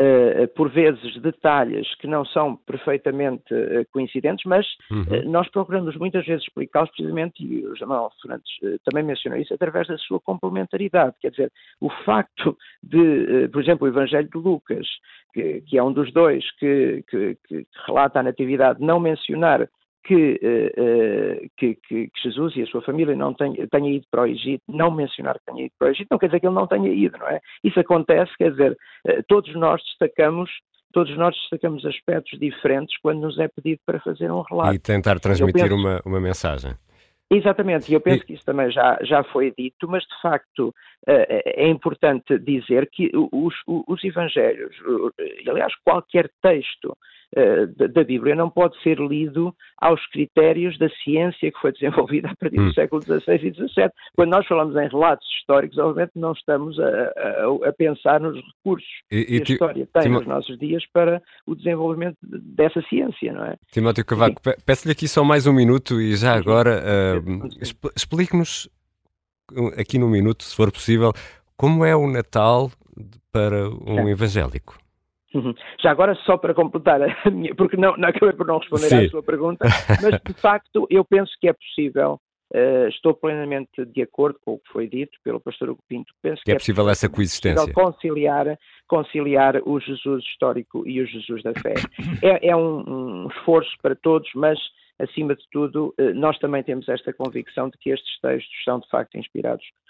[0.00, 5.02] Uh, por vezes detalhes que não são perfeitamente uh, coincidentes, mas uhum.
[5.02, 8.50] uh, nós procuramos muitas vezes explicá-los precisamente, e o Jamal Fernandes
[8.86, 11.14] também mencionou isso, através da sua complementaridade.
[11.20, 14.88] Quer dizer, o facto de, por exemplo, o Evangelho de Lucas,
[15.34, 19.68] que, que é um dos dois que, que, que relata a Natividade, não mencionar
[20.04, 24.26] que, uh, que, que, Jesus e a sua família não tenha, tenha, ido para o
[24.26, 26.66] Egito, não mencionar que tenha ido para o Egito, não quer dizer que ele não
[26.66, 27.40] tenha ido, não é?
[27.62, 30.50] Isso acontece, quer dizer, uh, todos nós destacamos
[30.92, 34.74] todos nós destacamos aspectos diferentes quando nos é pedido para fazer um relato.
[34.74, 36.74] E tentar transmitir penso, uma, uma mensagem.
[37.30, 38.26] Exatamente, e eu penso e...
[38.26, 40.74] que isso também já, já foi dito, mas de facto
[41.06, 44.76] é importante dizer que os, os evangelhos,
[45.48, 46.96] aliás, qualquer texto eh,
[47.76, 52.56] da Bíblia não pode ser lido aos critérios da ciência que foi desenvolvida a partir
[52.56, 52.72] do hum.
[52.72, 53.90] século XVI e XVII.
[54.14, 58.88] Quando nós falamos em relatos históricos, obviamente não estamos a, a, a pensar nos recursos
[59.10, 60.18] e, e que a história tem Timó...
[60.18, 63.56] nos nossos dias para o desenvolvimento dessa ciência, não é?
[63.70, 67.48] Timóteo Cavaco, peço-lhe aqui só mais um minuto e já agora uh,
[67.96, 68.68] explique-nos
[69.76, 71.12] aqui num minuto, se for possível,
[71.56, 72.70] como é o Natal
[73.30, 74.81] para um evangélico?
[75.34, 75.54] Uhum.
[75.80, 79.06] Já agora, só para completar a minha, porque não, não acabei por não responder Sim.
[79.06, 79.66] à sua pergunta,
[80.02, 82.20] mas de facto eu penso que é possível,
[82.54, 86.42] uh, estou plenamente de acordo com o que foi dito pelo pastor Hugo Pinto, penso
[86.44, 87.72] que, é, é possível essa coexistência.
[87.72, 91.74] conciliar, conciliar o Jesus histórico e o Jesus da fé.
[92.22, 94.58] É, é um, um esforço para todos, mas
[94.98, 98.88] acima de tudo, uh, nós também temos esta convicção de que estes textos são de
[98.88, 99.81] facto inspirados eh,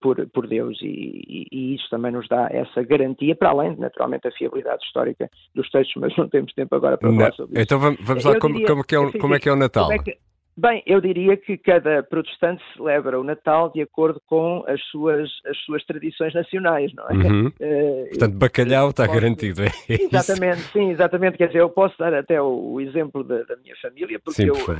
[0.00, 4.22] por, por Deus e, e, e, isso também nos dá essa garantia, para além, naturalmente,
[4.22, 7.62] da fiabilidade histórica dos textos, mas não temos tempo agora para falar sobre isso.
[7.62, 9.90] Então vamos, vamos lá, como, diria, como, é, como é que é o Natal?
[9.90, 10.16] É que,
[10.56, 15.58] Bem, eu diria que cada protestante celebra o Natal de acordo com as suas, as
[15.64, 17.12] suas tradições nacionais, não é?
[17.12, 17.46] Uhum.
[17.48, 19.18] Uh, Portanto, bacalhau está posso...
[19.18, 20.04] garantido, é isso?
[20.14, 21.38] Exatamente, sim, exatamente.
[21.38, 24.48] Quer dizer, eu posso dar até o, o exemplo da, da, minha família, porque sim,
[24.48, 24.76] eu por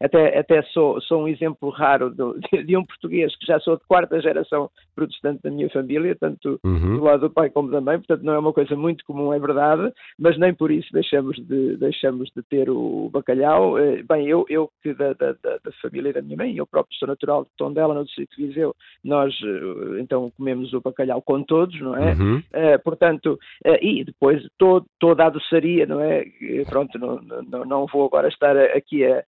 [0.00, 2.10] até, até sou, sou um exemplo raro
[2.52, 6.58] de, de, um português que já sou de quarta geração protestante da minha família, tanto
[6.64, 6.96] uhum.
[6.96, 9.38] do lado do pai como da mãe, portanto não é uma coisa muito comum, é
[9.38, 13.78] verdade, mas nem por isso deixamos de, deixamos de ter o bacalhau.
[13.78, 17.08] Eh, bem, eu, eu que da, da, da família da minha mãe, eu próprio sou
[17.08, 18.74] natural de Tondela, no distrito de Viseu,
[19.04, 22.12] nós eh, então comemos o bacalhau com todos, não é?
[22.14, 22.38] Uhum.
[22.38, 26.24] Uh, portanto, uh, e depois todo, toda a doçaria, não é?
[26.68, 29.22] Pronto, não, não, não vou agora estar aqui a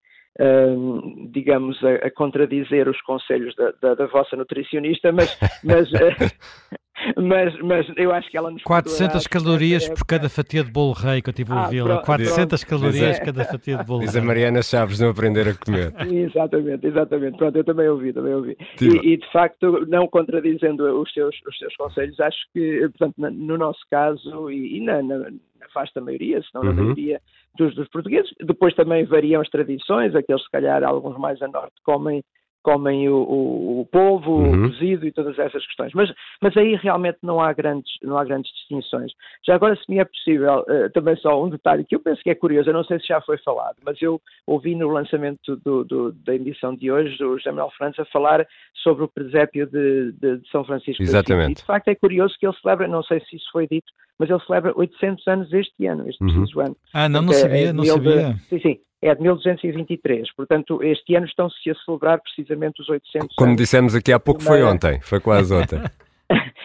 [1.30, 7.58] digamos, a, a, contradizer os conselhos da, da, da vossa nutricionista, mas, mas, uh, mas,
[7.60, 11.30] mas, eu acho que ela nos 400 calorias por cada fatia de bolo rei que
[11.30, 11.96] eu tive a ouvi-la.
[11.96, 12.80] Ah, 400 pronto.
[12.80, 13.24] calorias é.
[13.24, 15.92] cada fatia de bolo Diz a Mariana Chaves não aprender a comer.
[16.06, 17.36] exatamente, exatamente.
[17.36, 18.56] Pronto, eu também ouvi, também ouvi.
[18.80, 23.58] E, e, de facto, não contradizendo os seus, os seus conselhos, acho que, portanto, no
[23.58, 26.76] nosso caso e, e na, na, na vasta maioria, se não na uhum.
[26.76, 27.20] maioria,
[27.58, 28.30] dos, dos, portugueses.
[28.40, 32.22] Depois também variam as tradições, aqueles se calhar alguns mais a norte comem
[32.68, 34.66] comem o, o, o polvo, uhum.
[34.66, 35.90] o cozido e todas essas questões.
[35.94, 39.10] Mas, mas aí realmente não há grandes, não há grandes distinções.
[39.46, 42.28] Já agora, se me é possível, uh, também só um detalhe que eu penso que
[42.28, 45.82] é curioso, eu não sei se já foi falado, mas eu ouvi no lançamento do,
[45.82, 48.46] do, da edição de hoje o José Manuel Fernandes a falar
[48.82, 51.02] sobre o presépio de, de, de São Francisco.
[51.02, 51.52] Exatamente.
[51.52, 54.28] E de facto é curioso que ele celebra, não sei se isso foi dito, mas
[54.28, 56.34] ele celebra 800 anos este ano, este uhum.
[56.34, 56.76] preciso ano.
[56.92, 58.34] Ah, não, não sabia, é, não sabia.
[58.34, 60.32] De, sim, sim, é de 1223.
[60.34, 63.60] Portanto, este ano estão-se a celebrar precisamente os 800 Como anos.
[63.60, 65.78] dissemos aqui há pouco, foi ontem, foi quase ontem.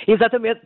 [0.05, 0.61] Exatamente,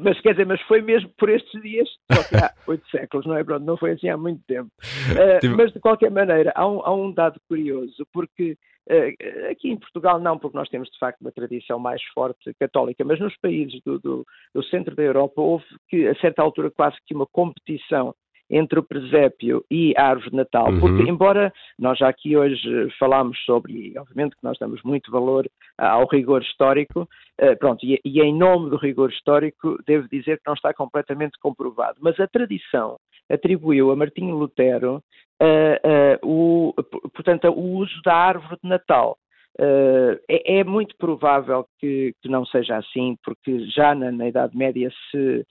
[0.00, 3.36] mas quer dizer, mas foi mesmo por estes dias, só que há oito séculos, não
[3.36, 3.44] é?
[3.44, 4.70] Pronto, não foi assim há muito tempo.
[5.10, 8.56] Uh, mas de qualquer maneira, há um, há um dado curioso, porque
[8.90, 13.04] uh, aqui em Portugal não, porque nós temos de facto uma tradição mais forte católica,
[13.04, 16.96] mas nos países do, do, do centro da Europa houve que, a certa altura, quase
[17.06, 18.14] que uma competição
[18.50, 20.80] entre o presépio e a árvore de Natal, uhum.
[20.80, 25.48] porque embora nós já aqui hoje falámos sobre, e obviamente que nós damos muito valor
[25.76, 27.08] ao rigor histórico,
[27.40, 31.38] uh, pronto, e, e, em nome do rigor histórico devo dizer que não está completamente
[31.38, 32.98] comprovado, mas a tradição
[33.30, 35.02] atribuiu a Martinho Lutero
[35.42, 36.74] uh, uh, o,
[37.14, 39.16] portanto, o uso da árvore de Natal.
[39.60, 44.56] Uh, é, é, muito provável que, que, não seja assim, porque já na, na Idade
[44.56, 45.44] Média se,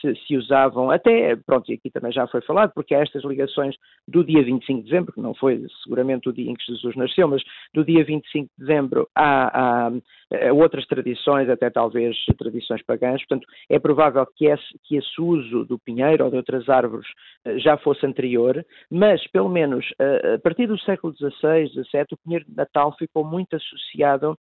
[0.00, 3.76] se, se, usavam, até, pronto, e aqui também já foi falado, porque há estas ligações
[4.08, 7.28] do dia 25 de dezembro, que não foi seguramente o dia em que Jesus nasceu,
[7.28, 7.42] mas
[7.74, 13.46] do dia 25 de dezembro há, há, há outras tradições, até talvez tradições pagãs, portanto,
[13.68, 17.06] é provável que esse, que esse uso do pinheiro ou de outras árvores
[17.44, 22.16] eh, já fosse anterior, mas pelo menos eh, a partir do século XVI, XVII, o
[22.24, 24.36] pinheiro de Natal ficou muito associado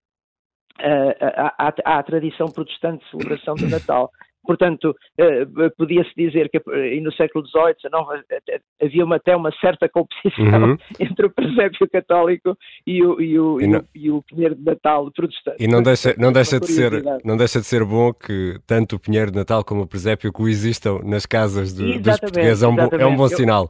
[0.79, 4.09] à, à, à, tradição protestante de celebração do Natal.
[4.43, 5.45] Portanto, eh,
[5.77, 10.77] podia-se dizer que e no século XVIII, XIX, havia uma, até uma certa competição uhum.
[10.99, 15.11] entre o presépio católico e o, e o, e, não, e o Pinheiro de Natal
[15.11, 15.63] protestante.
[15.63, 18.99] E não deixa, não, deixa de ser, não deixa de ser bom que tanto o
[18.99, 22.63] Pinheiro de Natal como o presépio coexistam nas casas do, dos portugueses.
[22.63, 23.69] É um, bom, é um bom sinal.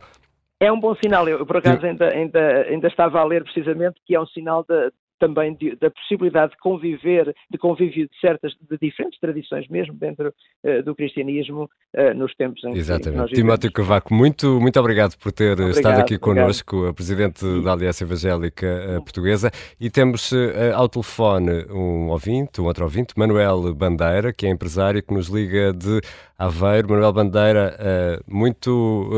[0.60, 1.28] É um bom sinal.
[1.28, 4.92] Eu, por acaso, ainda, ainda, ainda estava a ler precisamente que é um sinal de,
[5.20, 10.34] também de, da possibilidade de conviver, de convívio de certas, de diferentes tradições mesmo dentro
[10.64, 13.12] uh, do cristianismo uh, nos tempos em Exatamente.
[13.12, 17.46] que nós Timóteo Cavaco, muito, muito obrigado por ter obrigado, estado aqui connosco, a Presidente
[17.46, 17.64] e...
[17.64, 18.68] da Aliança Evangélica
[18.98, 20.32] uh, Portuguesa, e temos
[20.74, 25.74] ao telefone um ouvinte, um outro ouvinte, Manuel Bandeira, que é empresário, que nos liga
[25.74, 26.00] de
[26.38, 26.90] Aveiro.
[26.90, 29.10] Manuel Bandeira, muito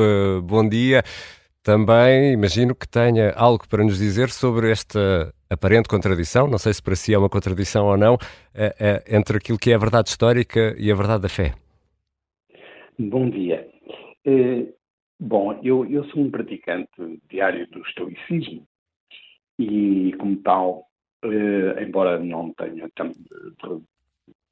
[0.43, 1.03] bom dia.
[1.63, 6.81] Também imagino que tenha algo para nos dizer sobre esta aparente contradição, não sei se
[6.81, 8.17] para si é uma contradição ou não,
[8.55, 11.53] é, é, entre aquilo que é a verdade histórica e a verdade da fé.
[12.97, 13.67] Bom dia.
[14.25, 14.67] Eh,
[15.19, 18.65] bom, eu, eu sou um praticante diário do estoicismo
[19.59, 20.85] e, como tal,
[21.23, 22.89] eh, embora não tenha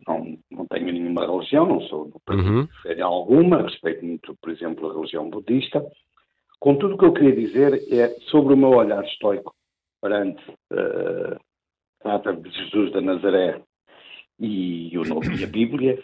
[0.08, 2.68] não, não tenho nenhuma religião, não sou uhum.
[2.84, 5.84] de alguma, respeito muito, por exemplo, a religião budista,
[6.60, 9.56] Contudo, o que eu queria dizer é sobre o meu olhar estoico
[10.02, 11.40] perante uh,
[12.04, 13.62] a data de Jesus da Nazaré
[14.40, 16.02] e, o Novo, e a Bíblia,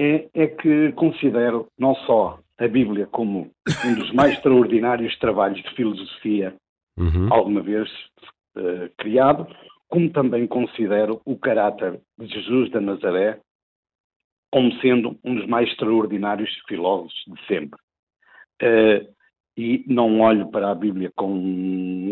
[0.00, 3.50] é, é, que considero não só a Bíblia como
[3.84, 6.54] um dos mais extraordinários trabalhos de filosofia
[6.98, 7.32] uhum.
[7.32, 7.88] alguma vez
[8.56, 9.46] uh, criado,
[9.88, 13.40] como também considero o caráter de Jesus da Nazaré
[14.54, 17.80] como sendo um dos mais extraordinários filósofos de sempre.
[18.62, 19.12] Uh,
[19.56, 21.32] e não olho para a Bíblia com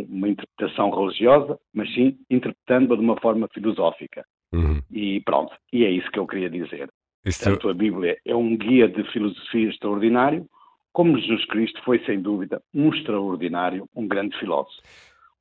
[0.08, 4.24] uma interpretação religiosa, mas sim interpretando-a de uma forma filosófica.
[4.52, 4.80] Uhum.
[4.90, 6.88] E pronto, e é isso que eu queria dizer.
[7.24, 7.42] Isso...
[7.44, 10.46] Tanto a Bíblia é um guia de filosofia extraordinário,
[10.92, 14.82] como Jesus Cristo foi, sem dúvida, um extraordinário, um grande filósofo.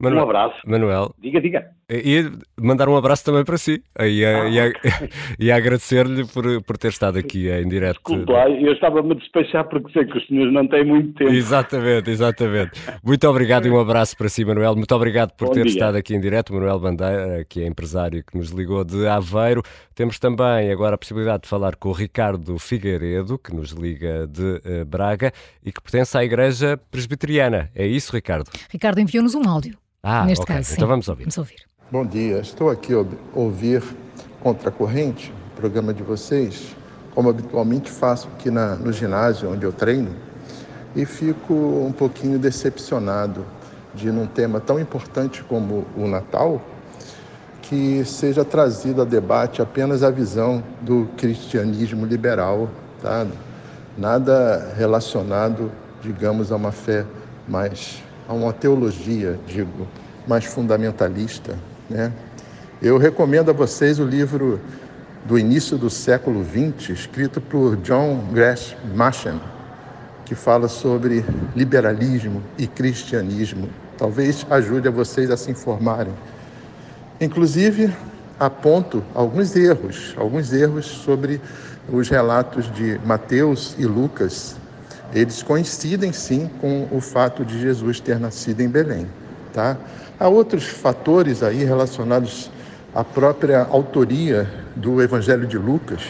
[0.01, 0.55] Manuel, um abraço.
[0.65, 1.15] Manuel.
[1.19, 1.69] Diga, diga.
[1.89, 3.83] E mandar um abraço também para si.
[3.99, 5.09] E, ah, e, okay.
[5.37, 7.99] e agradecer-lhe por, por ter estado aqui em direto.
[8.05, 11.31] Desculpa, eu estava-me a despechar porque sei que os senhores não têm muito tempo.
[11.31, 12.71] Exatamente, exatamente.
[13.03, 14.75] Muito obrigado e um abraço para si, Manuel.
[14.75, 15.73] Muito obrigado por Bom ter dia.
[15.73, 16.53] estado aqui em direto.
[16.53, 19.61] Manuel Bandeira, que é empresário que nos ligou de Aveiro.
[19.93, 24.41] Temos também agora a possibilidade de falar com o Ricardo Figueiredo, que nos liga de
[24.41, 25.33] uh, Braga
[25.63, 27.69] e que pertence à Igreja Presbiteriana.
[27.75, 28.49] É isso, Ricardo?
[28.69, 29.77] Ricardo enviou-nos um áudio.
[30.03, 30.55] Ah, neste okay.
[30.55, 30.73] caso.
[30.73, 31.23] Então vamos ouvir.
[31.23, 31.59] Vamos ouvir.
[31.91, 33.05] Bom dia, estou aqui a
[33.35, 33.83] ouvir
[34.39, 36.75] Contra a Corrente, programa de vocês,
[37.13, 40.09] como habitualmente faço aqui na, no ginásio onde eu treino,
[40.95, 43.45] e fico um pouquinho decepcionado
[43.93, 46.61] de num tema tão importante como o Natal,
[47.61, 52.69] que seja trazido a debate apenas a visão do cristianismo liberal,
[53.01, 53.27] tá?
[53.97, 55.71] nada relacionado,
[56.01, 57.05] digamos, a uma fé
[57.47, 58.01] mais
[58.31, 59.85] a uma teologia, digo,
[60.25, 61.59] mais fundamentalista.
[61.89, 62.13] Né?
[62.81, 64.57] Eu recomendo a vocês o livro
[65.25, 69.37] do início do século XX, escrito por John Grass Machen,
[70.23, 73.67] que fala sobre liberalismo e cristianismo.
[73.97, 76.13] Talvez ajude a vocês a se informarem.
[77.19, 77.93] Inclusive,
[78.39, 81.41] aponto alguns erros, alguns erros sobre
[81.91, 84.55] os relatos de Mateus e Lucas
[85.13, 89.07] eles coincidem sim com o fato de Jesus ter nascido em Belém.
[89.53, 89.77] Tá?
[90.19, 92.49] Há outros fatores aí relacionados
[92.95, 96.01] à própria autoria do Evangelho de Lucas.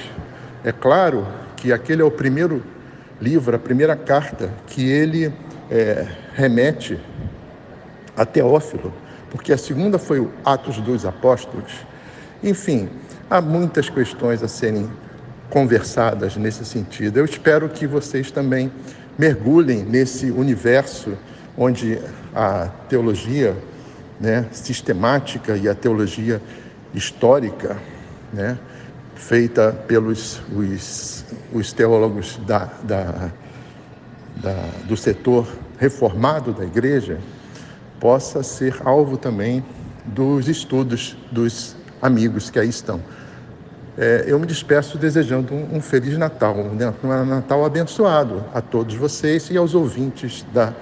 [0.63, 2.63] É claro que aquele é o primeiro
[3.19, 5.33] livro, a primeira carta que ele
[5.69, 6.99] é, remete
[8.15, 8.93] a Teófilo,
[9.29, 11.71] porque a segunda foi o Atos dos Apóstolos.
[12.43, 12.89] Enfim,
[13.29, 14.89] há muitas questões a serem
[15.51, 17.17] conversadas nesse sentido.
[17.17, 18.71] Eu espero que vocês também
[19.19, 21.15] mergulhem nesse universo
[21.57, 21.99] onde
[22.33, 23.55] a teologia
[24.19, 26.41] né, sistemática e a teologia
[26.93, 27.77] histórica,
[28.31, 28.57] né,
[29.13, 33.29] feita pelos os, os teólogos da, da,
[34.37, 34.55] da,
[34.85, 35.47] do setor
[35.77, 37.19] reformado da igreja,
[37.99, 39.63] possa ser alvo também
[40.05, 43.01] dos estudos dos amigos que aí estão.
[43.97, 48.95] É, eu me despeço desejando um, um Feliz Natal, um, um Natal abençoado a todos
[48.95, 50.73] vocês e aos ouvintes da,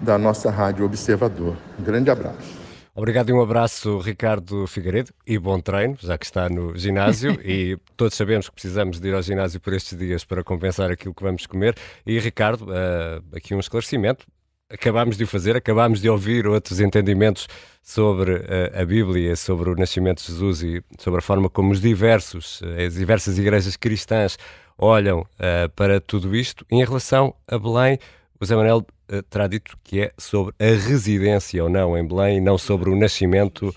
[0.00, 1.56] da nossa Rádio Observador.
[1.78, 2.66] Um grande abraço.
[2.94, 7.38] Obrigado e um abraço, Ricardo Figueiredo, e bom treino, já que está no ginásio.
[7.44, 11.14] e todos sabemos que precisamos de ir ao ginásio por estes dias para compensar aquilo
[11.14, 11.74] que vamos comer.
[12.06, 14.26] E, Ricardo, uh, aqui um esclarecimento
[14.70, 17.48] acabámos de o fazer, acabámos de ouvir outros entendimentos
[17.82, 21.80] sobre uh, a Bíblia, sobre o nascimento de Jesus e sobre a forma como os
[21.80, 24.36] diversos, eh, as diversas igrejas cristãs
[24.76, 26.66] olham uh, para tudo isto.
[26.70, 27.98] Em relação a Belém,
[28.40, 32.40] o Zé Manuel uh, terá dito que é sobre a residência ou não em Belém,
[32.40, 33.74] não sobre o nascimento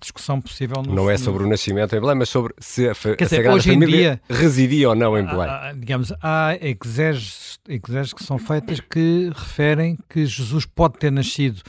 [0.00, 0.82] discussão possível.
[0.82, 4.20] No, não é sobre o nascimento em Belém, mas sobre se a, a Sagrada Família
[4.28, 5.48] dia, residia ou não em Belém.
[5.48, 11.62] Há, digamos, há exeges, exeges que são feitas que referem que Jesus pode ter nascido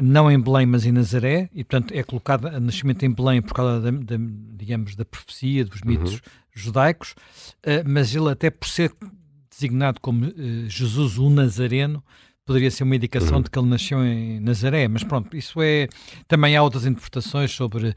[0.00, 3.52] não em Belém, mas em Nazaré, e portanto é colocado a nascimento em Belém por
[3.52, 4.16] causa da, da
[4.54, 6.20] digamos, da profecia, dos mitos uhum.
[6.54, 7.12] judaicos,
[7.64, 8.92] uh, mas ele até por ser
[9.50, 10.32] designado como uh,
[10.68, 12.02] Jesus o Nazareno,
[12.48, 13.42] poderia ser uma indicação uhum.
[13.42, 15.86] de que ele nasceu em Nazaré, mas pronto, isso é.
[16.26, 17.94] Também há outras interpretações sobre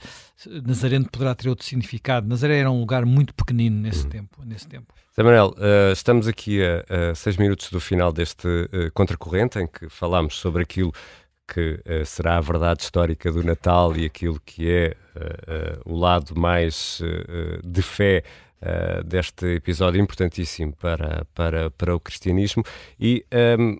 [0.65, 2.27] Nazareno poderá ter outro significado.
[2.27, 4.09] Nazaré era um lugar muito pequenino nesse uhum.
[4.09, 4.41] tempo.
[4.45, 4.93] Nesse tempo.
[5.11, 9.87] Samuel, uh, estamos aqui a, a, seis minutos do final deste uh, contracorrente em que
[9.87, 10.91] falámos sobre aquilo
[11.47, 14.97] que uh, será a verdade histórica do Natal e aquilo que é
[15.85, 17.01] o lado mais
[17.63, 18.23] de fé
[19.05, 22.63] deste episódio importantíssimo para, para, para o cristianismo.
[22.99, 23.25] E.
[23.31, 23.77] Um, ehm,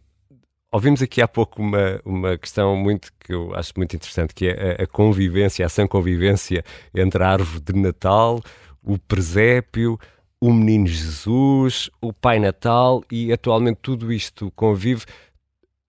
[0.74, 4.78] Ouvimos aqui há pouco uma, uma questão muito que eu acho muito interessante, que é
[4.80, 6.64] a, a convivência, a sã convivência
[6.96, 8.42] entre a árvore de Natal,
[8.82, 10.00] o presépio,
[10.40, 15.04] o Menino Jesus, o Pai Natal e atualmente tudo isto convive.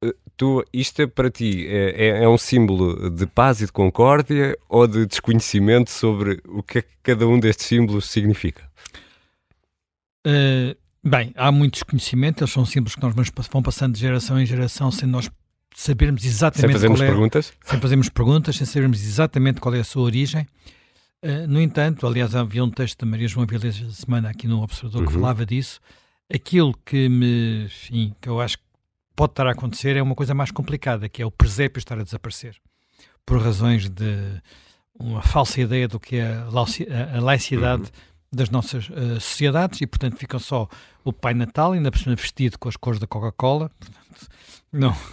[0.03, 3.73] Eh, tu, isto é para ti é, é, é, um símbolo de paz e de
[3.73, 8.69] concórdia ou de desconhecimento sobre o que é que cada um destes símbolos significa?
[10.27, 13.15] Uh, Bem, há muito desconhecimento, eles são símbolos que nós
[13.51, 15.29] vão passando de geração em geração sem nós
[15.75, 17.53] sabermos exatamente sem fazermos qual é, perguntas?
[17.65, 20.47] Sem fazermos perguntas, sem sabermos exatamente qual é a sua origem.
[21.23, 24.63] Uh, no entanto, aliás, havia um texto da Maria João Vilés da semana aqui no
[24.63, 25.07] Observador uhum.
[25.07, 25.81] que falava disso.
[26.33, 28.65] Aquilo que me, enfim, que eu acho que
[29.17, 32.03] pode estar a acontecer é uma coisa mais complicada, que é o presépio estar a
[32.03, 32.57] desaparecer.
[33.27, 34.41] Por razões de
[34.99, 36.45] uma falsa ideia do que é
[37.15, 38.12] a laicidade uhum.
[38.33, 40.69] Das nossas uh, sociedades e, portanto, ficam só
[41.05, 43.71] o Pai Natal, ainda por cima vestido com as cores da Coca-Cola.
[44.73, 44.95] Não.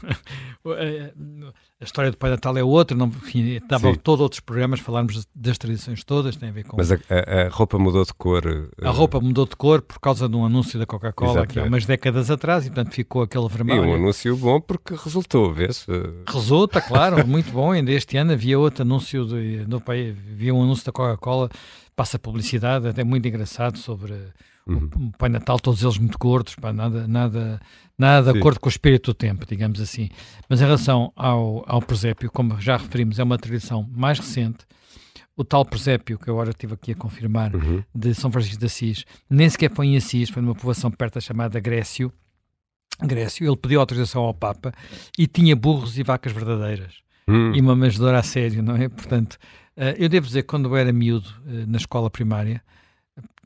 [1.81, 5.57] A história do Pai Natal é outra, não, enfim, dava todos outros programas, falarmos das
[5.57, 6.76] tradições todas, tem a ver com.
[6.76, 8.45] Mas a, a, a roupa mudou de cor.
[8.45, 8.69] Uh...
[8.86, 11.86] A roupa mudou de cor por causa de um anúncio da Coca-Cola que há umas
[11.86, 13.86] décadas atrás e, portanto, ficou aquele vermelho.
[13.86, 15.88] E um anúncio bom porque resultou, vês?
[16.27, 17.72] Resulta, claro, muito bom.
[17.72, 21.49] Ainda este ano havia outro anúncio de, do pai, havia um anúncio da Coca-Cola,
[21.95, 24.14] passa publicidade, até muito engraçado sobre
[24.68, 24.90] Uhum.
[25.07, 27.60] O Pai Natal, todos eles muito gordos, pá, nada, nada,
[27.98, 30.10] nada de acordo com o espírito do tempo, digamos assim.
[30.48, 34.65] Mas em relação ao, ao presépio, como já referimos, é uma tradição mais recente.
[35.36, 37.84] O tal presépio, que agora estive aqui a confirmar, uhum.
[37.95, 41.22] de São Francisco de Assis, nem sequer foi em Assis, foi numa povoação perto da
[41.22, 42.11] chamada Grécio.
[43.02, 44.73] Grécio, ele pediu autorização ao Papa
[45.18, 46.95] e tinha burros e vacas verdadeiras.
[47.27, 47.56] Uhum.
[47.56, 48.90] E uma manjedora a sério, não é?
[48.90, 49.36] Portanto,
[49.77, 52.61] uh, eu devo dizer que quando eu era miúdo, uh, na escola primária,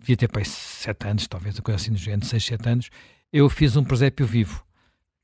[0.04, 2.90] devia ter para sete anos, talvez, a coisa assim do género, seis, sete anos,
[3.32, 4.64] eu fiz um presépio vivo.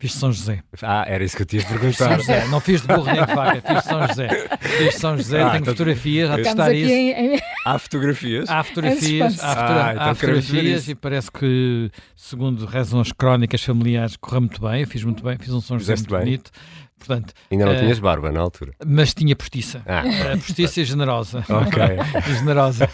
[0.01, 0.63] Fiz de São José.
[0.81, 2.21] Ah, era isso que eu tinha perguntado.
[2.21, 2.47] José.
[2.47, 4.49] Não fiz de burro nem de vaca, fiz de São José.
[4.61, 6.89] Fiz de São José, ah, tenho então, fotografias a testar isso.
[6.89, 7.39] Em...
[7.65, 8.49] Há fotografias?
[8.49, 13.61] Há fotografias, há, fotogra ah, então há fotografias e parece que, segundo rezam as crónicas
[13.61, 14.81] familiares, correu muito bem.
[14.81, 16.37] Eu fiz muito bem, fiz um São José Fizeste muito bem.
[16.37, 16.51] bonito.
[16.99, 18.73] Portanto, Ainda não uh, tinhas barba na altura.
[18.85, 19.81] Mas tinha postiça.
[19.87, 20.03] Ah.
[20.05, 21.43] Uh, postiça e generosa.
[21.49, 21.81] Ok.
[22.37, 22.85] generosa.
[22.85, 22.89] uh,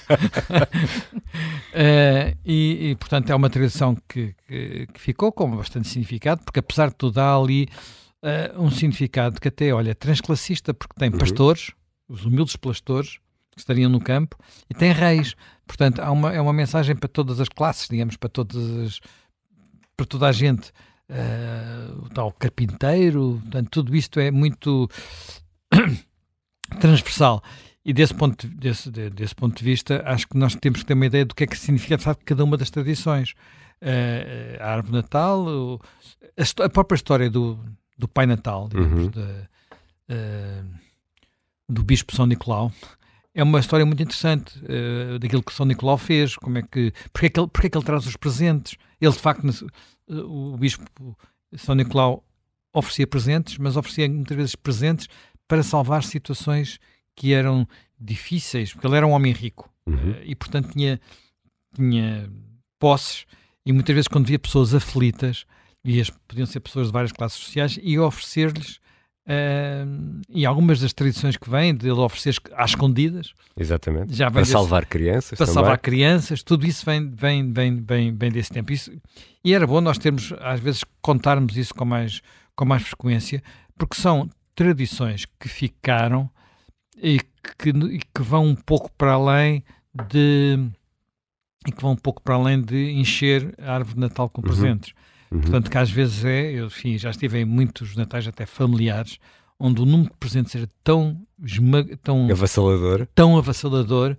[2.46, 6.90] e, e, portanto, é uma tradição que, que, que, ficou com bastante significado, porque apesar
[6.90, 7.68] de tudo, há ali
[8.58, 11.18] um significado que até, olha, transclassista, porque tem uhum.
[11.20, 11.70] pastores,
[12.10, 13.20] os humildes pastores,
[13.52, 14.36] que estariam no campo,
[14.68, 15.36] e tem reis.
[15.68, 19.00] Portanto, há uma, é uma mensagem para todas as classes, digamos, para todas
[19.96, 20.72] para toda a gente
[21.10, 24.90] uh, o tal carpinteiro, portanto, tudo isto é muito
[26.80, 27.44] transversal.
[27.84, 31.06] E desse ponto, desse, desse ponto de vista, acho que nós temos que ter uma
[31.06, 33.34] ideia do que é que significa de cada uma das tradições.
[33.82, 35.80] Uh, a árvore natal, o,
[36.38, 37.60] a, a, própria história do,
[37.98, 39.10] do Pai Natal, digamos, uhum.
[39.10, 40.66] de, uh,
[41.70, 42.72] do Bispo São Nicolau,
[43.36, 47.28] é uma história muito interessante uh, daquilo que São Nicolau fez, como é que, porque
[47.28, 48.78] é que, ele, porque é que ele traz os presentes.
[49.00, 49.46] Ele, de facto,
[50.08, 51.18] o bispo
[51.56, 52.24] São Nicolau
[52.74, 55.08] oferecia presentes, mas oferecia muitas vezes presentes
[55.48, 56.80] para salvar situações
[57.16, 57.68] que eram
[58.00, 60.12] difíceis, porque ele era um homem rico uhum.
[60.12, 61.00] Eh, e, portanto, tinha,
[61.74, 62.30] tinha
[62.78, 63.26] posses.
[63.66, 65.46] E muitas vezes, quando via pessoas aflitas,
[65.84, 68.80] e as, podiam ser pessoas de várias classes sociais, ia oferecer-lhes
[69.28, 73.34] Uh, e algumas das tradições que vêm de ele oferecer às escondidas.
[73.58, 74.14] Exatamente.
[74.14, 75.38] Já para desse, salvar crianças.
[75.38, 75.54] Para também.
[75.54, 78.72] salvar crianças, tudo isso vem, vem, vem, vem, vem desse tempo.
[78.72, 78.92] Isso,
[79.44, 82.22] e era bom nós termos, às vezes, contarmos isso com mais,
[82.56, 83.42] com mais frequência,
[83.76, 86.30] porque são tradições que ficaram
[87.02, 87.20] e
[87.58, 89.64] que, e que vão um pouco para além
[90.08, 90.70] de
[91.68, 94.48] e que vão um pouco para além de encher a árvore de Natal com uhum.
[94.48, 94.94] presentes.
[95.36, 95.42] Uhum.
[95.42, 99.20] Portanto, que às vezes é, eu enfim, já estive em muitos natais até familiares,
[99.60, 101.22] onde o número de presentes era tão,
[102.02, 104.18] tão avassalador, tão avassalador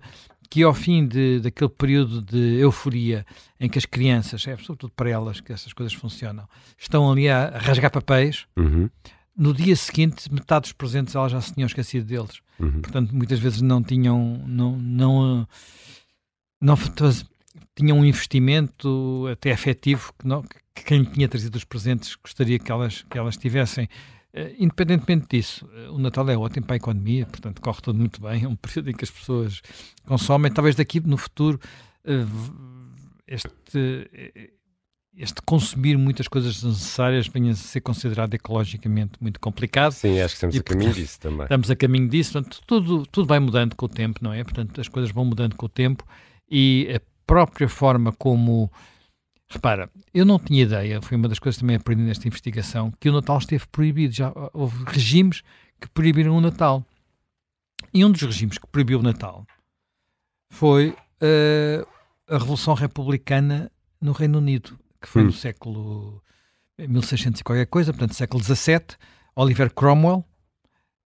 [0.49, 3.25] que ao fim de, daquele período de euforia
[3.59, 7.49] em que as crianças, é sobretudo para elas que essas coisas funcionam, estão ali a,
[7.57, 8.89] rasgar papéis, uhum.
[9.35, 12.41] no dia seguinte metade dos presentes elas já se tinham esquecido deles.
[12.59, 12.81] Uhum.
[12.81, 15.47] Portanto, muitas vezes não tinham, não, não,
[16.61, 16.77] não,
[17.75, 22.71] tinham um investimento até efetivo que, não, que quem tinha trazido os presentes gostaria que
[22.71, 23.85] elas, que elas tivessem.
[24.33, 28.21] Uh, independentemente disso, uh, o Natal é ótimo para a economia, portanto corre tudo muito
[28.21, 29.61] bem, é um período em que as pessoas
[30.05, 30.51] consomem.
[30.51, 31.59] Talvez daqui no futuro
[32.05, 32.87] uh,
[33.25, 34.09] este,
[35.15, 39.91] este consumir muitas coisas necessárias venha a ser considerado ecologicamente muito complicado.
[39.91, 41.43] Sim, acho que estamos e, a caminho disso também.
[41.43, 44.43] Estamos a caminho disso, portanto tudo, tudo vai mudando com o tempo, não é?
[44.43, 46.05] Portanto as coisas vão mudando com o tempo
[46.49, 48.71] e a própria forma como
[49.49, 53.09] Repara, eu não tinha ideia, foi uma das coisas que também aprendi nesta investigação, que
[53.09, 54.13] o Natal esteve proibido.
[54.13, 55.41] Já houve regimes
[55.79, 56.85] que proibiram o Natal.
[57.93, 59.47] E um dos regimes que proibiu o Natal
[60.49, 61.87] foi uh,
[62.27, 63.71] a Revolução Republicana
[64.01, 65.27] no Reino Unido, que foi hum.
[65.27, 66.21] no século
[66.77, 68.97] 1600 e qualquer coisa, portanto, século XVII.
[69.33, 70.25] Oliver Cromwell,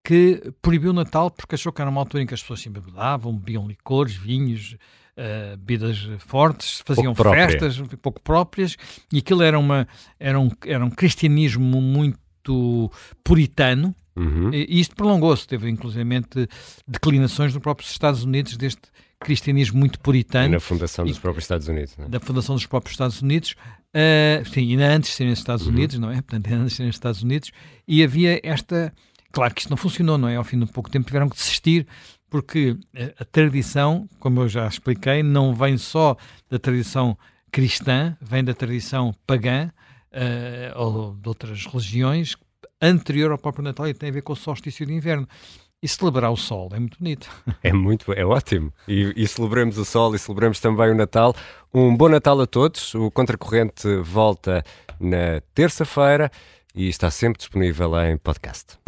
[0.04, 2.68] que proibiu o Natal porque achou que era uma altura em que as pessoas se
[2.68, 4.76] embebedavam, bebiam licores, vinhos,
[5.20, 7.98] uh, bebidas fortes, faziam pouco festas própria.
[7.98, 8.76] pouco próprias,
[9.12, 9.86] e aquilo era, uma,
[10.18, 12.90] era, um, era um cristianismo muito
[13.22, 14.52] puritano, uhum.
[14.52, 16.48] e isto prolongou-se, teve inclusivamente
[16.88, 18.82] declinações nos próprios Estados Unidos deste
[19.20, 20.46] cristianismo muito puritano.
[20.46, 21.94] E na fundação dos próprios Estados Unidos.
[21.98, 22.08] É?
[22.08, 23.54] Da fundação dos próprios Estados Unidos,
[23.94, 25.72] uh, sim, ainda antes de serem os Estados uhum.
[25.72, 26.14] Unidos, não é?
[26.14, 27.52] Portanto, ainda antes de serem os Estados Unidos,
[27.86, 28.92] e havia esta...
[29.30, 30.34] Claro que isto não funcionou, não é?
[30.34, 31.86] Ao fim de pouco tempo tiveram que desistir
[32.30, 32.76] porque
[33.18, 36.16] a, tradição, como eu já expliquei, não vem só
[36.48, 37.18] da tradição
[37.50, 39.70] cristã, vem da tradição pagã
[40.12, 42.36] uh, ou de outras religiões
[42.80, 45.28] anterior ao próprio Natal e tem a ver com o solstício de inverno.
[45.82, 47.28] E celebrar o sol é muito bonito.
[47.62, 48.72] É muito, é ótimo.
[48.86, 51.34] E, e celebramos o sol e celebramos também o Natal.
[51.72, 52.94] Um bom Natal a todos.
[52.94, 54.62] O Contracorrente volta
[55.00, 56.30] na terça-feira
[56.74, 58.78] e está sempre disponível em podcast.